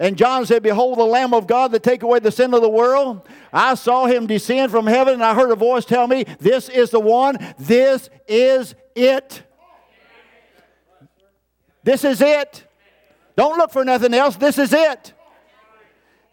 And 0.00 0.16
John 0.16 0.44
said, 0.44 0.64
Behold 0.64 0.98
the 0.98 1.04
Lamb 1.04 1.32
of 1.32 1.46
God 1.46 1.70
that 1.70 1.84
take 1.84 2.02
away 2.02 2.18
the 2.18 2.32
sin 2.32 2.52
of 2.54 2.60
the 2.60 2.68
world. 2.68 3.28
I 3.52 3.76
saw 3.76 4.06
him 4.06 4.26
descend 4.26 4.72
from 4.72 4.88
heaven, 4.88 5.14
and 5.14 5.22
I 5.22 5.32
heard 5.32 5.52
a 5.52 5.54
voice 5.54 5.84
tell 5.84 6.08
me, 6.08 6.24
This 6.40 6.68
is 6.68 6.90
the 6.90 6.98
one, 6.98 7.38
this 7.56 8.10
is 8.26 8.74
it. 8.96 9.44
This 11.84 12.02
is 12.02 12.20
it. 12.20 12.66
Don't 13.36 13.58
look 13.58 13.70
for 13.70 13.84
nothing 13.84 14.12
else. 14.12 14.34
This 14.34 14.58
is 14.58 14.72
it. 14.72 15.12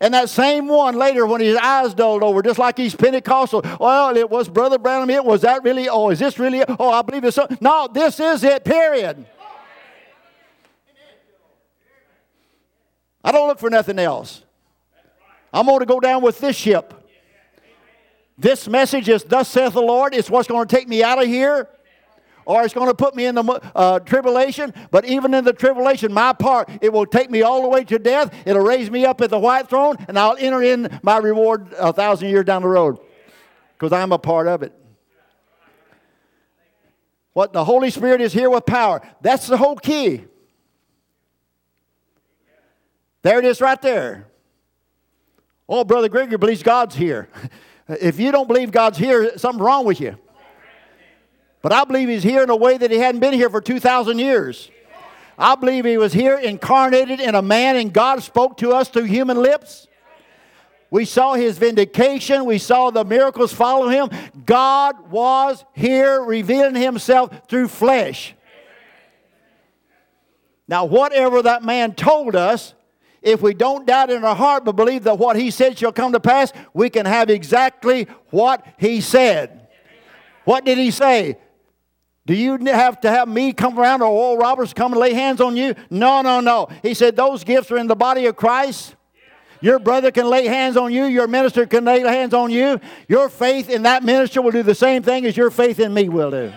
And 0.02 0.14
that 0.14 0.30
same 0.30 0.68
one 0.68 0.95
later, 0.95 1.26
when 1.26 1.41
his 1.41 1.58
eyes 1.58 1.93
dulled 1.93 2.24
over, 2.24 2.41
just 2.41 2.58
like 2.58 2.78
he's 2.78 2.95
Pentecostal, 2.95 3.62
well, 3.80 4.16
it 4.16 4.30
was 4.30 4.47
Brother 4.47 4.78
Branham. 4.78 5.10
It 5.10 5.26
was 5.26 5.41
that 5.41 5.64
really? 5.64 5.89
Oh, 5.89 6.10
is 6.10 6.20
this 6.20 6.39
really? 6.39 6.64
Oh, 6.80 6.89
I 6.89 7.02
believe 7.02 7.26
it's 7.26 7.36
so. 7.36 7.47
No, 7.60 7.89
this 7.91 8.20
is 8.20 8.43
it. 8.43 8.64
Period. 8.64 9.26
I 13.22 13.34
don't 13.34 13.50
look 13.50 13.60
for 13.60 13.70
nothing 13.70 14.00
else. 14.00 14.43
I'm 15.52 15.66
going 15.66 15.80
to 15.80 15.86
go 15.86 16.00
down 16.00 16.22
with 16.22 16.39
this 16.39 16.56
ship. 16.56 16.93
This 18.38 18.70
message 18.70 19.10
is, 19.10 19.26
Thus 19.26 19.50
saith 19.50 19.74
the 19.74 19.82
Lord. 19.82 20.16
It's 20.16 20.30
what's 20.30 20.47
going 20.47 20.66
to 20.66 20.74
take 20.74 20.88
me 20.88 21.04
out 21.04 21.22
of 21.22 21.28
here 21.28 21.68
or 22.50 22.64
it's 22.64 22.74
going 22.74 22.88
to 22.88 22.95
put 22.95 23.16
me 23.16 23.26
in 23.26 23.36
the 23.36 23.62
uh, 23.76 24.00
tribulation. 24.00 24.74
But 24.89 25.06
even 25.06 25.36
in 25.36 25.43
the 25.43 25.54
tribulation, 25.54 26.12
my 26.12 26.34
part, 26.34 26.68
it 26.82 26.91
will 26.91 27.06
take 27.06 27.30
me 27.30 27.43
all 27.43 27.62
the 27.62 27.68
way 27.68 27.84
to 27.84 28.00
death. 28.00 28.34
It'll 28.43 28.64
raise 28.64 28.89
me 28.89 29.06
up 29.06 29.22
at 29.22 29.30
the 29.30 29.38
white 29.38 29.70
throne, 29.70 29.97
and 30.08 30.18
I'll 30.18 30.36
enter 30.36 30.64
in 30.64 31.00
my 31.04 31.18
reward 31.18 31.72
a 31.78 31.93
thousand 31.93 32.30
years 32.30 32.45
down 32.45 32.64
the 32.64 32.68
road 32.68 32.97
because 33.74 33.93
I'm 33.93 34.12
a 34.12 34.18
part 34.18 34.47
of 34.47 34.64
it. 34.64 34.74
What 37.34 37.54
the 37.54 37.64
Holy 37.64 37.91
Spirit 37.91 38.20
is 38.20 38.34
here 38.34 38.50
with 38.50 38.66
power. 38.66 39.00
That's 39.22 39.45
the 39.45 39.56
whole 39.56 39.76
key. 39.76 40.26
There 43.22 43.38
it 43.38 43.45
is 43.45 43.62
right 43.62 43.80
there. 43.80 44.26
Oh, 45.68 45.84
Brother 45.84 46.10
Grigory 46.10 46.39
believes 46.39 46.64
God's 46.64 46.95
here. 46.95 47.30
if 47.88 48.20
you 48.20 48.32
don't 48.32 48.47
believe 48.47 48.72
God's 48.72 48.97
here, 48.97 49.38
something's 49.38 49.62
wrong 49.62 49.86
with 49.86 50.02
you. 50.02 50.18
But 51.62 51.74
I 51.74 51.84
believe 51.84 52.07
he's 52.07 52.24
here 52.24 52.43
in 52.43 52.49
a 52.49 52.55
way 52.55 52.78
that 52.78 52.89
he 52.89 52.97
hadn't 52.97 53.20
been 53.20 53.34
here 53.34 53.49
for 53.49 53.62
2,000 53.62 54.20
years. 54.20 54.70
I 55.38 55.55
believe 55.55 55.86
he 55.86 55.97
was 55.97 56.14
here 56.14 56.38
incarnated 56.38 57.20
in 57.20 57.36
a 57.36 57.41
man, 57.41 57.76
and 57.76 57.93
God 57.93 58.24
spoke 58.24 58.57
to 58.57 58.72
us 58.72 58.89
through 58.89 59.05
human 59.05 59.41
lips. 59.41 59.88
We 60.91 61.05
saw 61.05 61.34
his 61.34 61.57
vindication. 61.57 62.45
We 62.45 62.57
saw 62.57 62.89
the 62.89 63.05
miracles 63.05 63.53
follow 63.53 63.89
him. 63.89 64.10
God 64.45 65.12
was 65.12 65.64
here 65.74 66.22
revealing 66.22 66.76
himself 66.76 67.47
through 67.47 67.68
flesh. 67.68 68.34
Now, 70.68 70.86
whatever 70.86 71.41
that 71.43 71.64
man 71.64 71.93
told 71.93 72.36
us, 72.36 72.74
if 73.22 73.41
we 73.41 73.53
don't 73.53 73.86
doubt 73.86 74.10
in 74.12 74.24
our 74.24 74.36
heart 74.36 74.66
but 74.66 74.76
believe 74.76 75.03
that 75.03 75.18
what 75.18 75.36
he 75.36 75.51
said 75.51 75.78
shall 75.78 75.91
come 75.91 76.14
to 76.14 76.20
pass, 76.20 76.53
we 76.74 76.89
can 76.89 77.05
have 77.05 77.30
exactly 77.30 78.07
what 78.30 78.66
he 78.78 79.01
said. 79.01 79.68
What 80.45 80.66
did 80.66 80.78
he 80.78 80.91
say? 80.91 81.38
Do 82.30 82.36
you 82.36 82.60
have 82.66 83.02
to 83.02 83.10
have 83.10 83.28
me 83.28 83.54
come 83.54 83.80
around 83.80 84.04
or 84.04 84.06
Oral 84.06 84.38
Roberts 84.38 84.72
come 84.72 84.92
and 84.92 85.02
lay 85.02 85.16
hands 85.16 85.42
on 85.42 85.58
you? 85.58 85.74
No, 85.90 86.22
no, 86.22 86.42
no. 86.42 86.68
He 86.84 86.94
said 86.94 87.16
those 87.16 87.44
gifts 87.44 87.72
are 87.72 87.78
in 87.78 87.88
the 87.88 87.96
body 87.96 88.28
of 88.28 88.36
Christ. 88.36 88.96
Your 89.62 89.80
brother 89.80 90.12
can 90.12 90.30
lay 90.30 90.46
hands 90.46 90.78
on 90.78 90.94
you. 90.94 91.06
Your 91.06 91.28
minister 91.28 91.66
can 91.66 91.86
lay 91.86 92.02
hands 92.02 92.36
on 92.36 92.52
you. 92.52 92.80
Your 93.08 93.30
faith 93.30 93.68
in 93.68 93.82
that 93.82 94.04
minister 94.04 94.44
will 94.44 94.52
do 94.52 94.62
the 94.62 94.76
same 94.76 95.02
thing 95.02 95.26
as 95.26 95.36
your 95.36 95.50
faith 95.50 95.80
in 95.80 95.92
me 95.92 96.08
will 96.08 96.30
do. 96.30 96.54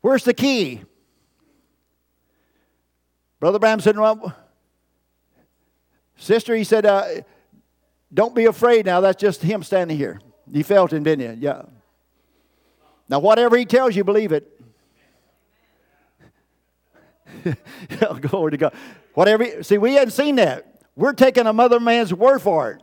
Where's 0.00 0.24
the 0.24 0.34
key? 0.34 0.80
Brother 3.38 3.60
Branham 3.60 3.78
said, 3.78 3.96
well, 3.96 4.34
sister, 6.16 6.56
he 6.56 6.64
said, 6.64 6.84
uh, 6.84 7.04
don't 8.12 8.34
be 8.34 8.46
afraid 8.46 8.86
now. 8.86 9.00
That's 9.00 9.20
just 9.20 9.42
him 9.42 9.62
standing 9.62 9.96
here. 9.96 10.20
You 10.50 10.64
felt 10.64 10.92
him, 10.92 11.02
didn't 11.02 11.40
you? 11.40 11.48
Yeah. 11.48 11.62
Now, 13.08 13.18
whatever 13.18 13.56
he 13.56 13.64
tells 13.64 13.94
you, 13.96 14.04
believe 14.04 14.32
it. 14.32 14.52
Oh, 18.02 18.14
glory 18.14 18.52
to 18.52 18.56
God. 18.56 18.74
Whatever. 19.14 19.62
See, 19.62 19.78
we 19.78 19.94
hadn't 19.94 20.12
seen 20.12 20.36
that. 20.36 20.82
We're 20.96 21.12
taking 21.12 21.46
a 21.46 21.52
mother 21.52 21.80
man's 21.80 22.12
word 22.12 22.40
for 22.40 22.72
it. 22.72 22.82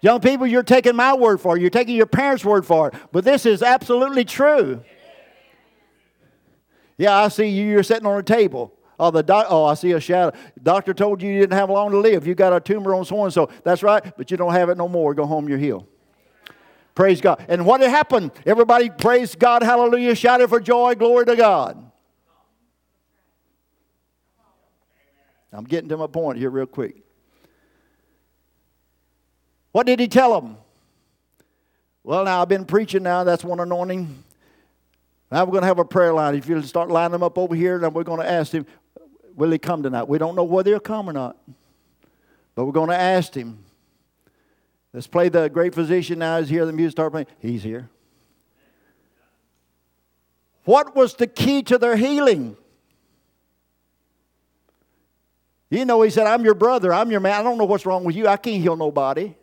Young 0.00 0.20
people, 0.20 0.46
you're 0.46 0.62
taking 0.62 0.94
my 0.94 1.14
word 1.14 1.40
for 1.40 1.56
it. 1.56 1.60
You're 1.60 1.70
taking 1.70 1.96
your 1.96 2.06
parents' 2.06 2.44
word 2.44 2.66
for 2.66 2.88
it. 2.88 2.94
But 3.12 3.24
this 3.24 3.46
is 3.46 3.62
absolutely 3.62 4.24
true. 4.24 4.82
Yeah, 6.98 7.16
I 7.16 7.28
see 7.28 7.48
you. 7.48 7.66
You're 7.66 7.82
sitting 7.82 8.06
on 8.06 8.18
a 8.18 8.22
table. 8.22 8.72
Oh, 8.98 9.10
the 9.10 9.22
doc- 9.22 9.46
oh, 9.50 9.64
I 9.64 9.74
see 9.74 9.92
a 9.92 10.00
shadow. 10.00 10.36
Doctor 10.62 10.94
told 10.94 11.20
you 11.20 11.30
you 11.30 11.40
didn't 11.40 11.52
have 11.58 11.68
long 11.68 11.90
to 11.90 11.98
live. 11.98 12.26
You 12.26 12.34
got 12.34 12.52
a 12.52 12.60
tumor 12.60 12.94
on 12.94 13.04
so 13.04 13.24
and 13.24 13.32
so. 13.32 13.50
That's 13.62 13.82
right, 13.82 14.16
but 14.16 14.30
you 14.30 14.36
don't 14.36 14.52
have 14.52 14.68
it 14.70 14.78
no 14.78 14.88
more. 14.88 15.14
Go 15.14 15.26
home, 15.26 15.48
you're 15.48 15.58
healed. 15.58 15.86
Praise 16.94 17.20
God. 17.20 17.44
And 17.48 17.66
what 17.66 17.82
had 17.82 17.90
happened? 17.90 18.30
Everybody 18.46 18.88
praise 18.88 19.34
God, 19.34 19.62
hallelujah, 19.62 20.14
shouted 20.14 20.48
for 20.48 20.60
joy, 20.60 20.94
glory 20.94 21.26
to 21.26 21.36
God. 21.36 21.90
I'm 25.52 25.64
getting 25.64 25.88
to 25.90 25.96
my 25.96 26.06
point 26.06 26.38
here 26.38 26.50
real 26.50 26.66
quick. 26.66 26.96
What 29.72 29.86
did 29.86 30.00
he 30.00 30.08
tell 30.08 30.40
them? 30.40 30.56
Well, 32.02 32.24
now 32.24 32.40
I've 32.40 32.48
been 32.48 32.64
preaching 32.64 33.02
now, 33.02 33.24
that's 33.24 33.44
one 33.44 33.60
anointing. 33.60 34.24
Now 35.30 35.44
we're 35.44 35.50
going 35.50 35.62
to 35.62 35.66
have 35.66 35.78
a 35.78 35.84
prayer 35.84 36.14
line. 36.14 36.34
If 36.34 36.48
you 36.48 36.62
start 36.62 36.88
lining 36.88 37.12
them 37.12 37.22
up 37.22 37.36
over 37.36 37.54
here, 37.54 37.78
then 37.78 37.92
we're 37.92 38.04
going 38.04 38.20
to 38.20 38.30
ask 38.30 38.52
him, 38.52 38.64
Will 39.36 39.50
he 39.50 39.58
come 39.58 39.82
tonight? 39.82 40.08
We 40.08 40.18
don't 40.18 40.34
know 40.34 40.44
whether 40.44 40.70
he'll 40.70 40.80
come 40.80 41.08
or 41.08 41.12
not. 41.12 41.36
But 42.54 42.64
we're 42.64 42.72
going 42.72 42.88
to 42.88 42.96
ask 42.96 43.34
him. 43.34 43.58
Let's 44.92 45.06
play 45.06 45.28
the 45.28 45.48
great 45.48 45.74
physician 45.74 46.18
now. 46.18 46.40
He's 46.40 46.48
here. 46.48 46.64
The 46.64 46.72
music 46.72 46.92
start 46.92 47.12
playing. 47.12 47.26
He's 47.38 47.62
here. 47.62 47.90
What 50.64 50.96
was 50.96 51.14
the 51.14 51.26
key 51.26 51.62
to 51.64 51.76
their 51.76 51.96
healing? 51.96 52.56
You 55.68 55.84
know, 55.84 56.00
he 56.00 56.10
said, 56.10 56.26
I'm 56.26 56.44
your 56.44 56.54
brother. 56.54 56.94
I'm 56.94 57.10
your 57.10 57.20
man. 57.20 57.38
I 57.38 57.42
don't 57.42 57.58
know 57.58 57.66
what's 57.66 57.84
wrong 57.84 58.04
with 58.04 58.16
you. 58.16 58.26
I 58.26 58.38
can't 58.38 58.62
heal 58.62 58.76
nobody. 58.76 59.34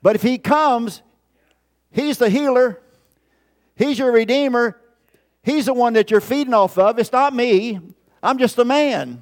But 0.00 0.16
if 0.16 0.22
he 0.22 0.38
comes, 0.38 1.02
he's 1.90 2.18
the 2.18 2.28
healer, 2.28 2.80
he's 3.74 3.98
your 3.98 4.12
redeemer, 4.12 4.78
he's 5.42 5.66
the 5.66 5.74
one 5.74 5.94
that 5.94 6.10
you're 6.10 6.20
feeding 6.20 6.52
off 6.52 6.76
of. 6.78 6.98
It's 6.98 7.12
not 7.12 7.34
me. 7.34 7.80
I'm 8.24 8.38
just 8.38 8.58
a 8.58 8.64
man. 8.64 9.20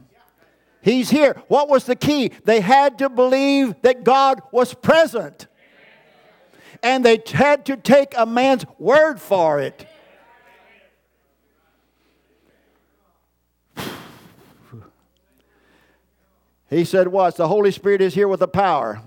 He's 0.81 1.11
here. 1.11 1.43
What 1.49 1.69
was 1.69 1.85
the 1.85 1.97
key? 1.97 2.31
They 2.45 2.61
had 2.61 2.99
to 2.99 3.09
believe 3.09 3.75
that 3.83 4.05
God 4.05 4.41
was 4.53 4.75
present. 4.75 5.49
And 6.83 7.05
they 7.05 7.23
had 7.33 7.67
to 7.67 7.77
take 7.77 8.15
a 8.17 8.25
man's 8.25 8.65
word 8.79 9.21
for 9.21 9.61
it. 9.61 9.87
He 16.71 16.85
said, 16.85 17.09
What? 17.09 17.37
The 17.37 17.49
Holy 17.49 17.71
Spirit 17.71 18.01
is 18.01 18.15
here 18.15 18.29
with 18.29 18.41
the 18.41 18.49
power. 18.49 19.03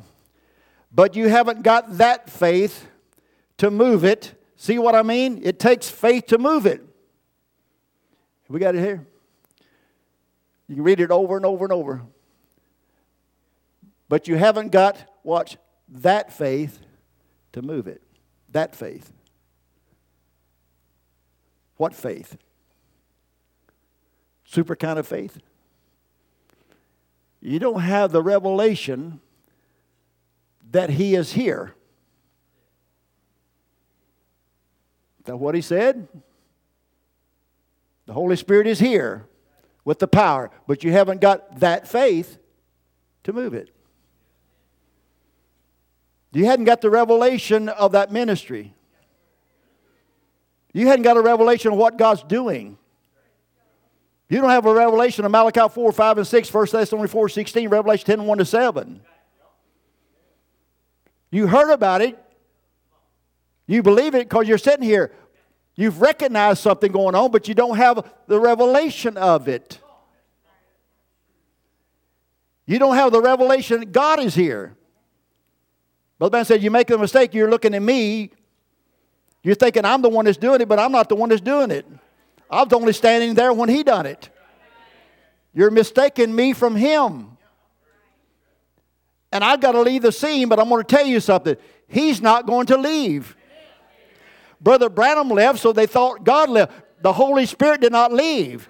But 0.93 1.15
you 1.15 1.27
haven't 1.29 1.63
got 1.63 1.97
that 1.97 2.29
faith 2.29 2.87
to 3.57 3.71
move 3.71 4.05
it. 4.05 4.33
See 4.55 4.77
what 4.77 4.93
I 4.93 5.01
mean? 5.01 5.41
It 5.43 5.59
takes 5.59 5.89
faith 5.89 6.27
to 6.27 6.37
move 6.37 6.65
it. 6.65 6.81
We 8.47 8.59
got 8.59 8.75
it 8.75 8.81
here. 8.81 9.05
You 10.67 10.75
can 10.75 10.83
read 10.83 10.99
it 10.99 11.11
over 11.11 11.37
and 11.37 11.45
over 11.45 11.65
and 11.65 11.71
over. 11.71 12.01
But 14.09 14.27
you 14.27 14.35
haven't 14.35 14.71
got, 14.71 14.97
watch, 15.23 15.57
that 15.89 16.33
faith 16.33 16.79
to 17.53 17.61
move 17.61 17.87
it. 17.87 18.01
That 18.51 18.75
faith. 18.75 19.11
What 21.77 21.93
faith? 21.93 22.37
Super 24.45 24.75
kind 24.75 24.97
of 24.97 25.07
faith? 25.07 25.39
You 27.41 27.59
don't 27.59 27.81
have 27.81 28.11
the 28.11 28.23
revelation 28.23 29.19
that 30.71 30.89
He 30.91 31.15
is 31.15 31.33
here. 31.33 31.75
Is 35.19 35.25
that 35.25 35.37
what 35.37 35.53
He 35.53 35.61
said? 35.61 36.07
The 38.05 38.13
Holy 38.13 38.35
Spirit 38.35 38.67
is 38.67 38.79
here 38.79 39.27
with 39.85 39.99
the 39.99 40.07
power, 40.07 40.51
but 40.67 40.83
you 40.83 40.91
haven't 40.91 41.21
got 41.21 41.59
that 41.61 41.87
faith 41.87 42.37
to 43.23 43.31
move 43.31 43.53
it. 43.53 43.69
You 46.33 46.45
hadn't 46.45 46.65
got 46.65 46.81
the 46.81 46.89
revelation 46.89 47.69
of 47.69 47.93
that 47.93 48.11
ministry. 48.11 48.73
You 50.73 50.87
hadn't 50.87 51.03
got 51.03 51.15
a 51.15 51.21
revelation 51.21 51.71
of 51.71 51.77
what 51.77 51.97
God's 51.97 52.23
doing. 52.23 52.77
You 54.27 54.41
don't 54.41 54.49
have 54.49 54.65
a 54.65 54.73
revelation 54.73 55.23
of 55.23 55.31
Malachi 55.31 55.69
4, 55.73 55.91
5, 55.91 56.17
and 56.17 56.27
6, 56.27 56.53
1 56.53 56.67
Thessalonians 56.71 57.11
4, 57.11 57.29
16, 57.29 57.69
Revelation 57.69 58.05
10, 58.05 58.25
1 58.25 58.37
to 58.39 58.45
7. 58.45 59.01
You 61.31 61.47
heard 61.47 61.71
about 61.71 62.01
it. 62.01 62.21
You 63.67 63.83
believe 63.83 64.15
it 64.15 64.27
because 64.27 64.47
you're 64.47 64.57
sitting 64.57 64.83
here. 64.83 65.11
You've 65.75 66.01
recognized 66.01 66.61
something 66.61 66.91
going 66.91 67.15
on, 67.15 67.31
but 67.31 67.47
you 67.47 67.53
don't 67.53 67.77
have 67.77 68.09
the 68.27 68.39
revelation 68.39 69.17
of 69.17 69.47
it. 69.47 69.79
You 72.65 72.79
don't 72.79 72.95
have 72.95 73.11
the 73.11 73.21
revelation 73.21 73.81
that 73.81 73.91
God 73.91 74.19
is 74.19 74.33
here. 74.33 74.75
Brother 76.17 76.31
Ben 76.31 76.45
said, 76.45 76.63
You 76.63 76.71
make 76.71 76.89
a 76.89 76.97
mistake, 76.97 77.33
you're 77.33 77.49
looking 77.49 77.75
at 77.75 77.81
me. 77.81 78.31
You're 79.43 79.55
thinking 79.55 79.85
I'm 79.85 80.01
the 80.01 80.09
one 80.09 80.25
that's 80.25 80.37
doing 80.37 80.61
it, 80.61 80.67
but 80.67 80.79
I'm 80.79 80.91
not 80.91 81.09
the 81.09 81.15
one 81.15 81.29
that's 81.29 81.41
doing 81.41 81.69
it. 81.69 81.85
I 82.49 82.63
was 82.63 82.73
only 82.73 82.93
standing 82.93 83.35
there 83.35 83.53
when 83.53 83.69
he 83.69 83.83
done 83.83 84.05
it. 84.05 84.29
You're 85.53 85.71
mistaking 85.71 86.35
me 86.35 86.53
from 86.53 86.75
him. 86.75 87.37
And 89.31 89.43
I've 89.43 89.59
got 89.59 89.73
to 89.73 89.81
leave 89.81 90.01
the 90.01 90.11
scene, 90.11 90.49
but 90.49 90.59
I'm 90.59 90.69
going 90.69 90.83
to 90.83 90.95
tell 90.95 91.05
you 91.05 91.19
something. 91.19 91.57
He's 91.87 92.21
not 92.21 92.45
going 92.47 92.67
to 92.67 92.77
leave. 92.77 93.35
Brother 94.65 94.89
Branham 94.89 95.29
left, 95.29 95.59
so 95.59 95.71
they 95.71 95.85
thought 95.85 96.23
God 96.23 96.49
left. 96.49 96.73
The 97.03 97.13
Holy 97.13 97.45
Spirit 97.45 97.81
did 97.81 97.91
not 97.91 98.11
leave. 98.11 98.67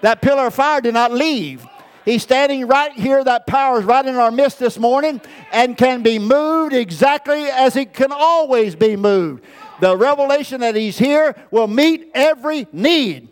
That 0.00 0.22
pillar 0.22 0.46
of 0.46 0.54
fire 0.54 0.80
did 0.80 0.94
not 0.94 1.10
leave. 1.10 1.66
He's 2.04 2.22
standing 2.22 2.68
right 2.68 2.92
here. 2.92 3.24
That 3.24 3.48
power 3.48 3.80
is 3.80 3.84
right 3.84 4.06
in 4.06 4.14
our 4.14 4.30
midst 4.30 4.60
this 4.60 4.78
morning 4.78 5.20
and 5.50 5.76
can 5.76 6.04
be 6.04 6.20
moved 6.20 6.72
exactly 6.72 7.46
as 7.46 7.74
it 7.74 7.92
can 7.92 8.12
always 8.12 8.76
be 8.76 8.94
moved. 8.94 9.42
The 9.80 9.96
revelation 9.96 10.60
that 10.60 10.76
He's 10.76 10.96
here 10.96 11.34
will 11.50 11.66
meet 11.66 12.12
every 12.14 12.68
need. 12.70 13.28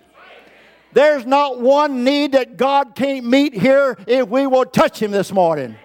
There's 0.93 1.25
not 1.25 1.61
one 1.61 2.03
need 2.03 2.33
that 2.33 2.57
God 2.57 2.97
can't 2.97 3.25
meet 3.25 3.55
here 3.55 3.97
if 4.09 4.29
we 4.29 4.49
will 4.49 4.65
touch 4.65 5.01
Him 5.01 5.13
this 5.13 5.31
morning. 5.31 5.77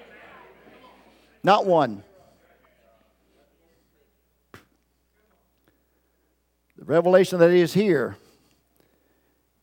Not 1.43 1.67
one. 1.67 2.03
The 6.85 6.93
revelation 6.93 7.39
that 7.39 7.49
is 7.49 7.73
here. 7.73 8.15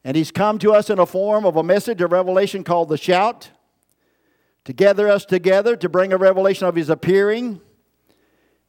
And 0.03 0.17
he's 0.17 0.33
come 0.33 0.59
to 0.59 0.73
us 0.73 0.91
in 0.91 0.99
a 0.99 1.07
form 1.07 1.45
of 1.45 1.57
a 1.57 1.63
message 1.63 2.01
of 2.01 2.11
revelation 2.11 2.65
called 2.65 2.89
the 2.89 2.97
shout, 2.97 3.51
to 4.65 4.73
gather 4.73 5.09
us 5.09 5.25
together, 5.25 5.77
to 5.77 5.89
bring 5.89 6.13
a 6.13 6.17
revelation 6.17 6.67
of 6.67 6.75
his 6.75 6.89
appearing. 6.89 7.61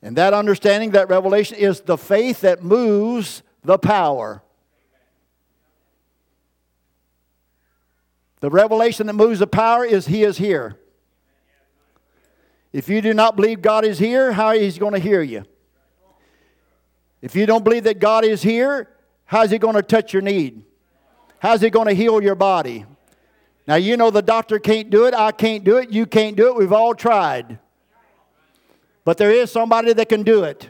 And 0.03 0.15
that 0.17 0.33
understanding, 0.33 0.91
that 0.91 1.09
revelation, 1.09 1.57
is 1.57 1.81
the 1.81 1.97
faith 1.97 2.41
that 2.41 2.63
moves 2.63 3.41
the 3.63 3.79
power. 3.79 4.43
The 8.41 8.49
revelation 8.51 9.07
that 9.07 9.13
moves 9.13 9.39
the 9.39 9.47
power 9.47 9.85
is 9.85 10.07
He 10.07 10.23
is 10.23 10.37
here. 10.37 10.77
If 12.73 12.89
you 12.89 13.01
do 13.01 13.13
not 13.13 13.37
believe 13.37 13.61
God 13.61 13.85
is 13.85 13.97
here, 13.97 14.33
how 14.33 14.51
is 14.51 14.73
He 14.73 14.79
going 14.79 14.93
to 14.93 14.99
hear 14.99 15.21
you? 15.21 15.45
If 17.23 17.37
you 17.37 17.45
don't 17.45 17.63
believe 17.63 17.85
that 17.85 17.99
God 17.99 18.25
is 18.25 18.41
here, 18.41 18.89
how 19.23 19.43
is 19.43 19.51
He 19.51 19.57
going 19.57 19.75
to 19.75 19.81
touch 19.81 20.11
your 20.11 20.21
need? 20.21 20.65
How's 21.39 21.61
He 21.61 21.69
going 21.69 21.87
to 21.87 21.93
heal 21.93 22.21
your 22.21 22.35
body? 22.35 22.85
Now, 23.65 23.75
you 23.75 23.95
know 23.95 24.11
the 24.11 24.21
doctor 24.21 24.59
can't 24.59 24.89
do 24.89 25.05
it, 25.05 25.13
I 25.13 25.31
can't 25.31 25.63
do 25.63 25.77
it, 25.77 25.89
you 25.89 26.05
can't 26.05 26.35
do 26.35 26.47
it, 26.49 26.55
we've 26.55 26.73
all 26.73 26.93
tried. 26.93 27.59
But 29.05 29.17
there 29.17 29.31
is 29.31 29.49
somebody 29.49 29.93
that 29.93 30.09
can 30.09 30.23
do 30.23 30.43
it. 30.43 30.69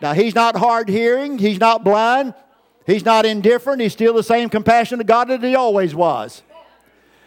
Now, 0.00 0.12
He's 0.12 0.36
not 0.36 0.54
hard 0.54 0.88
hearing, 0.88 1.36
He's 1.36 1.58
not 1.58 1.82
blind, 1.82 2.34
He's 2.86 3.04
not 3.04 3.26
indifferent, 3.26 3.82
He's 3.82 3.92
still 3.92 4.14
the 4.14 4.22
same 4.22 4.48
compassionate 4.48 5.08
God 5.08 5.26
that 5.28 5.42
He 5.42 5.56
always 5.56 5.96
was. 5.96 6.44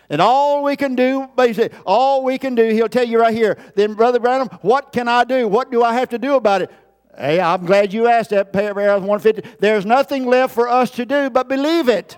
And 0.09 0.21
all 0.21 0.63
we 0.63 0.77
can 0.77 0.95
do, 0.95 1.27
basically, 1.35 1.77
all 1.85 2.23
we 2.23 2.37
can 2.37 2.55
do, 2.55 2.69
he'll 2.69 2.89
tell 2.89 3.05
you 3.05 3.19
right 3.19 3.35
here. 3.35 3.57
Then, 3.75 3.95
Brother 3.95 4.19
Branham, 4.19 4.47
what 4.61 4.93
can 4.93 5.09
I 5.09 5.25
do? 5.25 5.47
What 5.47 5.71
do 5.71 5.83
I 5.83 5.93
have 5.93 6.09
to 6.09 6.17
do 6.17 6.35
about 6.35 6.61
it? 6.61 6.71
Hey, 7.19 7.41
I'm 7.41 7.65
glad 7.65 7.91
you 7.91 8.07
asked 8.07 8.29
that, 8.29 8.53
paragraph 8.53 9.01
150. 9.01 9.57
There's 9.59 9.85
nothing 9.85 10.25
left 10.25 10.55
for 10.55 10.69
us 10.69 10.89
to 10.91 11.05
do 11.05 11.29
but 11.29 11.49
believe 11.49 11.89
it. 11.89 12.15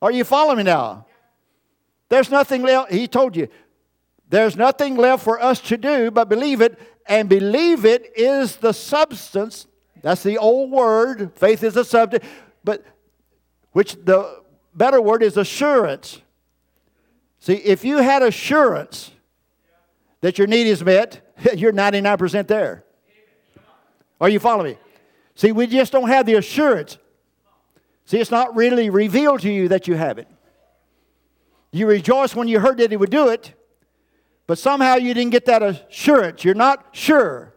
Are 0.00 0.10
you 0.10 0.24
following 0.24 0.58
me 0.58 0.62
now? 0.62 1.04
There's 2.08 2.30
nothing 2.30 2.62
left. 2.62 2.90
He 2.90 3.06
told 3.06 3.36
you. 3.36 3.48
There's 4.30 4.56
nothing 4.56 4.96
left 4.96 5.22
for 5.22 5.42
us 5.42 5.60
to 5.60 5.76
do 5.76 6.10
but 6.10 6.30
believe 6.30 6.62
it. 6.62 6.78
And 7.06 7.28
believe 7.28 7.84
it 7.84 8.12
is 8.16 8.56
the 8.56 8.72
substance. 8.72 9.66
That's 10.00 10.22
the 10.22 10.38
old 10.38 10.70
word. 10.70 11.32
Faith 11.34 11.62
is 11.62 11.74
the 11.74 11.84
subject. 11.84 12.24
But 12.64 12.82
which 13.72 13.96
the 14.02 14.42
better 14.74 15.02
word 15.02 15.22
is 15.22 15.36
assurance. 15.36 16.22
See, 17.40 17.56
if 17.56 17.84
you 17.84 17.98
had 17.98 18.22
assurance 18.22 19.10
that 20.22 20.38
your 20.38 20.46
need 20.46 20.66
is 20.66 20.82
met, 20.82 21.21
you're 21.54 21.72
99% 21.72 22.46
there. 22.46 22.84
Are 24.20 24.28
you 24.28 24.38
following 24.38 24.72
me? 24.72 24.78
See, 25.34 25.52
we 25.52 25.66
just 25.66 25.92
don't 25.92 26.08
have 26.08 26.26
the 26.26 26.34
assurance. 26.34 26.98
See, 28.04 28.18
it's 28.18 28.30
not 28.30 28.54
really 28.54 28.90
revealed 28.90 29.40
to 29.40 29.50
you 29.50 29.68
that 29.68 29.88
you 29.88 29.94
have 29.94 30.18
it. 30.18 30.28
You 31.70 31.86
rejoice 31.86 32.34
when 32.34 32.48
you 32.48 32.60
heard 32.60 32.78
that 32.78 32.90
He 32.90 32.96
would 32.96 33.10
do 33.10 33.28
it, 33.28 33.54
but 34.46 34.58
somehow 34.58 34.96
you 34.96 35.14
didn't 35.14 35.30
get 35.30 35.46
that 35.46 35.62
assurance. 35.62 36.44
You're 36.44 36.54
not 36.54 36.88
sure. 36.92 37.54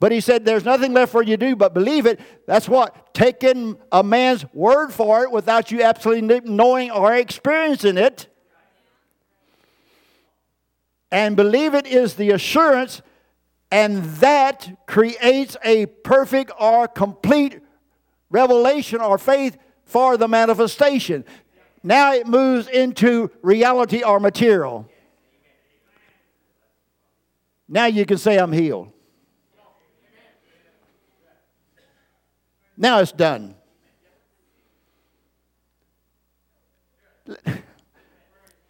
But 0.00 0.12
he 0.12 0.20
said, 0.20 0.44
There's 0.44 0.64
nothing 0.64 0.92
left 0.92 1.10
for 1.10 1.22
you 1.22 1.36
to 1.36 1.46
do 1.48 1.56
but 1.56 1.74
believe 1.74 2.06
it. 2.06 2.20
That's 2.46 2.68
what? 2.68 3.14
Taking 3.14 3.78
a 3.90 4.02
man's 4.02 4.44
word 4.52 4.90
for 4.90 5.24
it 5.24 5.32
without 5.32 5.70
you 5.70 5.82
absolutely 5.82 6.40
knowing 6.40 6.90
or 6.90 7.14
experiencing 7.14 7.96
it. 7.96 8.28
And 11.10 11.36
believe 11.36 11.74
it 11.74 11.86
is 11.86 12.14
the 12.14 12.30
assurance, 12.30 13.02
and 13.70 14.04
that 14.16 14.86
creates 14.86 15.56
a 15.64 15.86
perfect 15.86 16.52
or 16.58 16.88
complete 16.88 17.60
revelation 18.30 19.00
or 19.00 19.18
faith 19.18 19.56
for 19.84 20.16
the 20.16 20.28
manifestation. 20.28 21.24
Now 21.82 22.12
it 22.12 22.26
moves 22.26 22.68
into 22.68 23.30
reality 23.42 24.02
or 24.02 24.20
material. 24.20 24.90
Now 27.68 27.86
you 27.86 28.04
can 28.06 28.18
say, 28.18 28.38
I'm 28.38 28.52
healed. 28.52 28.92
Now 32.76 33.00
it's 33.00 33.12
done. 33.12 33.54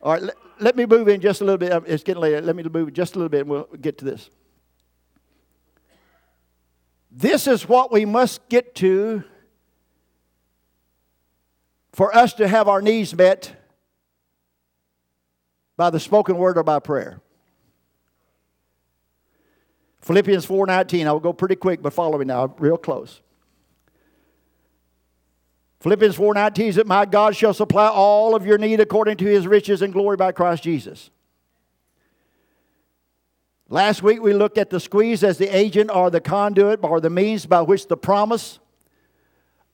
All 0.01 0.13
right, 0.13 0.23
let, 0.61 0.77
me 0.77 0.87
move 0.87 1.09
in 1.09 1.21
just 1.21 1.41
a 1.41 1.45
little 1.45 1.59
bit. 1.59 1.73
Um, 1.73 1.85
it's 1.87 2.03
getting 2.03 2.23
late. 2.23 2.43
Let 2.43 2.57
me 2.57 2.63
move 2.63 2.93
just 2.93 3.15
a 3.15 3.19
little 3.19 3.29
bit 3.29 3.43
and 3.43 3.51
we'll 3.51 3.69
get 3.81 3.99
to 3.99 4.05
this. 4.05 4.31
This 7.11 7.47
is 7.47 7.69
what 7.69 7.91
we 7.91 8.05
must 8.05 8.49
get 8.49 8.75
to 8.77 9.25
for 11.93 12.15
us 12.15 12.35
to 12.35 12.47
have 12.47 12.69
our 12.69 12.81
needs 12.81 13.15
met 13.15 13.57
by 15.77 15.91
the 15.91 15.99
spoken 15.99 16.37
word 16.37 16.59
or 16.59 16.63
by 16.63 16.79
prayer. 16.79 17.21
Philippians 20.01 20.47
4:19. 20.47 21.07
I 21.07 21.13
will 21.13 21.21
go 21.21 21.33
pretty 21.33 21.57
quick, 21.57 21.83
but 21.83 21.93
follow 21.93 22.19
me 22.19 22.25
now, 22.25 22.55
real 22.59 22.77
close. 22.77 23.21
Philippians 25.81 26.17
4:19 26.17 26.75
that 26.75 26.87
my 26.87 27.05
God 27.05 27.37
shall 27.37 27.55
supply 27.55 27.89
all 27.89 28.35
of 28.35 28.45
your 28.45 28.59
need 28.59 28.81
according 28.81 29.17
to 29.19 29.27
his 29.27 29.47
riches 29.47 29.81
and 29.81 29.93
glory 29.93 30.17
by 30.17 30.33
Christ 30.33 30.63
Jesus. 30.65 31.11
Last 33.69 34.03
week 34.03 34.21
we 34.21 34.33
looked 34.33 34.59
at 34.59 34.71
the 34.71 34.81
squeeze 34.81 35.23
as 35.23 35.39
the 35.39 35.55
agent 35.55 35.91
or 35.95 36.11
the 36.11 36.21
conduit 36.21 36.81
or 36.83 37.01
the 37.01 37.11
means 37.11 37.47
by 37.47 37.63
which 37.63 37.87
the 37.87 37.97
promise 37.97 38.59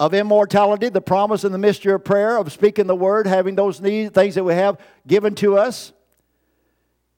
of 0.01 0.13
immortality, 0.13 0.89
the 0.89 1.01
promise 1.01 1.45
and 1.45 1.55
the 1.55 1.59
mystery 1.59 1.93
of 1.93 2.05
prayer, 2.05 2.37
of 2.37 2.53
speaking 2.53 2.89
the 2.89 2.97
word, 2.97 3.27
having 3.27 3.55
those 3.55 3.81
needs, 3.81 4.11
things 4.11 4.35
that 4.35 4.45
we 4.45 4.53
have 4.53 4.79
given 5.07 5.35
to 5.37 5.57
us, 5.57 5.93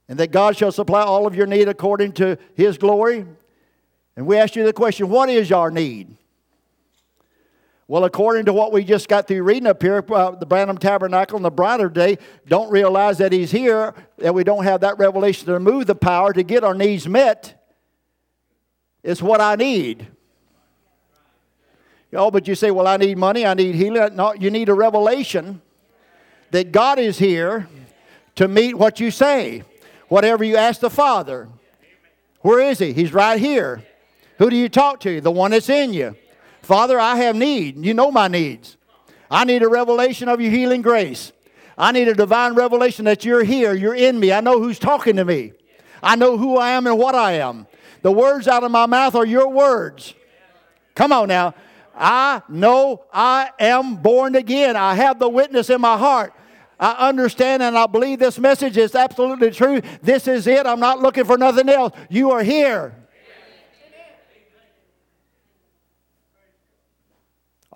and 0.09 0.19
that 0.21 0.31
God 0.31 0.57
shall 0.57 0.71
supply 0.71 1.03
all 1.03 1.27
of 1.27 1.35
your 1.35 1.47
need 1.47 1.69
according 1.69 2.13
to 2.13 2.37
his 2.55 2.77
glory. 2.77 3.25
And 4.15 4.27
we 4.27 4.37
asked 4.37 4.55
you 4.55 4.65
the 4.65 4.73
question 4.73 5.09
what 5.09 5.31
is 5.31 5.51
our 5.51 5.71
need? 5.71 6.15
Well, 7.89 8.05
according 8.05 8.47
to 8.47 8.53
what 8.53 8.73
we 8.73 8.83
just 8.83 9.09
got 9.09 9.29
through 9.29 9.45
reading 9.45 9.69
up 9.69 9.81
here, 9.81 10.05
uh, 10.13 10.33
the 10.33 10.47
Branham 10.47 10.77
Tabernacle 10.77 11.37
and 11.37 11.45
the 11.45 11.51
Brighter 11.51 11.89
Day 11.89 12.19
don't 12.49 12.69
realize 12.69 13.19
that 13.19 13.31
He's 13.31 13.53
here, 13.53 13.95
that 14.19 14.35
we 14.35 14.43
don't 14.43 14.65
have 14.65 14.81
that 14.81 14.99
revelation 14.99 15.47
to 15.47 15.61
move 15.61 15.87
the 15.87 15.95
power 15.95 16.33
to 16.33 16.43
get 16.43 16.65
our 16.65 16.75
needs 16.75 17.07
met. 17.07 17.63
It's 19.05 19.23
what 19.23 19.41
I 19.41 19.55
need. 19.55 20.09
Oh, 22.13 22.31
but 22.31 22.49
you 22.49 22.57
say, 22.57 22.73
well, 22.73 22.89
I 22.89 22.97
need 22.97 23.19
money, 23.19 23.47
I 23.47 23.55
need 23.55 23.77
healing. 23.77 24.17
No, 24.17 24.35
you 24.35 24.51
need 24.51 24.69
a 24.69 24.75
revelation 24.75 25.63
that 26.51 26.73
God 26.73 26.99
is 26.99 27.19
here 27.19 27.69
to 28.35 28.49
meet 28.49 28.75
what 28.75 28.99
you 28.99 29.13
say, 29.13 29.63
whatever 30.09 30.43
you 30.43 30.57
ask 30.57 30.81
the 30.81 30.91
Father. 30.91 31.49
Where 32.41 32.61
is 32.61 32.81
He? 32.81 32.93
He's 32.93 33.13
right 33.13 33.39
here. 33.39 33.85
Who 34.39 34.51
do 34.51 34.57
you 34.57 34.69
talk 34.69 35.01
to? 35.01 35.21
The 35.21 35.31
one 35.31 35.53
that's 35.53 35.69
in 35.69 35.93
you. 35.93 36.17
Father, 36.67 36.99
I 36.99 37.15
have 37.19 37.37
need. 37.37 37.87
You 37.87 37.95
know 37.95 38.11
my 38.11 38.27
needs. 38.27 38.77
I 39.31 39.45
need 39.45 39.63
a 39.63 39.69
revelation 39.69 40.29
of 40.29 40.41
your 40.41 40.51
healing 40.51 40.83
grace. 40.83 41.31
I 41.79 41.93
need 41.93 42.09
a 42.09 42.15
divine 42.15 42.55
revelation 42.57 43.05
that 43.05 43.25
you're 43.25 43.45
here, 43.45 43.73
you're 43.73 43.95
in 43.95 44.19
me. 44.19 44.33
I 44.33 44.41
know 44.41 44.59
who's 44.59 44.81
talking 44.81 45.15
to 45.15 45.25
me. 45.25 45.53
I 46.03 46.17
know 46.17 46.37
who 46.37 46.57
I 46.57 46.71
am 46.71 46.89
and 46.89 46.99
what 46.99 47.15
I 47.15 47.35
am. 47.35 47.69
The 48.03 48.11
words 48.11 48.49
out 48.49 48.65
of 48.65 48.73
my 48.73 48.87
mouth 48.87 49.15
are 49.15 49.25
your 49.25 49.49
words. 49.49 50.15
Come 50.97 51.13
on 51.13 51.29
now. 51.29 51.55
I 51.97 52.43
know 52.49 53.05
I 53.13 53.51
am 53.61 53.95
born 53.95 54.35
again. 54.35 54.75
I 54.75 54.95
have 54.95 55.21
the 55.21 55.29
witness 55.29 55.71
in 55.71 55.81
my 55.81 55.97
heart. 55.97 56.35
I 56.81 57.09
understand 57.09 57.63
and 57.63 57.79
I 57.79 57.87
believe 57.87 58.19
this 58.19 58.41
message 58.41 58.77
is 58.77 58.97
absolutely 58.97 59.53
true. 59.53 59.83
This 60.03 60.27
is 60.27 60.49
it. 60.49 60.67
I'm 60.67 60.81
not 60.81 60.99
looking 60.99 61.27
for 61.27 61.39
nothing 61.39 61.69
else. 61.69 61.97
You 62.11 62.33
are 62.33 62.43
here. 62.43 63.06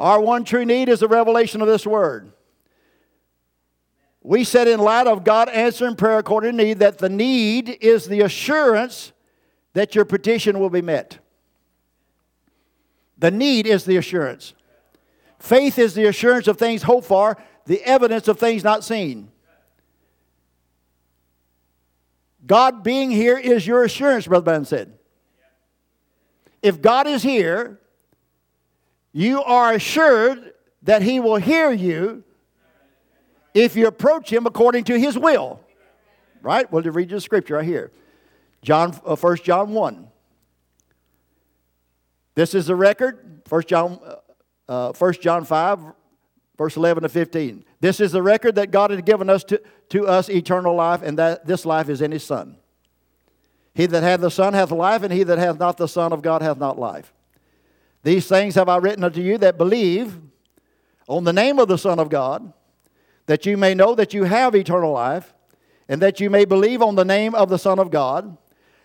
Our 0.01 0.19
one 0.19 0.45
true 0.45 0.65
need 0.65 0.89
is 0.89 1.01
the 1.01 1.09
revelation 1.09 1.61
of 1.61 1.69
this 1.69 1.87
word. 1.87 2.33
We 4.23 4.45
said, 4.45 4.67
in 4.67 4.81
light 4.81 5.07
of 5.07 5.25
God 5.25 5.51
answering 5.51 5.95
prayer 5.95 6.19
according 6.19 6.57
to 6.57 6.65
need, 6.65 6.79
that 6.79 6.99
the 6.99 7.11
need 7.11 7.69
is 7.83 8.07
the 8.07 8.23
assurance 8.23 9.13
that 9.75 9.95
your 9.95 10.07
petition 10.07 10.59
will 10.59 10.71
be 10.71 10.81
met. 10.81 11.19
The 13.19 13.31
need 13.31 13.67
is 13.67 13.85
the 13.85 13.99
assurance. 13.99 14.55
Faith 15.39 15.79
is 15.79 15.93
the 15.93 16.07
assurance 16.07 16.49
of 16.49 16.59
things 16.59 16.83
hoped 16.83 17.07
for, 17.07 17.37
the 17.67 17.83
evidence 17.85 18.27
of 18.27 18.39
things 18.39 18.65
not 18.65 18.83
seen. 18.83 19.31
God 22.47 22.83
being 22.83 23.11
here 23.11 23.37
is 23.37 23.67
your 23.67 23.85
assurance, 23.85 24.27
Brother 24.27 24.45
Ben 24.45 24.65
said. 24.65 24.95
If 26.63 26.81
God 26.81 27.07
is 27.07 27.23
here, 27.23 27.79
you 29.13 29.43
are 29.43 29.73
assured 29.73 30.53
that 30.83 31.03
He 31.03 31.21
will 31.21 31.37
hear 31.37 31.71
you 31.71 32.25
if 33.55 33.77
you 33.77 33.87
approach 33.87 34.33
Him 34.33 34.47
according 34.47 34.85
to 34.85 34.99
His 34.99 35.19
will. 35.19 35.61
Right? 36.43 36.71
Well, 36.73 36.83
to 36.83 36.93
read 36.93 37.11
the 37.11 37.21
scripture 37.21 37.55
right 37.55 37.65
here. 37.65 37.93
John, 38.63 38.99
uh, 39.05 39.17
1 39.17 39.37
John 39.39 39.73
1. 39.73 40.09
This 42.35 42.55
is 42.55 42.67
the 42.67 42.77
record, 42.77 43.43
1 43.49 43.63
John, 43.67 43.99
uh, 44.69 44.93
1 44.93 45.13
John 45.15 45.45
5, 45.45 45.81
verse 46.57 46.77
11 46.77 47.03
to 47.03 47.09
15. 47.09 47.65
This 47.81 48.01
is 48.01 48.13
the 48.13 48.23
record 48.23 48.55
that 48.55 48.71
God 48.71 48.91
has 48.91 49.03
given 49.03 49.29
us 49.29 49.45
to, 49.45 49.61
to 49.91 50.07
us 50.07 50.29
eternal 50.29 50.75
life, 50.75 51.03
and 51.03 51.19
that 51.19 51.47
this 51.47 51.67
life 51.67 51.89
is 51.89 52.01
in 52.01 52.13
His 52.13 52.25
Son. 52.25 52.57
He 53.75 53.87
that 53.87 54.03
hath 54.03 54.21
the 54.21 54.31
Son 54.31 54.55
hath 54.55 54.71
life, 54.71 55.03
and 55.03 55.13
he 55.13 55.23
that 55.23 55.39
hath 55.39 55.59
not 55.59 55.77
the 55.77 55.89
Son 55.89 56.13
of 56.13 56.23
God 56.23 56.43
hath 56.43 56.59
not 56.59 56.79
life. 56.79 57.13
These 58.03 58.27
things 58.29 58.55
have 58.55 58.69
I 58.69 58.77
written 58.79 59.05
unto 59.05 59.21
you 59.21 59.39
that 59.39 59.59
believe 59.59 60.19
on 61.09 61.25
the 61.25 61.33
name 61.33 61.59
of 61.59 61.69
the 61.69 61.77
Son 61.77 61.99
of 61.99 62.09
God, 62.09 62.53
that 63.27 63.45
you 63.47 63.57
may 63.57 63.75
know 63.75 63.95
that 63.95 64.15
you 64.15 64.25
have 64.25 64.55
eternal 64.55 64.93
life, 64.93 65.35
and 65.89 66.01
that 66.03 66.21
you 66.21 66.31
may 66.31 66.45
believe 66.45 66.83
on 66.83 66.95
the 66.95 67.05
name 67.05 67.35
of 67.35 67.49
the 67.49 67.59
Son 67.59 67.79
of 67.79 67.91
God. 67.91 68.37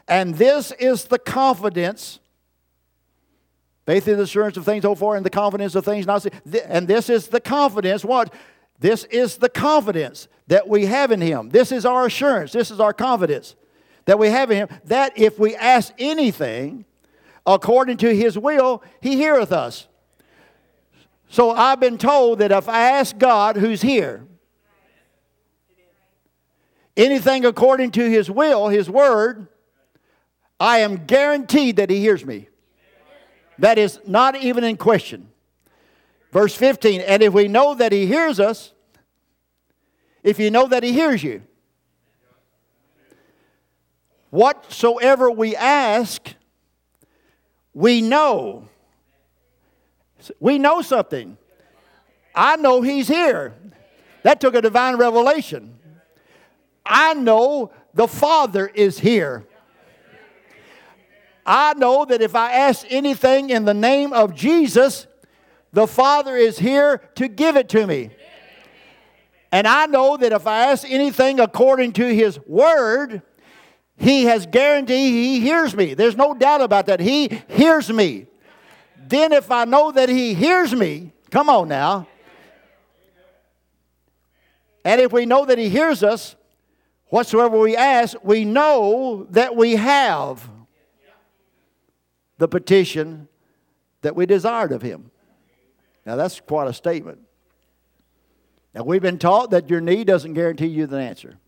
And 0.08 0.36
this 0.36 0.72
is 0.74 1.06
the 1.06 1.20
confidence, 1.20 2.20
faith 3.86 4.08
is 4.08 4.18
the 4.18 4.24
assurance 4.24 4.58
of 4.58 4.66
things 4.66 4.84
hoped 4.84 5.00
for, 5.00 5.16
and 5.16 5.26
the 5.26 5.30
confidence 5.30 5.76
of 5.76 5.86
things 5.86 6.06
not 6.06 6.24
seen. 6.24 6.32
And 6.68 6.88
this 6.88 7.10
is 7.10 7.28
the 7.28 7.40
confidence, 7.40 8.04
what? 8.04 8.34
This 8.80 9.06
is 9.06 9.38
the 9.38 9.50
confidence 9.50 10.28
that 10.48 10.68
we 10.68 10.86
have 10.88 11.12
in 11.12 11.22
Him. 11.22 11.50
This 11.50 11.72
is 11.72 11.86
our 11.86 12.08
assurance. 12.08 12.52
This 12.52 12.72
is 12.72 12.80
our 12.80 12.94
confidence 12.94 13.56
that 14.06 14.20
we 14.20 14.30
have 14.30 14.52
in 14.52 14.58
Him. 14.58 14.68
That 14.86 15.18
if 15.18 15.40
we 15.40 15.56
ask 15.56 15.94
anything, 15.98 16.86
according 17.46 17.98
to 17.98 18.16
his 18.16 18.38
will, 18.38 18.84
he 19.02 19.16
heareth 19.16 19.52
us. 19.52 19.88
So 21.30 21.52
I've 21.52 21.80
been 21.80 21.98
told 21.98 22.40
that 22.40 22.52
if 22.52 22.70
I 22.70 22.92
ask 22.92 23.18
God 23.18 23.58
who's 23.58 23.82
here, 23.82 24.26
anything 26.96 27.46
according 27.46 27.92
to 27.92 28.10
his 28.10 28.30
will, 28.30 28.70
his 28.70 28.90
word, 28.90 29.48
I 30.60 30.80
am 30.80 31.06
guaranteed 31.06 31.78
that 31.78 31.90
he 31.90 32.00
hears 32.00 32.26
me. 32.26 32.48
That 33.60 33.78
is 33.78 34.00
not 34.06 34.36
even 34.36 34.64
in 34.64 34.78
question. 34.78 35.30
Verse 36.32 36.56
15, 36.56 37.02
and 37.02 37.24
if 37.24 37.34
we 37.34 37.48
know 37.48 37.76
that 37.76 37.92
he 37.92 38.06
hears 38.06 38.40
us, 38.40 38.74
if 40.24 40.40
you 40.40 40.52
know 40.52 40.68
that 40.68 40.84
he 40.84 40.92
hears 40.92 41.24
you, 41.24 41.44
whatsoever 44.32 45.32
we 45.32 45.56
ask, 45.56 46.35
we 47.76 48.02
know. 48.02 48.70
We 50.40 50.58
know 50.58 50.82
something. 50.82 51.38
I 52.34 52.56
know 52.56 52.82
He's 52.82 53.08
here. 53.08 53.54
That 54.24 54.42
took 54.42 54.56
a 54.56 54.62
divine 54.62 54.96
revelation. 54.96 55.78
I 56.84 57.14
know 57.14 57.72
the 57.94 58.08
Father 58.08 58.66
is 58.66 58.98
here. 58.98 59.46
I 61.46 61.74
know 61.76 62.06
that 62.06 62.22
if 62.22 62.34
I 62.34 62.54
ask 62.54 62.88
anything 62.90 63.52
in 63.52 63.66
the 63.66 63.74
name 63.74 64.14
of 64.14 64.34
Jesus, 64.34 65.06
the 65.74 65.86
Father 65.86 66.36
is 66.36 66.58
here 66.58 66.98
to 67.16 67.28
give 67.28 67.56
it 67.58 67.70
to 67.70 67.86
me. 67.86 68.10
And 69.52 69.68
I 69.68 69.86
know 69.86 70.18
that 70.18 70.32
if 70.32 70.48
I 70.48 70.72
ask 70.72 70.90
anything 70.90 71.40
according 71.40 71.94
to 71.94 72.06
His 72.06 72.40
Word, 72.48 73.22
he 73.98 74.26
has 74.26 74.46
guaranteed 74.46 75.14
He 75.14 75.40
hears 75.40 75.76
me. 75.76 75.94
There's 75.94 76.18
no 76.18 76.34
doubt 76.34 76.62
about 76.62 76.88
that. 76.88 77.00
He 77.00 77.30
hears 77.48 77.90
me. 77.92 78.28
Then, 78.98 79.32
if 79.32 79.52
I 79.52 79.66
know 79.66 79.92
that 79.92 80.10
He 80.10 80.34
hears 80.34 80.74
me, 80.74 81.12
come 81.30 81.50
on 81.50 81.68
now. 81.68 82.08
And 84.84 85.02
if 85.02 85.12
we 85.12 85.26
know 85.26 85.46
that 85.46 85.58
He 85.58 85.70
hears 85.70 86.04
us, 86.04 86.36
whatsoever 87.08 87.58
we 87.58 87.76
ask, 87.76 88.18
we 88.24 88.46
know 88.46 89.28
that 89.32 89.56
we 89.56 89.76
have 89.76 90.48
the 92.38 92.48
petition 92.48 93.28
that 94.02 94.16
we 94.16 94.26
desired 94.26 94.72
of 94.72 94.82
Him. 94.82 95.10
Now, 96.06 96.16
that's 96.16 96.40
quite 96.40 96.68
a 96.68 96.74
statement. 96.74 97.20
Now, 98.74 98.84
we've 98.84 99.02
been 99.02 99.18
taught 99.18 99.52
that 99.52 99.70
your 99.70 99.82
need 99.82 100.06
doesn't 100.06 100.34
guarantee 100.34 100.68
you 100.68 100.86
the 100.86 100.98
answer. 100.98 101.40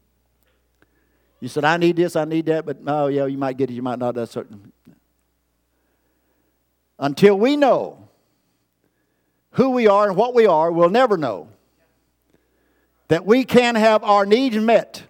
You 1.39 1.47
said, 1.47 1.65
I 1.65 1.77
need 1.77 1.95
this, 1.95 2.15
I 2.15 2.25
need 2.25 2.47
that, 2.47 2.65
but 2.65 2.77
oh, 2.88 3.07
yeah, 3.07 3.25
you 3.25 3.38
might 3.38 3.57
get 3.57 3.69
it, 3.69 3.73
you 3.73 3.81
might 3.81 3.99
not. 3.99 4.15
That's 4.15 4.31
certain. 4.31 4.71
Until 6.99 7.38
we 7.38 7.55
know 7.55 8.09
who 9.51 9.69
we 9.69 9.88
are 9.88 10.07
and 10.07 10.15
what 10.15 10.33
we 10.33 10.47
are, 10.47 10.71
we'll 10.71 10.89
never 10.89 11.17
know 11.17 11.49
that 13.07 13.25
we 13.25 13.43
can 13.43 13.75
have 13.75 14.03
our 14.03 14.25
needs 14.25 14.57
met. 14.57 15.03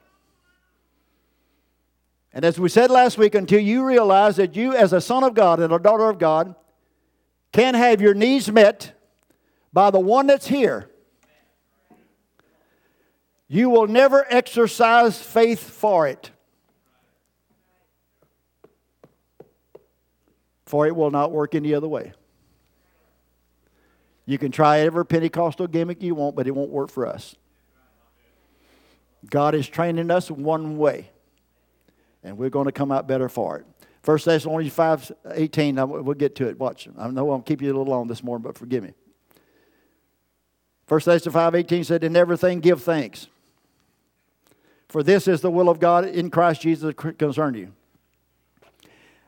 And 2.33 2.45
as 2.45 2.59
we 2.59 2.69
said 2.69 2.91
last 2.91 3.17
week, 3.17 3.33
until 3.33 3.59
you 3.59 3.85
realize 3.85 4.35
that 4.35 4.55
you, 4.55 4.75
as 4.75 4.93
a 4.93 5.01
son 5.01 5.23
of 5.23 5.33
God 5.33 5.59
and 5.59 5.73
a 5.73 5.79
daughter 5.79 6.09
of 6.09 6.19
God, 6.19 6.53
can 7.51 7.73
have 7.73 8.01
your 8.01 8.13
needs 8.13 8.51
met 8.51 8.93
by 9.73 9.89
the 9.89 9.99
one 9.99 10.27
that's 10.27 10.47
here, 10.47 10.89
you 13.47 13.69
will 13.69 13.87
never 13.87 14.25
exercise 14.29 15.21
faith 15.21 15.69
for 15.69 16.07
it. 16.07 16.31
For 20.65 20.85
it 20.85 20.95
will 20.95 21.11
not 21.11 21.31
work 21.31 21.55
any 21.55 21.73
other 21.73 21.87
way. 21.87 22.13
You 24.25 24.37
can 24.37 24.51
try 24.51 24.79
every 24.79 25.05
Pentecostal 25.05 25.67
gimmick 25.67 26.03
you 26.03 26.13
want, 26.13 26.35
but 26.35 26.47
it 26.47 26.51
won't 26.51 26.69
work 26.69 26.91
for 26.91 27.07
us. 27.07 27.35
God 29.29 29.55
is 29.55 29.67
training 29.67 30.11
us 30.11 30.29
one 30.29 30.77
way, 30.77 31.09
and 32.23 32.37
we're 32.37 32.49
going 32.49 32.65
to 32.65 32.73
come 32.73 32.91
out 32.91 33.07
better 33.07 33.29
for 33.29 33.57
it. 33.59 33.65
First 34.01 34.25
Thessalonians 34.25 34.73
5 34.73 35.11
18, 35.31 35.75
we'll 35.89 36.13
get 36.13 36.35
to 36.35 36.47
it. 36.47 36.59
Watch. 36.59 36.89
I 36.97 37.09
know 37.09 37.31
I'm 37.31 37.41
keeping 37.41 37.67
you 37.67 37.73
a 37.73 37.77
little 37.77 37.91
long 37.91 38.07
this 38.07 38.23
morning, 38.23 38.43
but 38.43 38.57
forgive 38.57 38.83
me. 38.83 38.93
First 40.85 41.05
Thessalonians 41.05 41.33
5 41.33 41.55
18 41.55 41.83
said, 41.85 42.03
In 42.03 42.15
everything 42.17 42.59
give 42.59 42.83
thanks. 42.83 43.27
For 44.89 45.03
this 45.03 45.27
is 45.27 45.41
the 45.41 45.51
will 45.51 45.69
of 45.69 45.79
God 45.79 46.05
in 46.05 46.29
Christ 46.29 46.61
Jesus 46.61 46.93
concerning 46.95 47.61
you. 47.61 47.73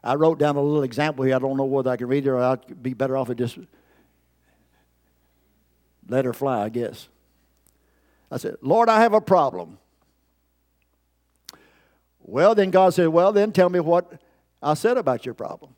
I 0.03 0.15
wrote 0.15 0.39
down 0.39 0.55
a 0.55 0.61
little 0.61 0.83
example 0.83 1.25
here. 1.25 1.35
I 1.35 1.39
don't 1.39 1.57
know 1.57 1.65
whether 1.65 1.89
I 1.89 1.97
can 1.97 2.07
read 2.07 2.25
it 2.25 2.29
or 2.29 2.39
I'd 2.39 2.81
be 2.81 2.93
better 2.93 3.17
off 3.17 3.29
if 3.29 3.37
just 3.37 3.57
let 6.07 6.25
her 6.25 6.33
fly, 6.33 6.63
I 6.63 6.69
guess. 6.69 7.09
I 8.31 8.37
said, 8.37 8.55
Lord, 8.61 8.89
I 8.89 9.01
have 9.01 9.13
a 9.13 9.21
problem. 9.21 9.77
Well, 12.21 12.55
then 12.55 12.71
God 12.71 12.93
said, 12.93 13.07
Well, 13.07 13.33
then 13.33 13.51
tell 13.51 13.69
me 13.69 13.79
what 13.79 14.21
I 14.61 14.75
said 14.75 14.97
about 14.97 15.25
your 15.25 15.33
problem. 15.33 15.75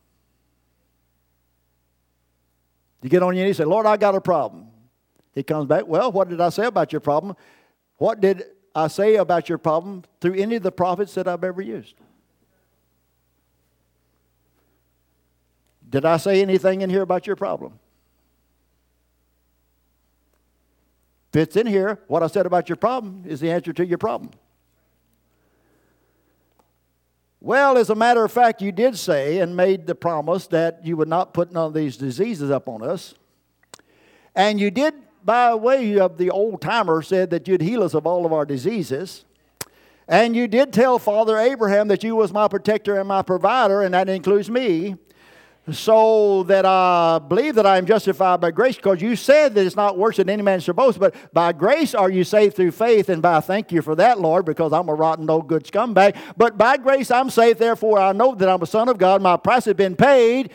You 3.01 3.09
get 3.09 3.23
on 3.23 3.35
your 3.35 3.45
knees 3.45 3.59
and 3.59 3.65
say, 3.65 3.69
Lord, 3.69 3.85
I 3.85 3.97
got 3.97 4.15
a 4.15 4.21
problem. 4.21 4.67
He 5.33 5.43
comes 5.43 5.65
back, 5.67 5.87
Well, 5.87 6.11
what 6.11 6.29
did 6.29 6.41
I 6.41 6.49
say 6.49 6.65
about 6.65 6.91
your 6.91 6.99
problem? 6.99 7.35
What 7.97 8.19
did 8.21 8.43
I 8.73 8.87
say 8.87 9.15
about 9.15 9.49
your 9.49 9.57
problem 9.57 10.03
through 10.19 10.35
any 10.35 10.55
of 10.55 10.63
the 10.63 10.71
prophets 10.71 11.13
that 11.15 11.27
I've 11.27 11.43
ever 11.43 11.61
used? 11.61 11.95
Did 15.89 16.05
I 16.05 16.17
say 16.17 16.41
anything 16.41 16.81
in 16.81 16.89
here 16.89 17.01
about 17.01 17.27
your 17.27 17.35
problem? 17.35 17.79
If 21.33 21.41
it's 21.41 21.55
in 21.55 21.67
here, 21.67 21.99
what 22.07 22.23
I 22.23 22.27
said 22.27 22.45
about 22.45 22.69
your 22.69 22.75
problem 22.75 23.23
is 23.25 23.39
the 23.39 23.51
answer 23.51 23.73
to 23.73 23.85
your 23.85 23.97
problem. 23.97 24.31
Well, 27.39 27.77
as 27.77 27.89
a 27.89 27.95
matter 27.95 28.23
of 28.23 28.31
fact, 28.31 28.61
you 28.61 28.71
did 28.71 28.97
say 28.97 29.39
and 29.39 29.55
made 29.55 29.87
the 29.87 29.95
promise 29.95 30.47
that 30.47 30.85
you 30.85 30.95
would 30.97 31.07
not 31.07 31.33
put 31.33 31.51
none 31.51 31.65
of 31.65 31.73
these 31.73 31.97
diseases 31.97 32.51
up 32.51 32.67
on 32.69 32.83
us. 32.83 33.15
And 34.35 34.59
you 34.59 34.71
did, 34.71 34.93
by 35.23 35.53
way 35.55 35.99
of 35.99 36.17
the 36.17 36.29
old 36.29 36.61
timer, 36.61 37.01
said 37.01 37.29
that 37.29 37.47
you'd 37.47 37.61
heal 37.61 37.83
us 37.83 37.93
of 37.93 38.05
all 38.07 38.25
of 38.25 38.33
our 38.33 38.45
diseases. 38.45 39.25
And 40.07 40.35
you 40.35 40.47
did 40.47 40.73
tell 40.73 40.99
Father 40.99 41.37
Abraham 41.37 41.87
that 41.87 42.03
you 42.03 42.15
was 42.15 42.33
my 42.33 42.47
protector 42.47 42.99
and 42.99 43.07
my 43.07 43.21
provider, 43.21 43.81
and 43.81 43.93
that 43.93 44.09
includes 44.09 44.49
me 44.49 44.95
so 45.71 46.41
that 46.43 46.65
I 46.65 47.19
believe 47.19 47.53
that 47.55 47.67
I 47.67 47.77
am 47.77 47.85
justified 47.85 48.41
by 48.41 48.49
grace, 48.49 48.75
because 48.75 48.99
you 48.99 49.15
said 49.15 49.53
that 49.53 49.65
it's 49.65 49.75
not 49.75 49.97
worse 49.97 50.17
than 50.17 50.27
any 50.27 50.41
man 50.41 50.59
should 50.59 50.75
boast, 50.75 50.99
but 50.99 51.13
by 51.33 51.53
grace 51.53 51.93
are 51.93 52.09
you 52.09 52.23
saved 52.23 52.55
through 52.55 52.71
faith, 52.71 53.09
and 53.09 53.21
by 53.21 53.39
thank 53.39 53.71
you 53.71 53.83
for 53.83 53.93
that, 53.95 54.19
Lord, 54.19 54.43
because 54.43 54.73
I'm 54.73 54.89
a 54.89 54.93
rotten, 54.93 55.27
no 55.27 55.41
good 55.41 55.63
scumbag. 55.63 56.17
But 56.35 56.57
by 56.57 56.77
grace 56.77 57.11
I'm 57.11 57.29
saved, 57.29 57.59
therefore 57.59 57.99
I 57.99 58.11
know 58.11 58.33
that 58.33 58.49
I'm 58.49 58.61
a 58.61 58.65
son 58.65 58.89
of 58.89 58.97
God. 58.97 59.21
My 59.21 59.37
price 59.37 59.65
has 59.65 59.75
been 59.75 59.95
paid. 59.95 60.51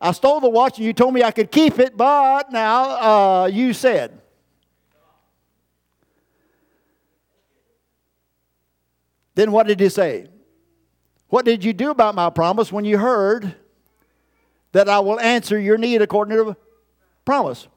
I 0.00 0.12
stole 0.12 0.40
the 0.40 0.48
watch, 0.48 0.78
and 0.78 0.86
you 0.86 0.92
told 0.92 1.14
me 1.14 1.22
I 1.22 1.30
could 1.30 1.50
keep 1.50 1.78
it, 1.78 1.96
but 1.96 2.52
now 2.52 3.42
uh, 3.42 3.46
you 3.46 3.72
said. 3.72 4.20
Then 9.34 9.52
what 9.52 9.66
did 9.66 9.80
he 9.80 9.88
say? 9.88 10.28
What 11.28 11.44
did 11.44 11.64
you 11.64 11.72
do 11.72 11.90
about 11.90 12.14
my 12.14 12.30
promise 12.30 12.72
when 12.72 12.84
you 12.84 12.98
heard? 12.98 13.54
that 14.72 14.88
I 14.88 15.00
will 15.00 15.18
answer 15.20 15.58
your 15.58 15.78
need 15.78 16.02
according 16.02 16.36
to 16.36 16.56
promise. 17.24 17.68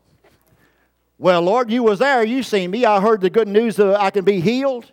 Well, 1.18 1.42
Lord, 1.42 1.72
you 1.72 1.84
was 1.84 2.00
there. 2.00 2.24
You 2.24 2.44
seen 2.44 2.72
me. 2.72 2.86
I 2.86 3.00
heard 3.00 3.22
the 3.22 3.30
good 3.30 3.48
news 3.48 3.76
that 3.76 4.00
I 4.00 4.10
can 4.10 4.26
be 4.26 4.40
healed. 4.40 4.92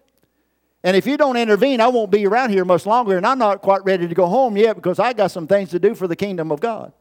And 0.85 0.97
if 0.97 1.07
you 1.07 1.17
don't 1.17 1.37
intervene, 1.37 1.81
I 1.81 1.89
won't 1.89 2.11
be 2.11 2.27
around 2.27 2.51
here 2.51 2.65
much 2.65 2.87
longer. 2.87 3.17
And 3.17 3.27
I'm 3.27 3.39
not 3.39 3.63
quite 3.63 3.85
ready 3.85 4.07
to 4.07 4.15
go 4.15 4.27
home 4.27 4.57
yet 4.57 4.77
because 4.77 4.99
I 4.99 5.13
got 5.13 5.31
some 5.31 5.47
things 5.47 5.71
to 5.71 5.79
do 5.79 5.95
for 5.95 6.07
the 6.07 6.17
kingdom 6.17 6.53
of 6.53 6.61
God. 6.61 6.93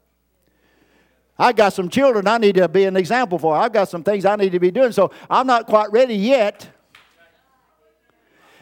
I 1.39 1.53
got 1.53 1.73
some 1.73 1.89
children 1.89 2.27
I 2.27 2.37
need 2.37 2.55
to 2.55 2.67
be 2.67 2.85
an 2.85 2.97
example 2.97 3.37
for. 3.37 3.55
I've 3.55 3.73
got 3.73 3.89
some 3.89 4.03
things 4.03 4.25
I 4.25 4.35
need 4.35 4.51
to 4.53 4.59
be 4.59 4.71
doing. 4.71 4.91
So 4.91 5.11
I'm 5.29 5.45
not 5.45 5.67
quite 5.67 5.91
ready 5.91 6.15
yet. 6.15 6.67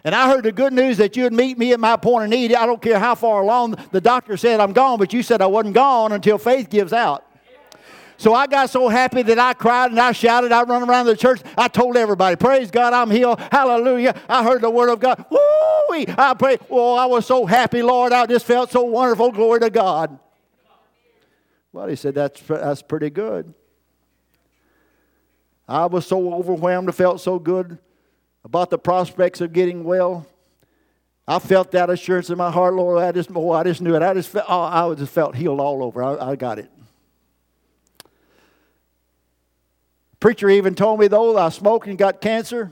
And 0.04 0.14
I 0.14 0.30
heard 0.30 0.44
the 0.44 0.52
good 0.52 0.74
news 0.74 0.98
that 0.98 1.18
you'd 1.18 1.34
meet 1.34 1.58
me 1.58 1.74
at 1.74 1.80
my 1.80 1.96
point 1.96 2.26
of 2.26 2.30
need. 2.30 2.54
I 2.54 2.66
don't 2.68 2.82
care 2.82 3.00
how 3.00 3.16
far 3.16 3.42
along 3.42 3.76
the 3.92 4.02
doctor 4.02 4.38
said 4.38 4.60
I'm 4.60 4.74
gone, 4.74 5.00
but 5.00 5.14
you 5.14 5.24
said 5.24 5.42
I 5.42 5.48
wasn't 5.48 5.74
gone 5.74 6.12
until 6.12 6.38
faith 6.38 6.70
gives 6.70 6.94
out. 6.94 7.26
So 8.18 8.34
I 8.34 8.48
got 8.48 8.70
so 8.70 8.88
happy 8.88 9.24
that 9.24 9.40
I 9.40 9.54
cried 9.54 9.92
and 9.92 10.00
I 10.00 10.12
shouted. 10.12 10.52
I 10.52 10.64
run 10.64 10.88
around 10.88 11.08
the 11.08 11.18
church. 11.18 11.42
I 11.58 11.68
told 11.68 11.98
everybody, 11.98 12.36
"Praise 12.38 12.72
God, 12.72 12.94
I'm 12.94 13.12
healed. 13.12 13.40
Hallelujah!" 13.52 14.16
I 14.30 14.44
heard 14.44 14.62
the 14.62 14.70
word 14.70 14.90
of 14.90 15.00
God. 15.00 15.26
Woo! 15.30 15.38
I 16.18 16.34
pray. 16.38 16.58
Oh, 16.70 16.96
I 16.96 17.06
was 17.08 17.26
so 17.26 17.46
happy, 17.46 17.82
Lord. 17.82 18.14
I 18.14 18.26
just 18.26 18.46
felt 18.46 18.72
so 18.72 18.84
wonderful. 18.84 19.32
Glory 19.32 19.60
to 19.62 19.70
God. 19.70 20.18
Well, 21.76 21.88
he 21.88 21.98
said 21.98 22.16
that's 22.16 22.40
that's 22.40 22.82
pretty 22.82 23.10
good. 23.10 23.54
I 25.68 25.88
was 25.88 26.08
so 26.08 26.34
overwhelmed. 26.34 26.88
I 26.88 26.94
felt 26.94 27.20
so 27.20 27.38
good 27.38 27.78
about 28.46 28.70
the 28.70 28.78
prospects 28.78 29.42
of 29.42 29.52
getting 29.52 29.84
well. 29.84 30.26
I 31.28 31.38
felt 31.40 31.72
that 31.72 31.90
assurance 31.90 32.30
in 32.30 32.38
my 32.38 32.50
heart, 32.50 32.76
Lord. 32.76 33.04
I 33.04 33.12
just, 33.12 33.30
oh, 33.36 33.52
I 33.52 33.64
just 33.64 33.82
knew 33.82 33.94
it. 33.94 34.02
I 34.02 34.14
just 34.14 34.30
felt, 34.30 34.46
oh, 34.48 34.62
I 34.62 34.94
just 34.94 35.12
felt 35.12 35.36
healed 35.36 35.60
all 35.60 35.84
over. 35.84 36.02
I, 36.02 36.32
I 36.32 36.36
got 36.38 36.60
it. 36.60 36.72
Preacher 40.22 40.50
even 40.50 40.76
told 40.76 41.02
me 41.02 41.10
though 41.10 41.38
I 41.38 41.50
smoked 41.50 41.88
and 41.88 41.98
got 41.98 42.22
cancer. 42.22 42.72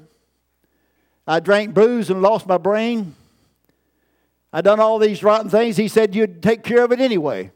I 1.27 1.41
drank 1.41 1.73
booze 1.73 2.09
and 2.09 2.21
lost 2.21 2.47
my 2.47 2.57
brain. 2.57 3.15
I 4.53 4.61
done 4.61 4.79
all 4.79 4.97
these 4.97 5.23
rotten 5.23 5.49
things. 5.49 5.75
He 5.75 5.89
said 5.89 6.15
you'd 6.15 6.41
take 6.41 6.63
care 6.63 6.85
of 6.85 6.93
it 6.93 7.01
anyway. 7.01 7.51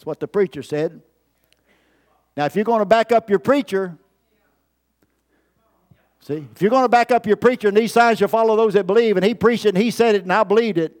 That's 0.00 0.06
what 0.06 0.18
the 0.18 0.28
preacher 0.28 0.62
said. 0.62 1.02
Now, 2.34 2.46
if 2.46 2.56
you're 2.56 2.64
going 2.64 2.78
to 2.78 2.86
back 2.86 3.12
up 3.12 3.28
your 3.28 3.38
preacher, 3.38 3.98
See, 6.20 6.48
if 6.54 6.62
you're 6.62 6.70
going 6.70 6.84
to 6.84 6.88
back 6.88 7.10
up 7.10 7.26
your 7.26 7.36
preacher 7.36 7.68
and 7.68 7.76
these 7.76 7.92
signs 7.92 8.18
shall 8.18 8.28
follow 8.28 8.56
those 8.56 8.72
that 8.72 8.86
believe, 8.86 9.18
and 9.18 9.26
he 9.26 9.34
preached 9.34 9.66
it 9.66 9.74
and 9.74 9.78
he 9.78 9.90
said 9.90 10.14
it 10.14 10.22
and 10.22 10.32
I 10.32 10.42
believed 10.42 10.78
it. 10.78 10.96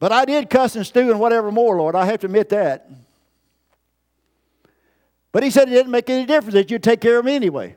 But 0.00 0.10
I 0.10 0.24
did 0.24 0.50
cuss 0.50 0.74
and 0.74 0.84
stew 0.84 1.12
and 1.12 1.20
whatever 1.20 1.52
more, 1.52 1.76
Lord. 1.76 1.94
I 1.94 2.06
have 2.06 2.18
to 2.20 2.26
admit 2.26 2.48
that. 2.48 2.90
But 5.30 5.44
he 5.44 5.50
said 5.50 5.68
it 5.68 5.72
didn't 5.72 5.92
make 5.92 6.10
any 6.10 6.26
difference 6.26 6.54
that 6.54 6.72
you'd 6.72 6.82
take 6.82 7.00
care 7.00 7.20
of 7.20 7.24
me 7.24 7.36
anyway. 7.36 7.76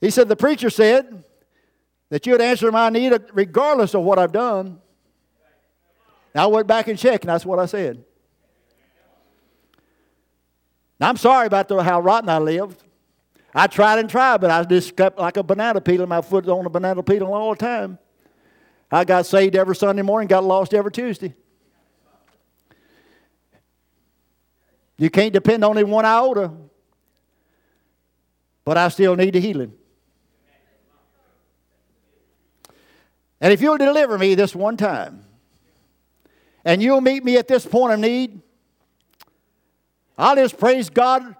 He 0.00 0.10
said, 0.10 0.28
The 0.28 0.36
preacher 0.36 0.70
said 0.70 1.24
that 2.10 2.26
you'd 2.26 2.40
answer 2.40 2.72
my 2.72 2.88
need 2.90 3.12
regardless 3.32 3.94
of 3.94 4.02
what 4.02 4.18
I've 4.18 4.32
done. 4.32 4.80
I 6.34 6.46
went 6.46 6.66
back 6.66 6.88
and 6.88 6.98
checked, 6.98 7.24
and 7.24 7.30
that's 7.30 7.44
what 7.44 7.58
I 7.58 7.66
said. 7.66 8.04
Now, 11.00 11.08
I'm 11.08 11.16
sorry 11.16 11.46
about 11.46 11.68
the, 11.68 11.82
how 11.82 12.00
rotten 12.00 12.28
I 12.28 12.38
lived. 12.38 12.82
I 13.54 13.66
tried 13.66 13.98
and 13.98 14.08
tried, 14.08 14.40
but 14.40 14.50
I 14.50 14.62
just 14.64 14.96
kept 14.96 15.18
like 15.18 15.36
a 15.36 15.42
banana 15.42 15.80
peel, 15.80 16.00
and 16.00 16.08
my 16.08 16.20
foot 16.20 16.48
on 16.48 16.64
a 16.66 16.70
banana 16.70 17.02
peel 17.02 17.24
all 17.24 17.54
the 17.54 17.58
time. 17.58 17.98
I 18.90 19.04
got 19.04 19.26
saved 19.26 19.54
every 19.54 19.76
Sunday 19.76 20.02
morning, 20.02 20.28
got 20.28 20.44
lost 20.44 20.72
every 20.74 20.92
Tuesday. 20.92 21.34
You 24.96 25.10
can't 25.10 25.32
depend 25.32 25.64
on 25.64 25.78
even 25.78 25.90
one 25.90 26.04
iota, 26.04 26.52
but 28.64 28.76
I 28.76 28.88
still 28.88 29.14
need 29.14 29.34
the 29.34 29.40
healing. 29.40 29.72
And 33.40 33.52
if 33.52 33.60
you'll 33.60 33.78
deliver 33.78 34.18
me 34.18 34.34
this 34.34 34.54
one 34.54 34.76
time, 34.76 35.24
and 36.64 36.82
you'll 36.82 37.00
meet 37.00 37.24
me 37.24 37.36
at 37.36 37.48
this 37.48 37.64
point 37.64 37.92
of 37.92 38.00
need, 38.00 38.40
I'll 40.16 40.36
just 40.36 40.58
praise 40.58 40.90
God 40.90 41.36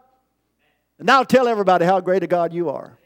and 0.98 1.10
I'll 1.10 1.24
tell 1.24 1.48
everybody 1.48 1.84
how 1.84 2.00
great 2.00 2.22
a 2.22 2.26
God 2.26 2.52
you 2.52 2.70
are. 2.70 2.98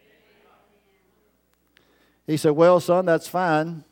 He 2.26 2.36
said, 2.36 2.52
Well, 2.52 2.80
son, 2.80 3.04
that's 3.06 3.28
fine. 3.28 3.84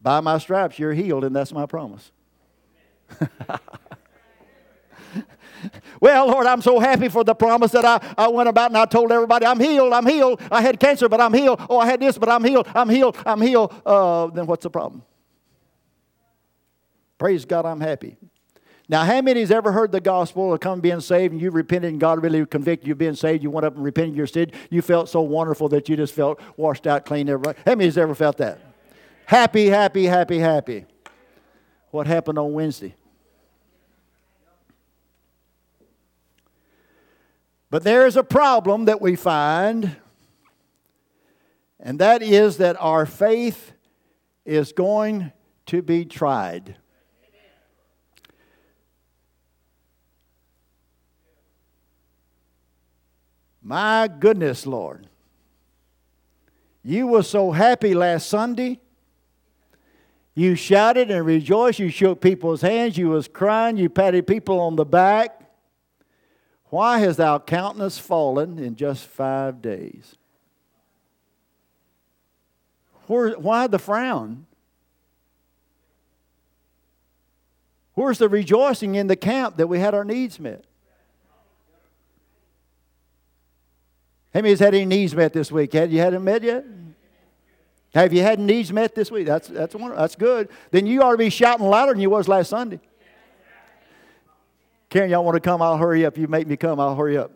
By 0.00 0.20
my 0.20 0.38
stripes, 0.38 0.78
you're 0.78 0.92
healed, 0.92 1.24
and 1.24 1.34
that's 1.34 1.52
my 1.52 1.66
promise. 1.66 2.12
well, 6.00 6.26
Lord, 6.26 6.46
I'm 6.46 6.62
so 6.62 6.78
happy 6.78 7.08
for 7.08 7.24
the 7.24 7.34
promise 7.34 7.72
that 7.72 7.84
I, 7.84 8.14
I 8.16 8.28
went 8.28 8.48
about 8.48 8.70
and 8.70 8.78
I 8.78 8.84
told 8.84 9.12
everybody, 9.12 9.46
I'm 9.46 9.60
healed, 9.60 9.92
I'm 9.92 10.06
healed. 10.06 10.40
I 10.50 10.60
had 10.60 10.80
cancer, 10.80 11.08
but 11.08 11.20
I'm 11.20 11.32
healed. 11.32 11.60
Oh, 11.68 11.78
I 11.78 11.86
had 11.86 12.00
this, 12.00 12.18
but 12.18 12.28
I'm 12.28 12.44
healed, 12.44 12.68
I'm 12.74 12.88
healed, 12.88 13.16
I'm 13.24 13.40
healed. 13.40 13.74
Uh, 13.84 14.26
then 14.28 14.46
what's 14.46 14.62
the 14.62 14.70
problem? 14.70 15.02
Praise 17.18 17.44
God, 17.44 17.64
I'm 17.64 17.80
happy. 17.80 18.16
Now, 18.86 19.04
how 19.04 19.22
many 19.22 19.40
has 19.40 19.50
ever 19.50 19.72
heard 19.72 19.92
the 19.92 20.00
gospel 20.00 20.52
of 20.52 20.60
come 20.60 20.80
being 20.80 21.00
saved 21.00 21.32
and 21.32 21.40
you 21.40 21.50
repented 21.50 21.90
and 21.90 22.00
God 22.00 22.22
really 22.22 22.44
convicted 22.44 22.86
you 22.86 22.92
of 22.92 22.98
being 22.98 23.14
saved? 23.14 23.42
You 23.42 23.50
went 23.50 23.64
up 23.64 23.76
and 23.76 23.84
repented 23.84 24.14
your 24.14 24.26
sin. 24.26 24.52
You 24.68 24.82
felt 24.82 25.08
so 25.08 25.22
wonderful 25.22 25.70
that 25.70 25.88
you 25.88 25.96
just 25.96 26.12
felt 26.12 26.38
washed 26.58 26.86
out, 26.86 27.06
clean, 27.06 27.28
everybody. 27.28 27.58
How 27.64 27.72
many 27.72 27.86
has 27.86 27.96
ever 27.96 28.14
felt 28.14 28.36
that? 28.38 28.60
Happy, 29.24 29.68
happy, 29.68 30.04
happy, 30.04 30.38
happy. 30.38 30.84
What 31.92 32.06
happened 32.06 32.38
on 32.38 32.52
Wednesday? 32.52 32.94
But 37.74 37.82
there 37.82 38.06
is 38.06 38.16
a 38.16 38.22
problem 38.22 38.84
that 38.84 39.02
we 39.02 39.16
find, 39.16 39.96
and 41.80 41.98
that 41.98 42.22
is 42.22 42.58
that 42.58 42.76
our 42.78 43.04
faith 43.04 43.72
is 44.44 44.72
going 44.72 45.32
to 45.66 45.82
be 45.82 46.04
tried. 46.04 46.76
My 53.60 54.06
goodness, 54.06 54.66
Lord. 54.66 55.08
You 56.84 57.08
were 57.08 57.24
so 57.24 57.50
happy 57.50 57.92
last 57.92 58.28
Sunday. 58.28 58.78
You 60.36 60.54
shouted 60.54 61.10
and 61.10 61.26
rejoiced. 61.26 61.80
You 61.80 61.88
shook 61.88 62.20
people's 62.20 62.62
hands. 62.62 62.96
You 62.96 63.08
was 63.08 63.26
crying. 63.26 63.76
You 63.76 63.88
patted 63.88 64.28
people 64.28 64.60
on 64.60 64.76
the 64.76 64.84
back. 64.84 65.43
Why 66.74 66.98
has 66.98 67.18
thou 67.18 67.38
countenance 67.38 68.00
fallen 68.00 68.58
in 68.58 68.74
just 68.74 69.06
five 69.06 69.62
days? 69.62 70.16
Where, 73.06 73.30
why 73.38 73.68
the 73.68 73.78
frown? 73.78 74.46
Where's 77.94 78.18
the 78.18 78.28
rejoicing 78.28 78.96
in 78.96 79.06
the 79.06 79.14
camp 79.14 79.58
that 79.58 79.68
we 79.68 79.78
had 79.78 79.94
our 79.94 80.04
needs 80.04 80.40
met? 80.40 80.64
Many 84.34 84.48
has 84.48 84.58
had 84.58 84.74
any 84.74 84.84
needs 84.84 85.14
met 85.14 85.32
this 85.32 85.52
week? 85.52 85.74
Have 85.74 85.92
you 85.92 86.00
had 86.00 86.12
them 86.12 86.24
met 86.24 86.42
yet? 86.42 86.64
Have 87.94 88.12
you 88.12 88.22
had 88.22 88.40
needs 88.40 88.72
met 88.72 88.96
this 88.96 89.12
week? 89.12 89.26
That's, 89.28 89.46
that's, 89.46 89.76
one, 89.76 89.94
that's 89.94 90.16
good. 90.16 90.48
Then 90.72 90.86
you 90.86 91.02
ought 91.02 91.12
to 91.12 91.18
be 91.18 91.30
shouting 91.30 91.66
louder 91.66 91.92
than 91.92 92.00
you 92.00 92.10
was 92.10 92.26
last 92.26 92.48
Sunday. 92.48 92.80
Karen, 94.94 95.10
y'all 95.10 95.24
want 95.24 95.34
to 95.34 95.40
come? 95.40 95.60
I'll 95.60 95.76
hurry 95.76 96.06
up. 96.06 96.16
You 96.16 96.28
make 96.28 96.46
me 96.46 96.56
come, 96.56 96.78
I'll 96.78 96.94
hurry 96.94 97.18
up. 97.18 97.32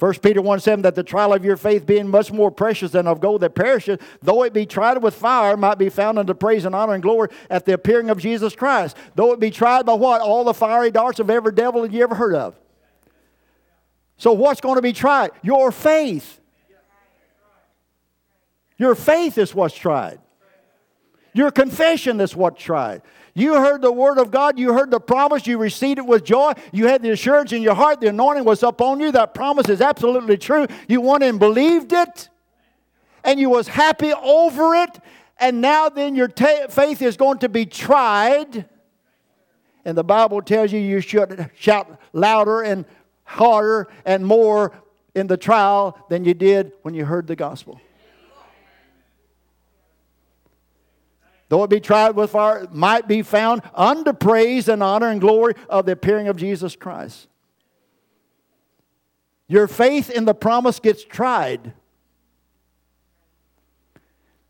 1 0.00 0.14
Peter 0.14 0.42
1 0.42 0.58
7, 0.58 0.82
that 0.82 0.96
the 0.96 1.04
trial 1.04 1.32
of 1.32 1.44
your 1.44 1.56
faith 1.56 1.86
being 1.86 2.08
much 2.08 2.32
more 2.32 2.50
precious 2.50 2.90
than 2.90 3.06
of 3.06 3.20
gold 3.20 3.42
that 3.42 3.54
perisheth, 3.54 4.02
though 4.22 4.42
it 4.42 4.52
be 4.52 4.66
tried 4.66 5.00
with 5.00 5.14
fire, 5.14 5.56
might 5.56 5.78
be 5.78 5.88
found 5.88 6.18
unto 6.18 6.34
praise 6.34 6.64
and 6.64 6.74
honor 6.74 6.94
and 6.94 7.02
glory 7.04 7.28
at 7.48 7.64
the 7.64 7.74
appearing 7.74 8.10
of 8.10 8.18
Jesus 8.18 8.56
Christ. 8.56 8.96
Though 9.14 9.32
it 9.32 9.38
be 9.38 9.52
tried 9.52 9.86
by 9.86 9.94
what? 9.94 10.20
All 10.20 10.42
the 10.42 10.52
fiery 10.52 10.90
darts 10.90 11.20
of 11.20 11.30
every 11.30 11.52
devil 11.52 11.82
that 11.82 11.92
you 11.92 12.02
ever 12.02 12.16
heard 12.16 12.34
of. 12.34 12.58
So, 14.16 14.32
what's 14.32 14.60
going 14.60 14.74
to 14.74 14.82
be 14.82 14.92
tried? 14.92 15.30
Your 15.44 15.70
faith. 15.70 16.40
Your 18.78 18.96
faith 18.96 19.38
is 19.38 19.54
what's 19.54 19.76
tried. 19.76 20.18
Your 21.34 21.52
confession 21.52 22.20
is 22.20 22.34
what's 22.34 22.60
tried. 22.60 23.02
You 23.34 23.54
heard 23.54 23.80
the 23.80 23.92
word 23.92 24.18
of 24.18 24.30
God, 24.30 24.58
you 24.58 24.74
heard 24.74 24.90
the 24.90 25.00
promise, 25.00 25.46
you 25.46 25.56
received 25.56 25.98
it 25.98 26.06
with 26.06 26.24
joy, 26.24 26.52
you 26.70 26.86
had 26.86 27.02
the 27.02 27.10
assurance 27.10 27.52
in 27.52 27.62
your 27.62 27.74
heart, 27.74 28.00
the 28.00 28.08
anointing 28.08 28.44
was 28.44 28.62
upon 28.62 29.00
you, 29.00 29.10
that 29.12 29.32
promise 29.32 29.68
is 29.70 29.80
absolutely 29.80 30.36
true. 30.36 30.66
You 30.86 31.00
went 31.00 31.22
and 31.24 31.38
believed 31.38 31.94
it, 31.94 32.28
and 33.24 33.40
you 33.40 33.48
was 33.48 33.68
happy 33.68 34.12
over 34.12 34.74
it, 34.74 35.00
and 35.38 35.62
now 35.62 35.88
then 35.88 36.14
your 36.14 36.28
ta- 36.28 36.66
faith 36.68 37.00
is 37.00 37.16
going 37.16 37.38
to 37.38 37.48
be 37.48 37.64
tried. 37.64 38.68
And 39.84 39.96
the 39.96 40.04
Bible 40.04 40.42
tells 40.42 40.70
you 40.70 40.78
you 40.78 41.00
should 41.00 41.50
shout 41.56 41.98
louder 42.12 42.60
and 42.62 42.84
harder 43.24 43.88
and 44.04 44.24
more 44.26 44.72
in 45.14 45.26
the 45.26 45.36
trial 45.36 45.98
than 46.10 46.24
you 46.24 46.34
did 46.34 46.72
when 46.82 46.94
you 46.94 47.04
heard 47.04 47.26
the 47.26 47.36
gospel. 47.36 47.80
Though 51.52 51.64
it 51.64 51.68
be 51.68 51.80
tried 51.80 52.16
with 52.16 52.30
fire, 52.30 52.66
might 52.72 53.06
be 53.06 53.20
found 53.20 53.60
unto 53.74 54.14
praise 54.14 54.70
and 54.70 54.82
honor 54.82 55.10
and 55.10 55.20
glory 55.20 55.52
of 55.68 55.84
the 55.84 55.92
appearing 55.92 56.28
of 56.28 56.38
Jesus 56.38 56.74
Christ. 56.74 57.28
Your 59.48 59.68
faith 59.68 60.08
in 60.08 60.24
the 60.24 60.32
promise 60.32 60.80
gets 60.80 61.04
tried. 61.04 61.74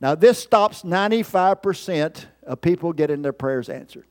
Now, 0.00 0.14
this 0.14 0.38
stops 0.38 0.84
95% 0.84 2.26
of 2.44 2.60
people 2.60 2.92
getting 2.92 3.22
their 3.22 3.32
prayers 3.32 3.68
answered. 3.68 4.06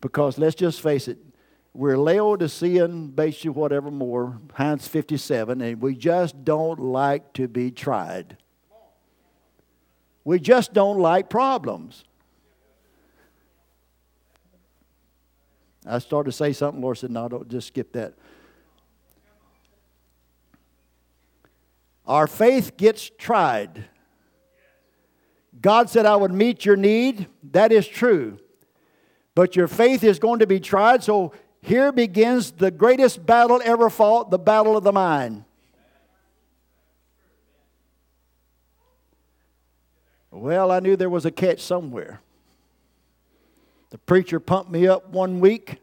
Because 0.00 0.38
let's 0.38 0.54
just 0.54 0.80
face 0.80 1.08
it, 1.08 1.18
we're 1.74 1.98
Laodicean, 1.98 3.08
basically, 3.08 3.50
whatever 3.50 3.90
more, 3.90 4.40
Heinz 4.54 4.86
57, 4.86 5.60
and 5.60 5.82
we 5.82 5.96
just 5.96 6.44
don't 6.44 6.78
like 6.78 7.32
to 7.32 7.48
be 7.48 7.72
tried. 7.72 8.36
We 10.26 10.40
just 10.40 10.72
don't 10.72 10.98
like 10.98 11.30
problems. 11.30 12.02
I 15.86 16.00
started 16.00 16.32
to 16.32 16.36
say 16.36 16.52
something, 16.52 16.82
Lord 16.82 16.98
said, 16.98 17.12
No, 17.12 17.28
don't 17.28 17.48
just 17.48 17.68
skip 17.68 17.92
that. 17.92 18.14
Our 22.04 22.26
faith 22.26 22.76
gets 22.76 23.08
tried. 23.08 23.84
God 25.62 25.88
said, 25.90 26.06
I 26.06 26.16
would 26.16 26.32
meet 26.32 26.64
your 26.64 26.76
need. 26.76 27.28
That 27.52 27.70
is 27.70 27.86
true. 27.86 28.40
But 29.36 29.54
your 29.54 29.68
faith 29.68 30.02
is 30.02 30.18
going 30.18 30.40
to 30.40 30.46
be 30.46 30.58
tried, 30.58 31.04
so 31.04 31.34
here 31.62 31.92
begins 31.92 32.50
the 32.50 32.72
greatest 32.72 33.24
battle 33.24 33.62
ever 33.64 33.88
fought 33.88 34.32
the 34.32 34.38
battle 34.40 34.76
of 34.76 34.82
the 34.82 34.92
mind. 34.92 35.44
Well, 40.36 40.70
I 40.70 40.80
knew 40.80 40.96
there 40.96 41.08
was 41.08 41.24
a 41.24 41.30
catch 41.30 41.60
somewhere. 41.60 42.20
The 43.88 43.98
preacher 43.98 44.38
pumped 44.38 44.70
me 44.70 44.86
up 44.86 45.08
one 45.08 45.40
week, 45.40 45.78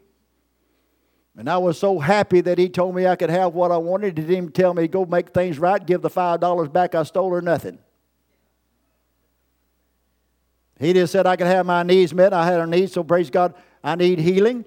and 1.36 1.50
I 1.50 1.58
was 1.58 1.76
so 1.76 1.98
happy 1.98 2.40
that 2.40 2.56
he 2.56 2.68
told 2.68 2.94
me 2.94 3.06
I 3.06 3.16
could 3.16 3.30
have 3.30 3.52
what 3.52 3.72
I 3.72 3.76
wanted. 3.78 4.16
He 4.16 4.22
didn't 4.22 4.36
even 4.36 4.52
tell 4.52 4.72
me, 4.72 4.86
go 4.86 5.04
make 5.04 5.30
things 5.30 5.58
right, 5.58 5.84
give 5.84 6.02
the 6.02 6.10
$5 6.10 6.72
back 6.72 6.94
I 6.94 7.02
stole 7.02 7.34
or 7.34 7.42
nothing. 7.42 7.78
He 10.78 10.92
just 10.92 11.12
said 11.12 11.26
I 11.26 11.34
could 11.34 11.46
have 11.48 11.66
my 11.66 11.82
needs 11.82 12.14
met. 12.14 12.32
I 12.32 12.46
had 12.46 12.60
a 12.60 12.66
need, 12.66 12.90
so 12.90 13.02
praise 13.02 13.30
God, 13.30 13.54
I 13.82 13.96
need 13.96 14.20
healing. 14.20 14.64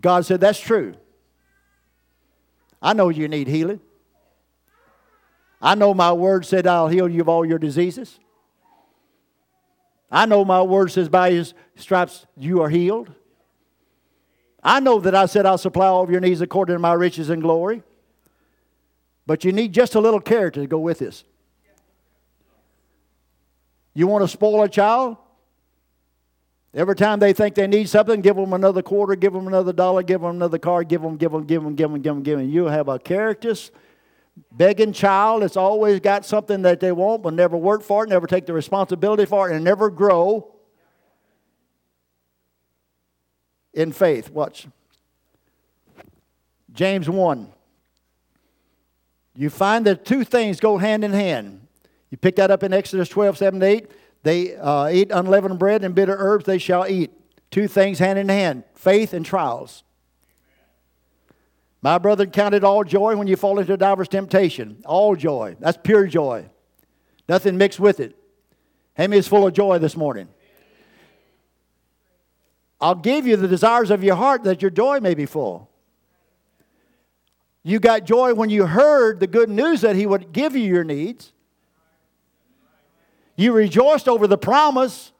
God 0.00 0.26
said, 0.26 0.40
That's 0.40 0.58
true. 0.58 0.94
I 2.82 2.92
know 2.92 3.08
you 3.08 3.28
need 3.28 3.46
healing. 3.46 3.80
I 5.60 5.74
know 5.74 5.92
my 5.92 6.12
word 6.12 6.46
said, 6.46 6.66
I'll 6.66 6.88
heal 6.88 7.08
you 7.08 7.20
of 7.20 7.28
all 7.28 7.44
your 7.44 7.58
diseases. 7.58 8.18
I 10.10 10.26
know 10.26 10.44
my 10.44 10.62
word 10.62 10.90
says, 10.90 11.08
By 11.08 11.30
his 11.32 11.54
stripes 11.76 12.26
you 12.36 12.62
are 12.62 12.68
healed. 12.68 13.12
I 14.62 14.80
know 14.80 15.00
that 15.00 15.14
I 15.14 15.26
said, 15.26 15.46
I'll 15.46 15.58
supply 15.58 15.86
all 15.86 16.02
of 16.02 16.10
your 16.10 16.20
needs 16.20 16.40
according 16.40 16.74
to 16.74 16.78
my 16.78 16.92
riches 16.92 17.30
and 17.30 17.40
glory. 17.40 17.82
But 19.26 19.44
you 19.44 19.52
need 19.52 19.72
just 19.72 19.94
a 19.94 20.00
little 20.00 20.20
character 20.20 20.60
to 20.60 20.66
go 20.66 20.78
with 20.78 20.98
this. 20.98 21.24
You 23.94 24.06
want 24.06 24.24
to 24.24 24.28
spoil 24.28 24.62
a 24.62 24.68
child? 24.68 25.16
Every 26.72 26.94
time 26.94 27.18
they 27.18 27.32
think 27.32 27.56
they 27.56 27.66
need 27.66 27.88
something, 27.88 28.20
give 28.20 28.36
them 28.36 28.52
another 28.52 28.82
quarter, 28.82 29.16
give 29.16 29.32
them 29.32 29.48
another 29.48 29.72
dollar, 29.72 30.02
give 30.02 30.20
them 30.20 30.30
another 30.30 30.58
card, 30.58 30.88
give 30.88 31.02
them, 31.02 31.16
give 31.16 31.32
them, 31.32 31.44
give 31.44 31.62
them, 31.62 31.74
give 31.74 31.90
them, 31.90 32.00
give 32.00 32.14
them, 32.14 32.22
give 32.22 32.38
them. 32.38 32.48
You 32.48 32.66
have 32.66 32.88
a 32.88 32.98
characterless, 32.98 33.72
begging 34.52 34.92
child 34.92 35.42
that's 35.42 35.56
always 35.56 36.00
got 36.00 36.24
something 36.24 36.62
that 36.62 36.80
they 36.80 36.92
want 36.92 37.22
but 37.22 37.34
never 37.34 37.56
work 37.56 37.82
for 37.82 38.04
it, 38.04 38.08
never 38.08 38.26
take 38.26 38.46
the 38.46 38.52
responsibility 38.52 39.24
for 39.24 39.50
it, 39.50 39.54
and 39.54 39.64
never 39.64 39.90
grow 39.90 40.54
in 43.72 43.92
faith. 43.92 44.30
Watch. 44.30 44.66
James 46.72 47.08
1. 47.08 47.48
You 49.36 49.50
find 49.50 49.86
that 49.86 50.04
two 50.04 50.24
things 50.24 50.60
go 50.60 50.78
hand 50.78 51.04
in 51.04 51.12
hand. 51.12 51.66
You 52.10 52.18
pick 52.18 52.36
that 52.36 52.50
up 52.50 52.62
in 52.62 52.72
Exodus 52.72 53.08
12, 53.08 53.38
7 53.38 53.62
8. 53.62 53.90
They 54.22 54.56
uh, 54.56 54.88
eat 54.88 55.10
unleavened 55.10 55.58
bread 55.58 55.82
and 55.82 55.94
bitter 55.94 56.16
herbs, 56.18 56.44
they 56.44 56.58
shall 56.58 56.86
eat. 56.86 57.10
Two 57.50 57.66
things 57.66 57.98
hand 57.98 58.18
in 58.18 58.28
hand 58.28 58.64
faith 58.74 59.12
and 59.12 59.24
trials. 59.24 59.82
My 61.82 61.98
brother 61.98 62.26
count 62.26 62.54
it 62.54 62.62
all 62.62 62.84
joy 62.84 63.16
when 63.16 63.26
you 63.26 63.36
fall 63.36 63.58
into 63.58 63.76
diverse 63.76 64.08
temptation. 64.08 64.82
All 64.84 65.16
joy. 65.16 65.56
That's 65.60 65.78
pure 65.82 66.06
joy. 66.06 66.46
Nothing 67.28 67.56
mixed 67.56 67.80
with 67.80 68.00
it. 68.00 68.16
Hammy 68.94 69.16
is 69.16 69.26
full 69.26 69.46
of 69.46 69.54
joy 69.54 69.78
this 69.78 69.96
morning. 69.96 70.28
I'll 72.80 72.94
give 72.94 73.26
you 73.26 73.36
the 73.36 73.48
desires 73.48 73.90
of 73.90 74.02
your 74.02 74.16
heart 74.16 74.44
that 74.44 74.62
your 74.62 74.70
joy 74.70 75.00
may 75.00 75.14
be 75.14 75.26
full. 75.26 75.70
You 77.62 77.78
got 77.78 78.04
joy 78.04 78.34
when 78.34 78.48
you 78.48 78.66
heard 78.66 79.20
the 79.20 79.26
good 79.26 79.50
news 79.50 79.82
that 79.82 79.96
He 79.96 80.06
would 80.06 80.32
give 80.32 80.56
you 80.56 80.64
your 80.64 80.84
needs. 80.84 81.32
You 83.36 83.52
rejoiced 83.52 84.08
over 84.08 84.26
the 84.26 84.38
promise. 84.38 85.12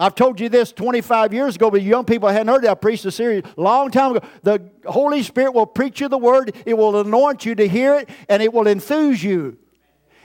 I've 0.00 0.14
told 0.14 0.40
you 0.40 0.48
this 0.48 0.72
25 0.72 1.34
years 1.34 1.56
ago, 1.56 1.70
but 1.70 1.82
young 1.82 2.06
people 2.06 2.30
hadn't 2.30 2.48
heard 2.48 2.64
it. 2.64 2.70
I 2.70 2.74
preached 2.74 3.04
a 3.04 3.10
series 3.10 3.44
a 3.44 3.60
long 3.60 3.90
time 3.90 4.16
ago. 4.16 4.26
The 4.42 4.62
Holy 4.86 5.22
Spirit 5.22 5.52
will 5.52 5.66
preach 5.66 6.00
you 6.00 6.08
the 6.08 6.16
word, 6.16 6.56
it 6.64 6.72
will 6.72 6.98
anoint 6.98 7.44
you 7.44 7.54
to 7.54 7.68
hear 7.68 7.96
it, 7.96 8.08
and 8.26 8.42
it 8.42 8.50
will 8.50 8.66
enthuse 8.66 9.22
you. 9.22 9.58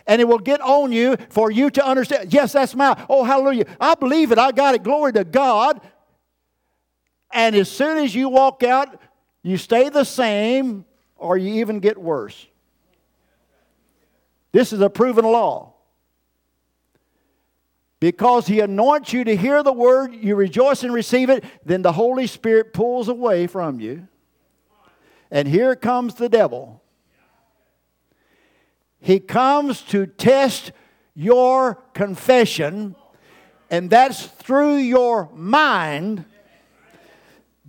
And 0.07 0.21
it 0.21 0.29
will 0.29 0.39
get 0.39 0.61
on 0.61 0.93
you 0.93 1.17
for 1.29 1.51
you 1.51 1.69
to 1.71 1.85
understand. 1.85 2.31
Yes, 2.31 2.53
that's 2.53 2.73
my, 2.73 3.05
oh, 3.09 3.25
hallelujah. 3.25 3.65
I 3.77 3.95
believe 3.95 4.31
it. 4.31 4.37
I 4.37 4.53
got 4.53 4.75
it. 4.75 4.83
Glory 4.83 5.11
to 5.11 5.25
God. 5.25 5.81
And 7.31 7.53
as 7.53 7.69
soon 7.69 7.97
as 7.97 8.15
you 8.15 8.29
walk 8.29 8.63
out, 8.63 9.01
you 9.43 9.57
stay 9.57 9.89
the 9.89 10.05
same 10.05 10.85
or 11.17 11.37
you 11.37 11.55
even 11.55 11.79
get 11.79 11.97
worse. 11.97 12.47
This 14.53 14.71
is 14.71 14.79
a 14.79 14.89
proven 14.89 15.25
law. 15.25 15.74
Because 18.05 18.45
he 18.45 18.59
anoints 18.59 19.13
you 19.13 19.23
to 19.23 19.35
hear 19.35 19.63
the 19.63 19.73
word, 19.73 20.13
you 20.13 20.35
rejoice 20.35 20.83
and 20.83 20.93
receive 20.93 21.27
it, 21.31 21.43
then 21.65 21.81
the 21.81 21.93
Holy 21.93 22.27
Spirit 22.27 22.71
pulls 22.71 23.07
away 23.07 23.47
from 23.47 23.79
you. 23.79 24.07
And 25.31 25.47
here 25.47 25.75
comes 25.75 26.13
the 26.13 26.29
devil. 26.29 26.83
He 28.99 29.19
comes 29.19 29.81
to 29.85 30.05
test 30.05 30.71
your 31.15 31.81
confession, 31.95 32.95
and 33.71 33.89
that's 33.89 34.27
through 34.27 34.75
your 34.75 35.31
mind 35.33 36.25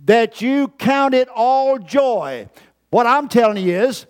that 0.05 0.39
you 0.39 0.67
count 0.67 1.15
it 1.15 1.29
all 1.29 1.79
joy. 1.79 2.47
What 2.91 3.07
I'm 3.07 3.27
telling 3.27 3.65
you 3.65 3.75
is, 3.75 4.05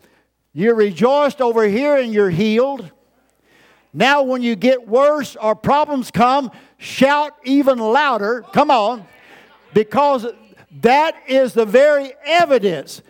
you're 0.52 0.76
rejoiced 0.76 1.40
over 1.40 1.66
here 1.70 1.96
and 1.96 2.14
you're 2.14 2.30
healed. 2.30 2.92
Now, 3.94 4.24
when 4.24 4.42
you 4.42 4.56
get 4.56 4.88
worse 4.88 5.36
or 5.36 5.56
problems 5.56 6.12
come, 6.12 6.52
shout 6.78 7.34
even 7.44 7.80
louder. 7.80 8.44
Come 8.54 8.70
on. 8.70 9.06
Because 9.74 10.28
that 10.82 11.16
is 11.28 11.54
the 11.54 11.66
very 11.66 12.14
evidence 12.26 13.02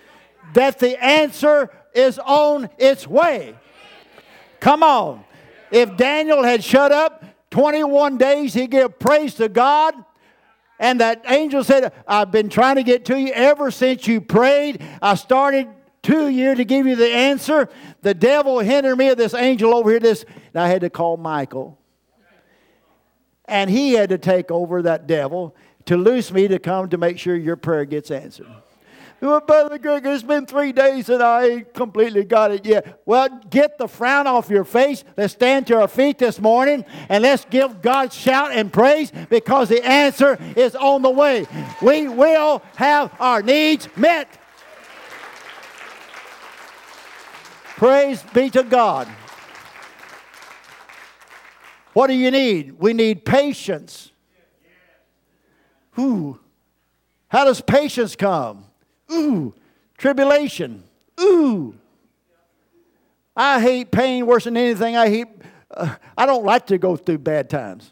that 0.53 0.80
the 0.80 1.03
answer 1.03 1.69
is 1.93 2.19
on 2.19 2.69
its 2.78 3.07
way. 3.07 3.55
Come 4.59 4.84
on. 4.84 5.23
If 5.71 5.97
Daniel 5.97 6.43
had 6.43 6.63
shut 6.63 6.91
up 6.91 7.23
21 7.51 8.17
days, 8.17 8.53
he 8.53 8.67
gave 8.67 8.99
praise 8.99 9.36
to 9.36 9.49
God. 9.49 9.93
And 10.80 11.01
that 11.01 11.23
angel 11.28 11.63
said, 11.63 11.91
I've 12.07 12.32
been 12.32 12.49
trying 12.49 12.75
to 12.75 12.84
get 12.84 13.05
to 13.05 13.19
you 13.19 13.34
ever 13.34 13.71
since 13.71 14.07
you 14.07 14.21
prayed. 14.21 14.84
I 15.01 15.15
started 15.15 15.67
two 16.08 16.30
years 16.30 16.55
to 16.55 16.64
give 16.64 16.88
you 16.88 16.95
the 16.95 17.12
answer. 17.12 17.68
The 18.01 18.14
devil 18.14 18.60
hindered 18.60 18.97
me 18.97 19.10
of 19.10 19.18
this 19.18 19.34
angel 19.34 19.76
over 19.76 19.89
here. 19.89 19.99
This, 19.99 20.24
and 20.53 20.64
I 20.64 20.70
had 20.70 20.82
to 20.82 20.89
call 20.89 21.18
Michael. 21.18 21.78
And 23.45 23.70
he 23.70 23.93
had 23.93 24.10
to 24.10 24.18
take 24.18 24.49
over 24.49 24.82
that 24.84 25.05
devil 25.05 25.55
to 25.86 25.97
loose 25.97 26.32
me 26.32 26.47
to 26.47 26.60
come 26.60 26.89
to 26.89 26.97
make 26.97 27.20
sure 27.20 27.36
your 27.36 27.58
prayer 27.58 27.84
gets 27.86 28.10
answered. 28.10 28.47
Well, 29.20 29.39
Brother 29.41 29.80
Greg, 29.80 30.05
it's 30.05 30.22
been 30.22 30.45
three 30.45 30.72
days 30.72 31.10
and 31.10 31.24
I 31.24 31.47
ain't 31.47 31.74
completely 31.74 32.24
got 32.24 32.51
it 32.51 32.66
yet. 32.66 33.01
Well, 33.05 33.30
get 33.49 33.78
the 33.78 33.88
frown 33.88 34.28
off 34.28 34.49
your 34.49 34.64
face. 34.64 35.03
Let's 35.18 35.34
stand 35.34 35.66
to 35.68 35.82
our 35.82 35.88
feet 35.88 36.20
this 36.20 36.39
morning 36.39 36.86
and 37.10 37.24
let's 37.24 37.43
give 37.45 37.82
God 37.82 38.14
shout 38.14 38.51
and 38.51 38.72
praise 38.72 39.12
because 39.30 39.70
the 39.70 39.84
answer 39.84 40.38
is 40.55 40.76
on 40.76 41.01
the 41.01 41.10
way. 41.10 41.47
We 41.82 42.08
will 42.08 42.62
have 42.76 43.12
our 43.20 43.41
needs 43.41 43.89
met. 43.97 44.37
Praise 47.78 48.23
be 48.34 48.49
to 48.49 48.63
God. 48.63 49.07
What 51.93 52.07
do 52.07 52.13
you 52.13 52.32
need? 52.32 52.80
We 52.80 52.93
need 52.93 53.23
patience. 53.23 54.11
Ooh. 55.99 56.39
How 57.28 57.45
does 57.45 57.61
patience 57.61 58.15
come? 58.15 58.65
Ooh. 59.11 59.53
Tribulation. 59.95 60.84
Ooh. 61.21 61.75
I 63.36 63.61
hate 63.61 63.91
pain 63.91 64.25
worse 64.25 64.45
than 64.45 64.57
anything. 64.57 64.97
I 64.97 65.09
hate, 65.09 65.28
uh, 65.69 65.95
I 66.17 66.25
don't 66.25 66.43
like 66.43 66.65
to 66.67 66.80
go 66.80 66.95
through 66.95 67.19
bad 67.19 67.47
times. 67.47 67.91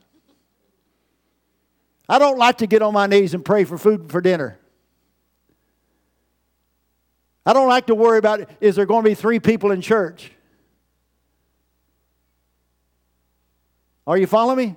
I 2.09 2.17
don't 2.17 2.39
like 2.39 2.57
to 2.57 2.67
get 2.67 2.81
on 2.81 2.93
my 2.93 3.05
knees 3.05 3.35
and 3.35 3.45
pray 3.45 3.65
for 3.65 3.77
food 3.77 4.11
for 4.11 4.19
dinner. 4.19 4.57
I 7.45 7.53
don't 7.53 7.67
like 7.67 7.87
to 7.87 7.95
worry 7.95 8.17
about 8.17 8.49
is 8.59 8.75
there 8.75 8.85
going 8.85 9.03
to 9.03 9.09
be 9.09 9.15
three 9.15 9.39
people 9.39 9.71
in 9.71 9.81
church? 9.81 10.31
Are 14.07 14.17
you 14.17 14.27
following 14.27 14.69
me? 14.69 14.75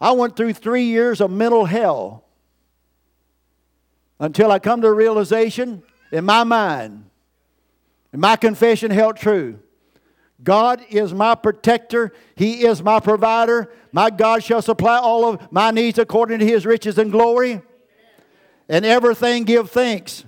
I 0.00 0.12
went 0.12 0.36
through 0.36 0.54
three 0.54 0.84
years 0.84 1.20
of 1.20 1.30
mental 1.30 1.64
hell 1.64 2.24
until 4.20 4.50
I 4.52 4.58
come 4.58 4.80
to 4.82 4.88
a 4.88 4.92
realization 4.92 5.82
in 6.12 6.24
my 6.24 6.44
mind, 6.44 7.10
and 8.12 8.20
my 8.20 8.36
confession 8.36 8.90
held 8.90 9.16
true. 9.16 9.58
God 10.42 10.84
is 10.90 11.14
my 11.14 11.34
protector. 11.34 12.12
He 12.34 12.64
is 12.64 12.82
my 12.82 13.00
provider. 13.00 13.72
My 13.92 14.10
God 14.10 14.42
shall 14.42 14.62
supply 14.62 14.98
all 14.98 15.24
of 15.24 15.50
my 15.52 15.70
needs 15.70 15.98
according 15.98 16.40
to 16.40 16.46
his 16.46 16.66
riches 16.66 16.98
and 16.98 17.10
glory. 17.10 17.62
And 18.68 18.84
everything 18.84 19.44
give 19.44 19.70
thanks. 19.70 20.24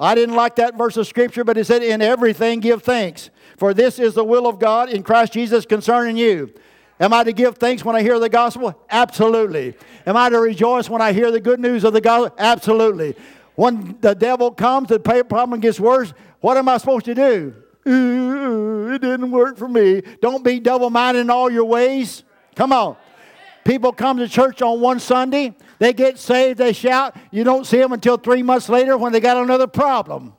I 0.00 0.14
didn't 0.14 0.34
like 0.34 0.56
that 0.56 0.76
verse 0.76 0.96
of 0.96 1.06
scripture, 1.06 1.44
but 1.44 1.58
it 1.58 1.66
said, 1.66 1.82
In 1.82 2.00
everything 2.00 2.60
give 2.60 2.82
thanks, 2.82 3.28
for 3.58 3.74
this 3.74 3.98
is 3.98 4.14
the 4.14 4.24
will 4.24 4.46
of 4.46 4.58
God 4.58 4.88
in 4.88 5.02
Christ 5.02 5.34
Jesus 5.34 5.66
concerning 5.66 6.16
you. 6.16 6.52
Am 6.98 7.12
I 7.12 7.24
to 7.24 7.32
give 7.32 7.56
thanks 7.56 7.84
when 7.84 7.96
I 7.96 8.02
hear 8.02 8.18
the 8.18 8.28
gospel? 8.28 8.74
Absolutely. 8.90 9.74
Am 10.06 10.16
I 10.16 10.30
to 10.30 10.38
rejoice 10.38 10.88
when 10.88 11.02
I 11.02 11.12
hear 11.12 11.30
the 11.30 11.40
good 11.40 11.60
news 11.60 11.84
of 11.84 11.92
the 11.92 12.00
gospel? 12.00 12.34
Absolutely. 12.38 13.14
When 13.54 13.98
the 14.00 14.14
devil 14.14 14.50
comes, 14.50 14.88
the 14.88 14.98
problem 14.98 15.60
gets 15.60 15.78
worse, 15.78 16.14
what 16.40 16.56
am 16.56 16.68
I 16.68 16.78
supposed 16.78 17.04
to 17.06 17.14
do? 17.14 17.54
Ooh, 17.86 18.92
it 18.92 19.00
didn't 19.00 19.30
work 19.30 19.56
for 19.56 19.68
me. 19.68 20.02
Don't 20.20 20.44
be 20.44 20.60
double 20.60 20.90
minded 20.90 21.20
in 21.20 21.30
all 21.30 21.50
your 21.50 21.64
ways. 21.64 22.24
Come 22.54 22.72
on. 22.72 22.96
People 23.64 23.92
come 23.92 24.18
to 24.18 24.28
church 24.28 24.62
on 24.62 24.80
one 24.80 25.00
Sunday, 25.00 25.54
they 25.80 25.94
get 25.94 26.18
saved, 26.18 26.58
they 26.58 26.74
shout. 26.74 27.16
You 27.30 27.42
don't 27.42 27.66
see 27.66 27.78
them 27.78 27.92
until 27.92 28.18
three 28.18 28.42
months 28.42 28.68
later 28.68 28.98
when 28.98 29.14
they 29.14 29.20
got 29.20 29.38
another 29.38 29.66
problem. 29.66 30.34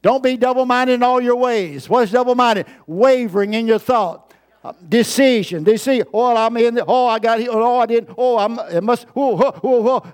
Don't 0.00 0.22
be 0.22 0.38
double 0.38 0.64
minded 0.64 0.94
in 0.94 1.02
all 1.02 1.20
your 1.20 1.36
ways. 1.36 1.86
What's 1.86 2.10
double 2.10 2.34
minded? 2.34 2.66
Wavering 2.86 3.52
in 3.52 3.66
your 3.66 3.78
thought. 3.78 4.32
Decision. 4.88 5.62
decision. 5.62 5.64
Deceive. 5.64 6.06
Oh, 6.14 6.34
I'm 6.34 6.56
in. 6.56 6.74
The, 6.74 6.86
oh, 6.86 7.06
I 7.06 7.18
got 7.18 7.38
here. 7.38 7.50
Oh, 7.52 7.78
I 7.78 7.84
didn't. 7.84 8.14
Oh, 8.16 8.38
I'm. 8.38 8.58
It 8.74 8.82
must. 8.82 9.06
Oh, 9.14 9.36
oh, 9.38 9.60
oh, 9.62 9.88
oh. 9.88 10.12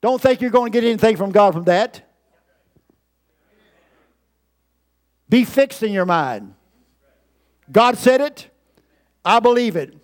Don't 0.00 0.22
think 0.22 0.40
you're 0.40 0.52
going 0.52 0.70
to 0.70 0.80
get 0.80 0.86
anything 0.86 1.16
from 1.16 1.32
God 1.32 1.52
from 1.52 1.64
that. 1.64 2.08
Be 5.28 5.44
fixed 5.44 5.82
in 5.82 5.90
your 5.90 6.06
mind. 6.06 6.54
God 7.72 7.98
said 7.98 8.20
it. 8.20 8.48
I 9.24 9.40
believe 9.40 9.74
it. 9.74 9.97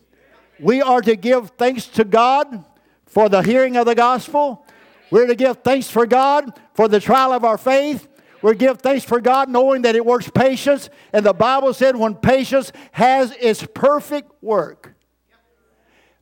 We 0.65 0.81
are 0.81 1.03
to 1.03 1.15
give 1.15 1.51
thanks 1.59 1.86
to 1.89 2.05
God 2.05 2.65
for 3.05 3.28
the 3.28 3.43
hearing 3.43 3.77
of 3.77 3.85
the 3.85 3.95
gospel. 3.95 4.66
We're 5.11 5.27
to 5.27 5.35
give 5.35 5.59
thanks 5.59 5.91
for 5.91 6.07
God 6.07 6.59
for 6.73 6.89
the 6.89 7.01
trial 7.01 7.35
of 7.35 7.45
our 7.45 7.59
faith. 7.59 8.09
We 8.41 8.55
give 8.55 8.81
thanks 8.81 9.05
for 9.05 9.20
God 9.20 9.51
knowing 9.51 9.82
that 9.82 9.95
it 9.95 10.07
works 10.07 10.31
patience. 10.31 10.89
And 11.12 11.27
the 11.27 11.35
Bible 11.35 11.74
said 11.74 11.97
when 11.97 12.15
patience 12.15 12.73
has 12.93 13.32
its 13.32 13.62
perfect 13.74 14.32
work. 14.43 14.95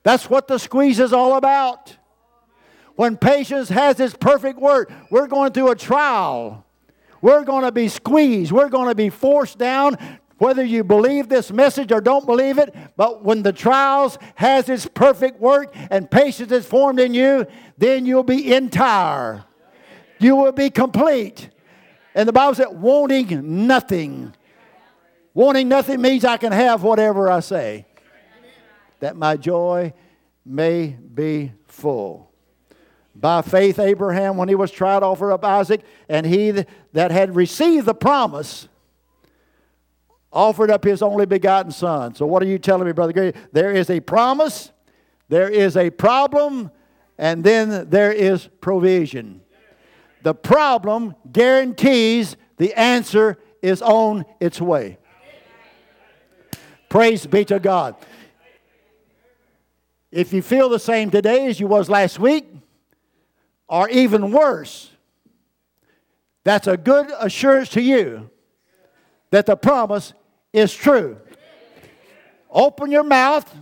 That's 0.02 0.28
what 0.28 0.48
the 0.48 0.58
squeeze 0.58 0.98
is 0.98 1.12
all 1.12 1.36
about. 1.36 1.96
When 2.96 3.16
patience 3.16 3.68
has 3.68 4.00
its 4.00 4.14
perfect 4.14 4.58
work, 4.58 4.92
we're 5.08 5.28
going 5.28 5.52
through 5.52 5.70
a 5.70 5.76
trial. 5.76 6.66
We're 7.20 7.44
going 7.44 7.62
to 7.62 7.70
be 7.70 7.86
squeezed. 7.86 8.50
We're 8.50 8.68
going 8.68 8.88
to 8.88 8.96
be 8.96 9.08
forced 9.08 9.56
down 9.56 9.96
whether 10.42 10.64
you 10.64 10.82
believe 10.82 11.28
this 11.28 11.52
message 11.52 11.92
or 11.92 12.00
don't 12.00 12.26
believe 12.26 12.58
it, 12.58 12.74
but 12.96 13.22
when 13.22 13.44
the 13.44 13.52
trials 13.52 14.18
has 14.34 14.68
its 14.68 14.86
perfect 14.86 15.38
work 15.38 15.72
and 15.88 16.10
patience 16.10 16.50
is 16.50 16.66
formed 16.66 16.98
in 16.98 17.14
you, 17.14 17.46
then 17.78 18.04
you'll 18.04 18.24
be 18.24 18.52
entire. 18.52 19.44
You 20.18 20.34
will 20.34 20.50
be 20.50 20.68
complete. 20.68 21.48
And 22.16 22.28
the 22.28 22.32
Bible 22.32 22.56
said, 22.56 22.70
wanting 22.70 23.68
nothing. 23.68 24.34
Wanting 25.32 25.68
nothing 25.68 26.00
means 26.00 26.24
I 26.24 26.38
can 26.38 26.50
have 26.50 26.82
whatever 26.82 27.30
I 27.30 27.38
say, 27.38 27.86
that 28.98 29.14
my 29.14 29.36
joy 29.36 29.94
may 30.44 30.88
be 31.14 31.52
full. 31.68 32.32
By 33.14 33.42
faith, 33.42 33.78
Abraham, 33.78 34.36
when 34.38 34.48
he 34.48 34.56
was 34.56 34.72
tried, 34.72 35.04
offered 35.04 35.30
up 35.30 35.44
Isaac, 35.44 35.82
and 36.08 36.26
he 36.26 36.64
that 36.94 37.12
had 37.12 37.36
received 37.36 37.86
the 37.86 37.94
promise 37.94 38.66
offered 40.32 40.70
up 40.70 40.84
his 40.84 41.02
only 41.02 41.26
begotten 41.26 41.70
son. 41.70 42.14
So, 42.14 42.26
what 42.26 42.42
are 42.42 42.46
you 42.46 42.58
telling 42.58 42.86
me, 42.86 42.92
Brother 42.92 43.12
Gary? 43.12 43.34
There 43.52 43.72
is 43.72 43.90
a 43.90 44.00
promise, 44.00 44.72
there 45.28 45.48
is 45.48 45.76
a 45.76 45.90
problem, 45.90 46.70
and 47.18 47.44
then 47.44 47.90
there 47.90 48.12
is 48.12 48.48
provision. 48.60 49.42
The 50.22 50.34
problem 50.34 51.14
guarantees 51.30 52.36
the 52.56 52.72
answer 52.74 53.38
is 53.60 53.82
on 53.82 54.24
its 54.40 54.60
way. 54.60 54.98
Praise 56.88 57.26
be 57.26 57.44
to 57.46 57.58
God. 57.58 57.96
If 60.10 60.32
you 60.32 60.42
feel 60.42 60.68
the 60.68 60.78
same 60.78 61.10
today 61.10 61.46
as 61.46 61.58
you 61.58 61.66
was 61.66 61.88
last 61.88 62.18
week, 62.18 62.46
or 63.66 63.88
even 63.88 64.30
worse, 64.30 64.90
that's 66.44 66.66
a 66.66 66.76
good 66.76 67.10
assurance 67.18 67.70
to 67.70 67.80
you 67.80 68.30
that 69.30 69.46
the 69.46 69.56
promise 69.56 70.12
is 70.52 70.74
true. 70.74 71.18
Open 72.50 72.90
your 72.90 73.04
mouth 73.04 73.52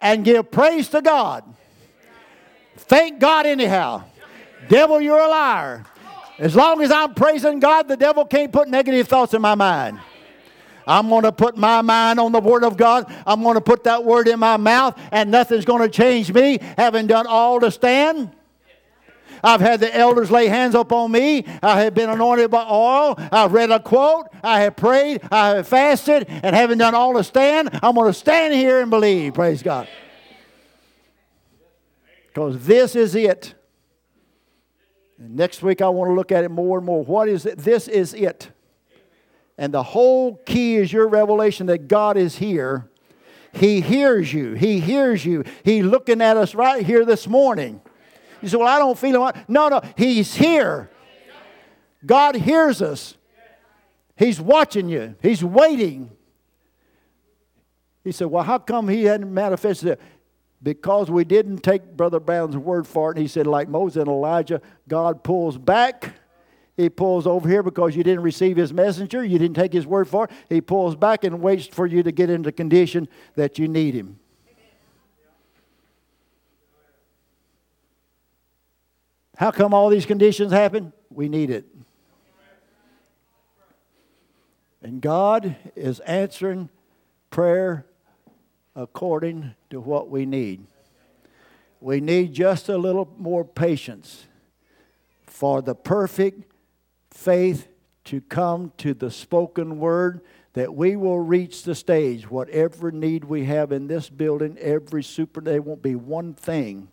and 0.00 0.24
give 0.24 0.50
praise 0.50 0.88
to 0.90 1.00
God. 1.00 1.44
Thank 2.76 3.18
God, 3.18 3.46
anyhow. 3.46 4.04
Devil, 4.68 5.00
you're 5.00 5.18
a 5.18 5.28
liar. 5.28 5.84
As 6.38 6.54
long 6.54 6.82
as 6.82 6.90
I'm 6.90 7.14
praising 7.14 7.60
God, 7.60 7.88
the 7.88 7.96
devil 7.96 8.24
can't 8.26 8.52
put 8.52 8.68
negative 8.68 9.08
thoughts 9.08 9.32
in 9.32 9.40
my 9.40 9.54
mind. 9.54 9.98
I'm 10.86 11.08
going 11.08 11.22
to 11.22 11.32
put 11.32 11.56
my 11.56 11.82
mind 11.82 12.20
on 12.20 12.30
the 12.30 12.40
Word 12.40 12.62
of 12.62 12.76
God. 12.76 13.12
I'm 13.26 13.42
going 13.42 13.54
to 13.54 13.60
put 13.60 13.84
that 13.84 14.04
Word 14.04 14.28
in 14.28 14.38
my 14.38 14.56
mouth, 14.56 15.00
and 15.10 15.30
nothing's 15.30 15.64
going 15.64 15.82
to 15.82 15.88
change 15.88 16.32
me, 16.32 16.58
having 16.76 17.06
done 17.06 17.26
all 17.26 17.58
to 17.60 17.70
stand. 17.70 18.30
I've 19.42 19.60
had 19.60 19.80
the 19.80 19.94
elders 19.94 20.30
lay 20.30 20.46
hands 20.46 20.74
upon 20.74 21.12
me. 21.12 21.44
I 21.62 21.82
have 21.82 21.94
been 21.94 22.10
anointed 22.10 22.50
by 22.50 22.66
oil. 22.68 23.14
I've 23.18 23.52
read 23.52 23.70
a 23.70 23.80
quote. 23.80 24.28
I 24.42 24.60
have 24.60 24.76
prayed. 24.76 25.20
I 25.30 25.56
have 25.56 25.68
fasted. 25.68 26.26
And 26.28 26.54
having 26.54 26.78
done 26.78 26.94
all 26.94 27.14
to 27.14 27.24
stand, 27.24 27.70
I'm 27.82 27.94
going 27.94 28.12
to 28.12 28.18
stand 28.18 28.54
here 28.54 28.80
and 28.80 28.90
believe. 28.90 29.34
Praise 29.34 29.62
God. 29.62 29.88
Because 32.28 32.66
this 32.66 32.94
is 32.94 33.14
it. 33.14 33.54
And 35.18 35.36
next 35.36 35.62
week, 35.62 35.80
I 35.80 35.88
want 35.88 36.10
to 36.10 36.14
look 36.14 36.30
at 36.30 36.44
it 36.44 36.50
more 36.50 36.78
and 36.78 36.86
more. 36.86 37.02
What 37.02 37.28
is 37.28 37.46
it? 37.46 37.58
This 37.58 37.88
is 37.88 38.12
it. 38.12 38.50
And 39.58 39.72
the 39.72 39.82
whole 39.82 40.36
key 40.44 40.76
is 40.76 40.92
your 40.92 41.08
revelation 41.08 41.66
that 41.66 41.88
God 41.88 42.16
is 42.18 42.36
here. 42.36 42.90
He 43.54 43.80
hears 43.80 44.34
you. 44.34 44.52
He 44.52 44.80
hears 44.80 45.24
you. 45.24 45.44
He's 45.64 45.84
looking 45.84 46.20
at 46.20 46.36
us 46.36 46.54
right 46.54 46.84
here 46.84 47.06
this 47.06 47.26
morning. 47.26 47.80
You 48.46 48.50
say, 48.50 48.56
Well, 48.58 48.68
I 48.68 48.78
don't 48.78 48.96
feel 48.96 49.26
him. 49.26 49.44
No, 49.48 49.68
no, 49.68 49.80
He's 49.96 50.32
here. 50.32 50.88
God 52.04 52.36
hears 52.36 52.80
us. 52.80 53.16
He's 54.14 54.40
watching 54.40 54.88
you, 54.88 55.16
He's 55.20 55.42
waiting. 55.42 56.10
He 58.04 58.12
said, 58.12 58.28
Well, 58.28 58.44
how 58.44 58.58
come 58.58 58.88
He 58.88 59.02
hadn't 59.02 59.34
manifested 59.34 59.88
it? 59.88 60.00
Because 60.62 61.10
we 61.10 61.24
didn't 61.24 61.58
take 61.58 61.96
Brother 61.96 62.20
Branham's 62.20 62.56
word 62.56 62.86
for 62.86 63.10
it. 63.10 63.16
And 63.16 63.22
he 63.22 63.28
said, 63.28 63.46
like 63.46 63.68
Moses 63.68 64.00
and 64.00 64.08
Elijah, 64.08 64.62
God 64.88 65.22
pulls 65.22 65.58
back. 65.58 66.14
He 66.76 66.88
pulls 66.88 67.26
over 67.26 67.48
here 67.48 67.62
because 67.62 67.94
you 67.94 68.02
didn't 68.02 68.22
receive 68.22 68.56
his 68.56 68.72
messenger. 68.72 69.22
You 69.24 69.38
didn't 69.38 69.56
take 69.56 69.72
his 69.72 69.86
word 69.86 70.08
for 70.08 70.24
it. 70.24 70.30
He 70.48 70.60
pulls 70.60 70.96
back 70.96 71.24
and 71.24 71.42
waits 71.42 71.66
for 71.66 71.86
you 71.86 72.02
to 72.02 72.10
get 72.10 72.30
into 72.30 72.52
condition 72.52 73.06
that 73.34 73.58
you 73.58 73.68
need 73.68 73.94
him. 73.94 74.18
How 79.36 79.50
come 79.50 79.74
all 79.74 79.90
these 79.90 80.06
conditions 80.06 80.50
happen? 80.50 80.92
We 81.10 81.28
need 81.28 81.50
it. 81.50 81.66
And 84.82 85.00
God 85.00 85.56
is 85.74 86.00
answering 86.00 86.70
prayer 87.30 87.86
according 88.74 89.54
to 89.70 89.80
what 89.80 90.08
we 90.08 90.26
need. 90.26 90.66
We 91.80 92.00
need 92.00 92.32
just 92.32 92.68
a 92.68 92.78
little 92.78 93.12
more 93.18 93.44
patience 93.44 94.26
for 95.26 95.60
the 95.60 95.74
perfect 95.74 96.50
faith 97.10 97.68
to 98.04 98.20
come 98.20 98.72
to 98.78 98.94
the 98.94 99.10
spoken 99.10 99.78
word 99.78 100.20
that 100.54 100.74
we 100.74 100.96
will 100.96 101.20
reach 101.20 101.64
the 101.64 101.74
stage 101.74 102.30
whatever 102.30 102.90
need 102.90 103.24
we 103.24 103.44
have 103.44 103.72
in 103.72 103.88
this 103.88 104.08
building 104.08 104.56
every 104.58 105.02
super 105.02 105.40
there 105.40 105.60
won't 105.60 105.82
be 105.82 105.94
one 105.94 106.32
thing 106.32 106.88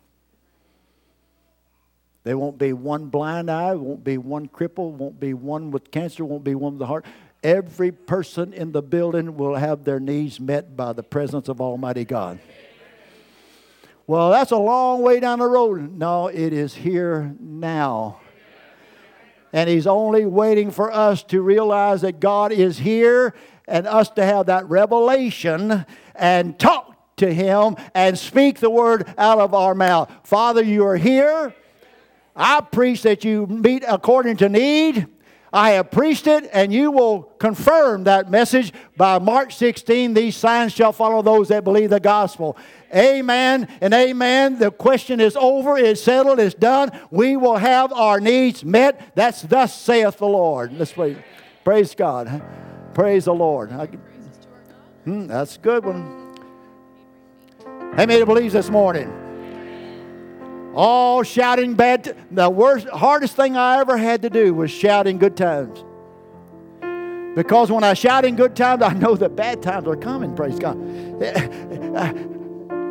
there 2.24 2.38
won't 2.38 2.58
be 2.58 2.72
one 2.72 3.06
blind 3.06 3.50
eye, 3.50 3.74
won't 3.74 4.02
be 4.02 4.16
one 4.16 4.48
cripple, 4.48 4.92
won't 4.92 5.20
be 5.20 5.34
one 5.34 5.70
with 5.70 5.90
cancer, 5.90 6.24
won't 6.24 6.42
be 6.42 6.54
one 6.54 6.72
with 6.72 6.78
the 6.80 6.86
heart. 6.86 7.04
Every 7.42 7.92
person 7.92 8.54
in 8.54 8.72
the 8.72 8.80
building 8.80 9.36
will 9.36 9.54
have 9.54 9.84
their 9.84 10.00
needs 10.00 10.40
met 10.40 10.74
by 10.74 10.94
the 10.94 11.02
presence 11.02 11.48
of 11.48 11.60
Almighty 11.60 12.06
God. 12.06 12.38
Well, 14.06 14.30
that's 14.30 14.50
a 14.50 14.56
long 14.56 15.02
way 15.02 15.20
down 15.20 15.38
the 15.38 15.46
road. 15.46 15.92
No, 15.92 16.28
it 16.28 16.54
is 16.54 16.74
here 16.74 17.34
now. 17.38 18.20
And 19.52 19.68
He's 19.68 19.86
only 19.86 20.24
waiting 20.24 20.70
for 20.70 20.90
us 20.90 21.22
to 21.24 21.42
realize 21.42 22.00
that 22.00 22.20
God 22.20 22.52
is 22.52 22.78
here 22.78 23.34
and 23.68 23.86
us 23.86 24.08
to 24.10 24.24
have 24.24 24.46
that 24.46 24.66
revelation 24.68 25.84
and 26.14 26.58
talk 26.58 27.16
to 27.16 27.32
Him 27.32 27.76
and 27.94 28.18
speak 28.18 28.60
the 28.60 28.70
word 28.70 29.12
out 29.18 29.38
of 29.38 29.52
our 29.52 29.74
mouth. 29.74 30.10
Father, 30.24 30.62
you 30.62 30.86
are 30.86 30.96
here. 30.96 31.54
I 32.36 32.60
preach 32.60 33.02
that 33.02 33.24
you 33.24 33.46
meet 33.46 33.84
according 33.86 34.38
to 34.38 34.48
need. 34.48 35.06
I 35.52 35.70
have 35.72 35.92
preached 35.92 36.26
it, 36.26 36.50
and 36.52 36.72
you 36.72 36.90
will 36.90 37.22
confirm 37.22 38.04
that 38.04 38.28
message 38.28 38.72
by 38.96 39.20
Mark 39.20 39.52
16. 39.52 40.12
These 40.12 40.36
signs 40.36 40.72
shall 40.72 40.92
follow 40.92 41.22
those 41.22 41.46
that 41.48 41.62
believe 41.62 41.90
the 41.90 42.00
gospel. 42.00 42.56
Amen 42.92 43.68
and 43.80 43.94
amen. 43.94 44.58
The 44.58 44.72
question 44.72 45.20
is 45.20 45.36
over, 45.36 45.78
it's 45.78 46.02
settled, 46.02 46.40
it's 46.40 46.56
done. 46.56 46.90
We 47.12 47.36
will 47.36 47.56
have 47.56 47.92
our 47.92 48.18
needs 48.18 48.64
met. 48.64 49.12
That's 49.14 49.42
thus 49.42 49.80
saith 49.80 50.18
the 50.18 50.26
Lord. 50.26 50.72
Let's 50.72 50.92
pray. 50.92 51.22
Praise 51.62 51.94
God. 51.94 52.42
Praise 52.92 53.26
the 53.26 53.34
Lord. 53.34 53.70
Hmm, 55.04 55.28
that's 55.28 55.54
a 55.54 55.60
good 55.60 55.84
one. 55.84 56.34
How 57.94 58.06
many 58.06 58.24
believes 58.24 58.54
this 58.54 58.70
morning? 58.70 59.23
All 60.74 61.22
shouting 61.22 61.74
bad. 61.74 62.04
T- 62.04 62.12
the 62.30 62.50
worst, 62.50 62.88
hardest 62.88 63.36
thing 63.36 63.56
I 63.56 63.78
ever 63.78 63.96
had 63.96 64.22
to 64.22 64.30
do 64.30 64.54
was 64.54 64.70
shouting 64.70 65.18
good 65.18 65.36
times. 65.36 65.84
Because 67.34 67.70
when 67.70 67.82
I 67.82 67.94
shout 67.94 68.24
in 68.24 68.36
good 68.36 68.54
times, 68.54 68.82
I 68.82 68.92
know 68.92 69.16
that 69.16 69.34
bad 69.34 69.62
times 69.62 69.88
are 69.88 69.96
coming, 69.96 70.34
praise 70.34 70.58
God. 70.58 70.78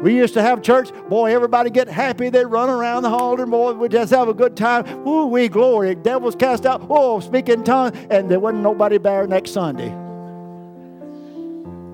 We 0.03 0.18
used 0.18 0.34
to 0.34 0.41
have 0.41 0.61
church, 0.61 0.89
boy, 1.07 1.34
everybody 1.34 1.69
get 1.69 1.88
happy. 1.88 2.30
They'd 2.30 2.43
run 2.43 2.69
around 2.69 3.03
the 3.03 3.10
altar, 3.10 3.45
boy, 3.45 3.72
we 3.72 3.88
just 3.88 4.11
have 4.11 4.27
a 4.27 4.34
good 4.34 4.57
time. 4.57 5.07
Ooh, 5.07 5.27
we 5.27 5.47
glory. 5.47 5.95
Devils 5.95 6.35
cast 6.35 6.65
out, 6.65 6.85
oh, 6.89 7.22
speaking 7.22 7.64
tongues, 7.64 7.97
and 8.10 8.30
there 8.30 8.41
wasn't 8.41 8.64
nobody 8.64 8.97
there 8.97 9.26
next 9.27 9.51
Sunday. 9.51 10.02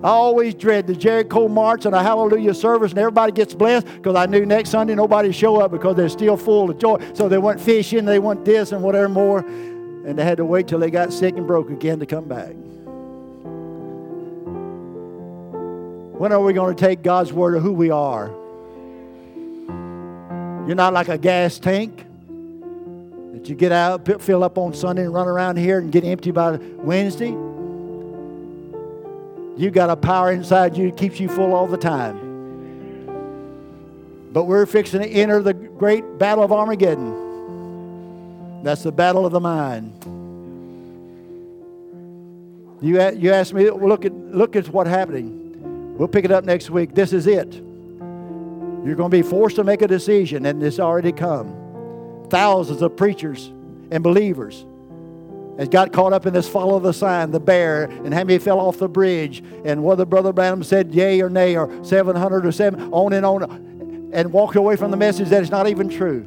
I 0.01 0.07
always 0.07 0.55
dread 0.55 0.87
the 0.87 0.95
Jericho 0.95 1.49
March 1.49 1.85
and 1.85 1.93
a 1.93 2.01
Hallelujah 2.01 2.53
service, 2.53 2.91
and 2.91 2.99
everybody 2.99 3.33
gets 3.33 3.53
blessed 3.53 3.85
because 3.85 4.15
I 4.15 4.27
knew 4.27 4.45
next 4.45 4.69
Sunday 4.69 4.95
nobody'd 4.95 5.33
show 5.33 5.59
up 5.59 5.71
because 5.71 5.97
they're 5.97 6.07
still 6.07 6.37
full 6.37 6.69
of 6.69 6.77
joy. 6.77 6.99
So 7.13 7.27
they 7.27 7.37
went 7.37 7.59
fishing, 7.59 8.05
they 8.05 8.19
went 8.19 8.45
this 8.45 8.71
and 8.71 8.81
whatever 8.81 9.09
more, 9.09 9.39
and 9.39 10.17
they 10.17 10.23
had 10.23 10.37
to 10.37 10.45
wait 10.45 10.69
till 10.69 10.79
they 10.79 10.89
got 10.89 11.11
sick 11.11 11.35
and 11.35 11.45
broke 11.45 11.69
again 11.69 11.99
to 11.99 12.05
come 12.05 12.29
back. 12.29 12.53
When 16.17 16.31
are 16.31 16.41
we 16.41 16.53
going 16.53 16.73
to 16.73 16.79
take 16.79 17.03
God's 17.03 17.33
word 17.33 17.55
of 17.55 17.63
who 17.63 17.73
we 17.73 17.91
are? 17.91 18.27
You're 20.65 20.75
not 20.75 20.93
like 20.93 21.09
a 21.09 21.17
gas 21.17 21.59
tank 21.59 22.05
that 23.33 23.49
you 23.49 23.55
get 23.55 23.73
out, 23.73 24.21
fill 24.21 24.45
up 24.45 24.57
on 24.57 24.73
Sunday, 24.73 25.03
and 25.03 25.13
run 25.13 25.27
around 25.27 25.57
here 25.57 25.79
and 25.79 25.91
get 25.91 26.05
empty 26.05 26.31
by 26.31 26.51
Wednesday. 26.57 27.35
You 29.59 29.69
got 29.69 29.89
a 29.89 29.97
power 29.97 30.31
inside 30.31 30.77
you 30.77 30.89
that 30.89 30.97
keeps 30.97 31.19
you 31.19 31.27
full 31.27 31.53
all 31.53 31.67
the 31.67 31.75
time. 31.75 32.17
But 34.31 34.45
we're 34.45 34.65
fixing 34.65 35.01
to 35.01 35.09
enter 35.09 35.41
the 35.41 35.53
great 35.53 36.17
battle 36.17 36.45
of 36.45 36.53
Armageddon. 36.53 38.63
That's 38.63 38.83
the 38.83 38.93
battle 38.93 39.25
of 39.25 39.33
the 39.33 39.41
mind. 39.41 39.91
You, 42.81 43.01
you 43.17 43.33
asked 43.33 43.53
me, 43.53 43.69
look 43.69 44.05
at, 44.05 44.13
look 44.13 44.55
at 44.55 44.69
what's 44.69 44.89
happening. 44.89 45.97
We'll 45.97 46.07
pick 46.07 46.23
it 46.23 46.31
up 46.31 46.45
next 46.45 46.69
week. 46.69 46.95
This 46.95 47.11
is 47.11 47.27
it. 47.27 47.53
You're 47.53 48.95
going 48.95 49.11
to 49.11 49.17
be 49.17 49.23
forced 49.23 49.57
to 49.57 49.65
make 49.65 49.81
a 49.81 49.89
decision, 49.89 50.45
and 50.45 50.63
it's 50.63 50.79
already 50.79 51.11
come. 51.11 52.27
Thousands 52.29 52.81
of 52.81 52.95
preachers 52.95 53.51
and 53.91 54.01
believers 54.01 54.65
has 55.59 55.67
got 55.67 55.91
caught 55.91 56.13
up 56.13 56.25
in 56.25 56.33
this 56.33 56.47
follow 56.47 56.79
the 56.79 56.93
sign, 56.93 57.31
the 57.31 57.39
bear, 57.39 57.83
and 57.83 58.13
how 58.13 58.23
many 58.23 58.39
fell 58.39 58.61
off 58.61 58.77
the 58.77 58.87
bridge, 58.87 59.43
and 59.65 59.83
whether 59.83 60.05
Brother 60.05 60.31
Branham 60.31 60.63
said 60.63 60.95
yay 60.95 61.21
or 61.21 61.29
nay, 61.29 61.57
or 61.57 61.83
700 61.83 62.45
or 62.45 62.51
7, 62.51 62.93
on 62.93 63.11
and 63.11 63.25
on, 63.25 64.09
and 64.13 64.31
walked 64.31 64.55
away 64.55 64.77
from 64.77 64.89
the 64.89 64.97
message 64.97 65.27
that 65.29 65.41
it's 65.41 65.51
not 65.51 65.67
even 65.67 65.89
true. 65.89 66.25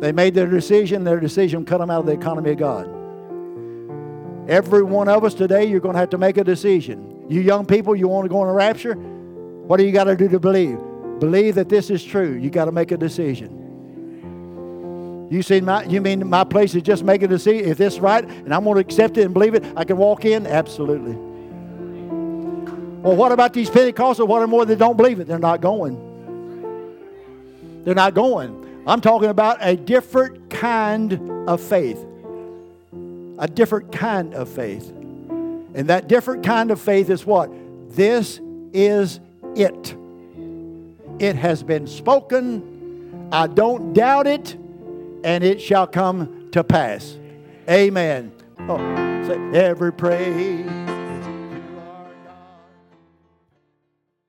They 0.00 0.12
made 0.12 0.32
their 0.32 0.46
decision, 0.46 1.04
their 1.04 1.20
decision 1.20 1.66
cut 1.66 1.78
them 1.78 1.90
out 1.90 2.00
of 2.00 2.06
the 2.06 2.12
economy 2.12 2.52
of 2.52 2.58
God. 2.58 2.88
Every 4.48 4.82
one 4.82 5.08
of 5.08 5.22
us 5.22 5.34
today, 5.34 5.66
you're 5.66 5.80
going 5.80 5.94
to 5.94 6.00
have 6.00 6.10
to 6.10 6.18
make 6.18 6.38
a 6.38 6.44
decision. 6.44 7.26
You 7.28 7.42
young 7.42 7.66
people, 7.66 7.94
you 7.94 8.08
want 8.08 8.24
to 8.24 8.30
go 8.30 8.40
on 8.40 8.48
a 8.48 8.52
rapture? 8.52 8.94
What 8.94 9.76
do 9.76 9.84
you 9.84 9.92
got 9.92 10.04
to 10.04 10.16
do 10.16 10.28
to 10.28 10.40
believe? 10.40 10.78
Believe 11.20 11.54
that 11.56 11.68
this 11.68 11.90
is 11.90 12.02
true. 12.02 12.32
You 12.32 12.48
got 12.48 12.64
to 12.64 12.72
make 12.72 12.92
a 12.92 12.96
decision. 12.96 13.63
You 15.34 15.42
see, 15.42 15.60
my, 15.60 15.82
you 15.82 16.00
mean 16.00 16.28
my 16.28 16.44
place 16.44 16.76
is 16.76 16.82
just 16.82 17.02
making 17.02 17.30
to 17.30 17.40
see 17.40 17.58
if 17.58 17.76
this 17.76 17.98
right 17.98 18.24
and 18.24 18.54
I'm 18.54 18.62
going 18.62 18.76
to 18.76 18.80
accept 18.80 19.18
it 19.18 19.24
and 19.24 19.34
believe 19.34 19.54
it? 19.54 19.64
I 19.76 19.82
can 19.82 19.96
walk 19.96 20.24
in? 20.24 20.46
Absolutely. 20.46 21.14
Well, 23.02 23.16
what 23.16 23.32
about 23.32 23.52
these 23.52 23.68
Pentecostals? 23.68 24.28
What 24.28 24.42
are 24.42 24.46
more 24.46 24.64
that 24.64 24.78
don't 24.78 24.96
believe 24.96 25.18
it? 25.18 25.26
They're 25.26 25.40
not 25.40 25.60
going. 25.60 27.82
They're 27.84 27.96
not 27.96 28.14
going. 28.14 28.84
I'm 28.86 29.00
talking 29.00 29.28
about 29.28 29.58
a 29.60 29.74
different 29.74 30.50
kind 30.50 31.48
of 31.48 31.60
faith. 31.60 31.98
A 33.40 33.48
different 33.48 33.90
kind 33.90 34.34
of 34.34 34.48
faith. 34.48 34.88
And 34.88 35.88
that 35.88 36.06
different 36.06 36.44
kind 36.44 36.70
of 36.70 36.80
faith 36.80 37.10
is 37.10 37.26
what? 37.26 37.50
This 37.90 38.38
is 38.72 39.18
it. 39.56 39.96
It 41.18 41.34
has 41.34 41.64
been 41.64 41.88
spoken. 41.88 43.28
I 43.32 43.48
don't 43.48 43.94
doubt 43.94 44.28
it, 44.28 44.56
and 45.24 45.42
it 45.42 45.60
shall 45.60 45.86
come 45.86 46.50
to 46.52 46.62
pass. 46.62 47.16
Amen. 47.68 48.32
Oh, 48.68 48.78
say, 49.26 49.58
every 49.58 49.92
praise 49.92 50.83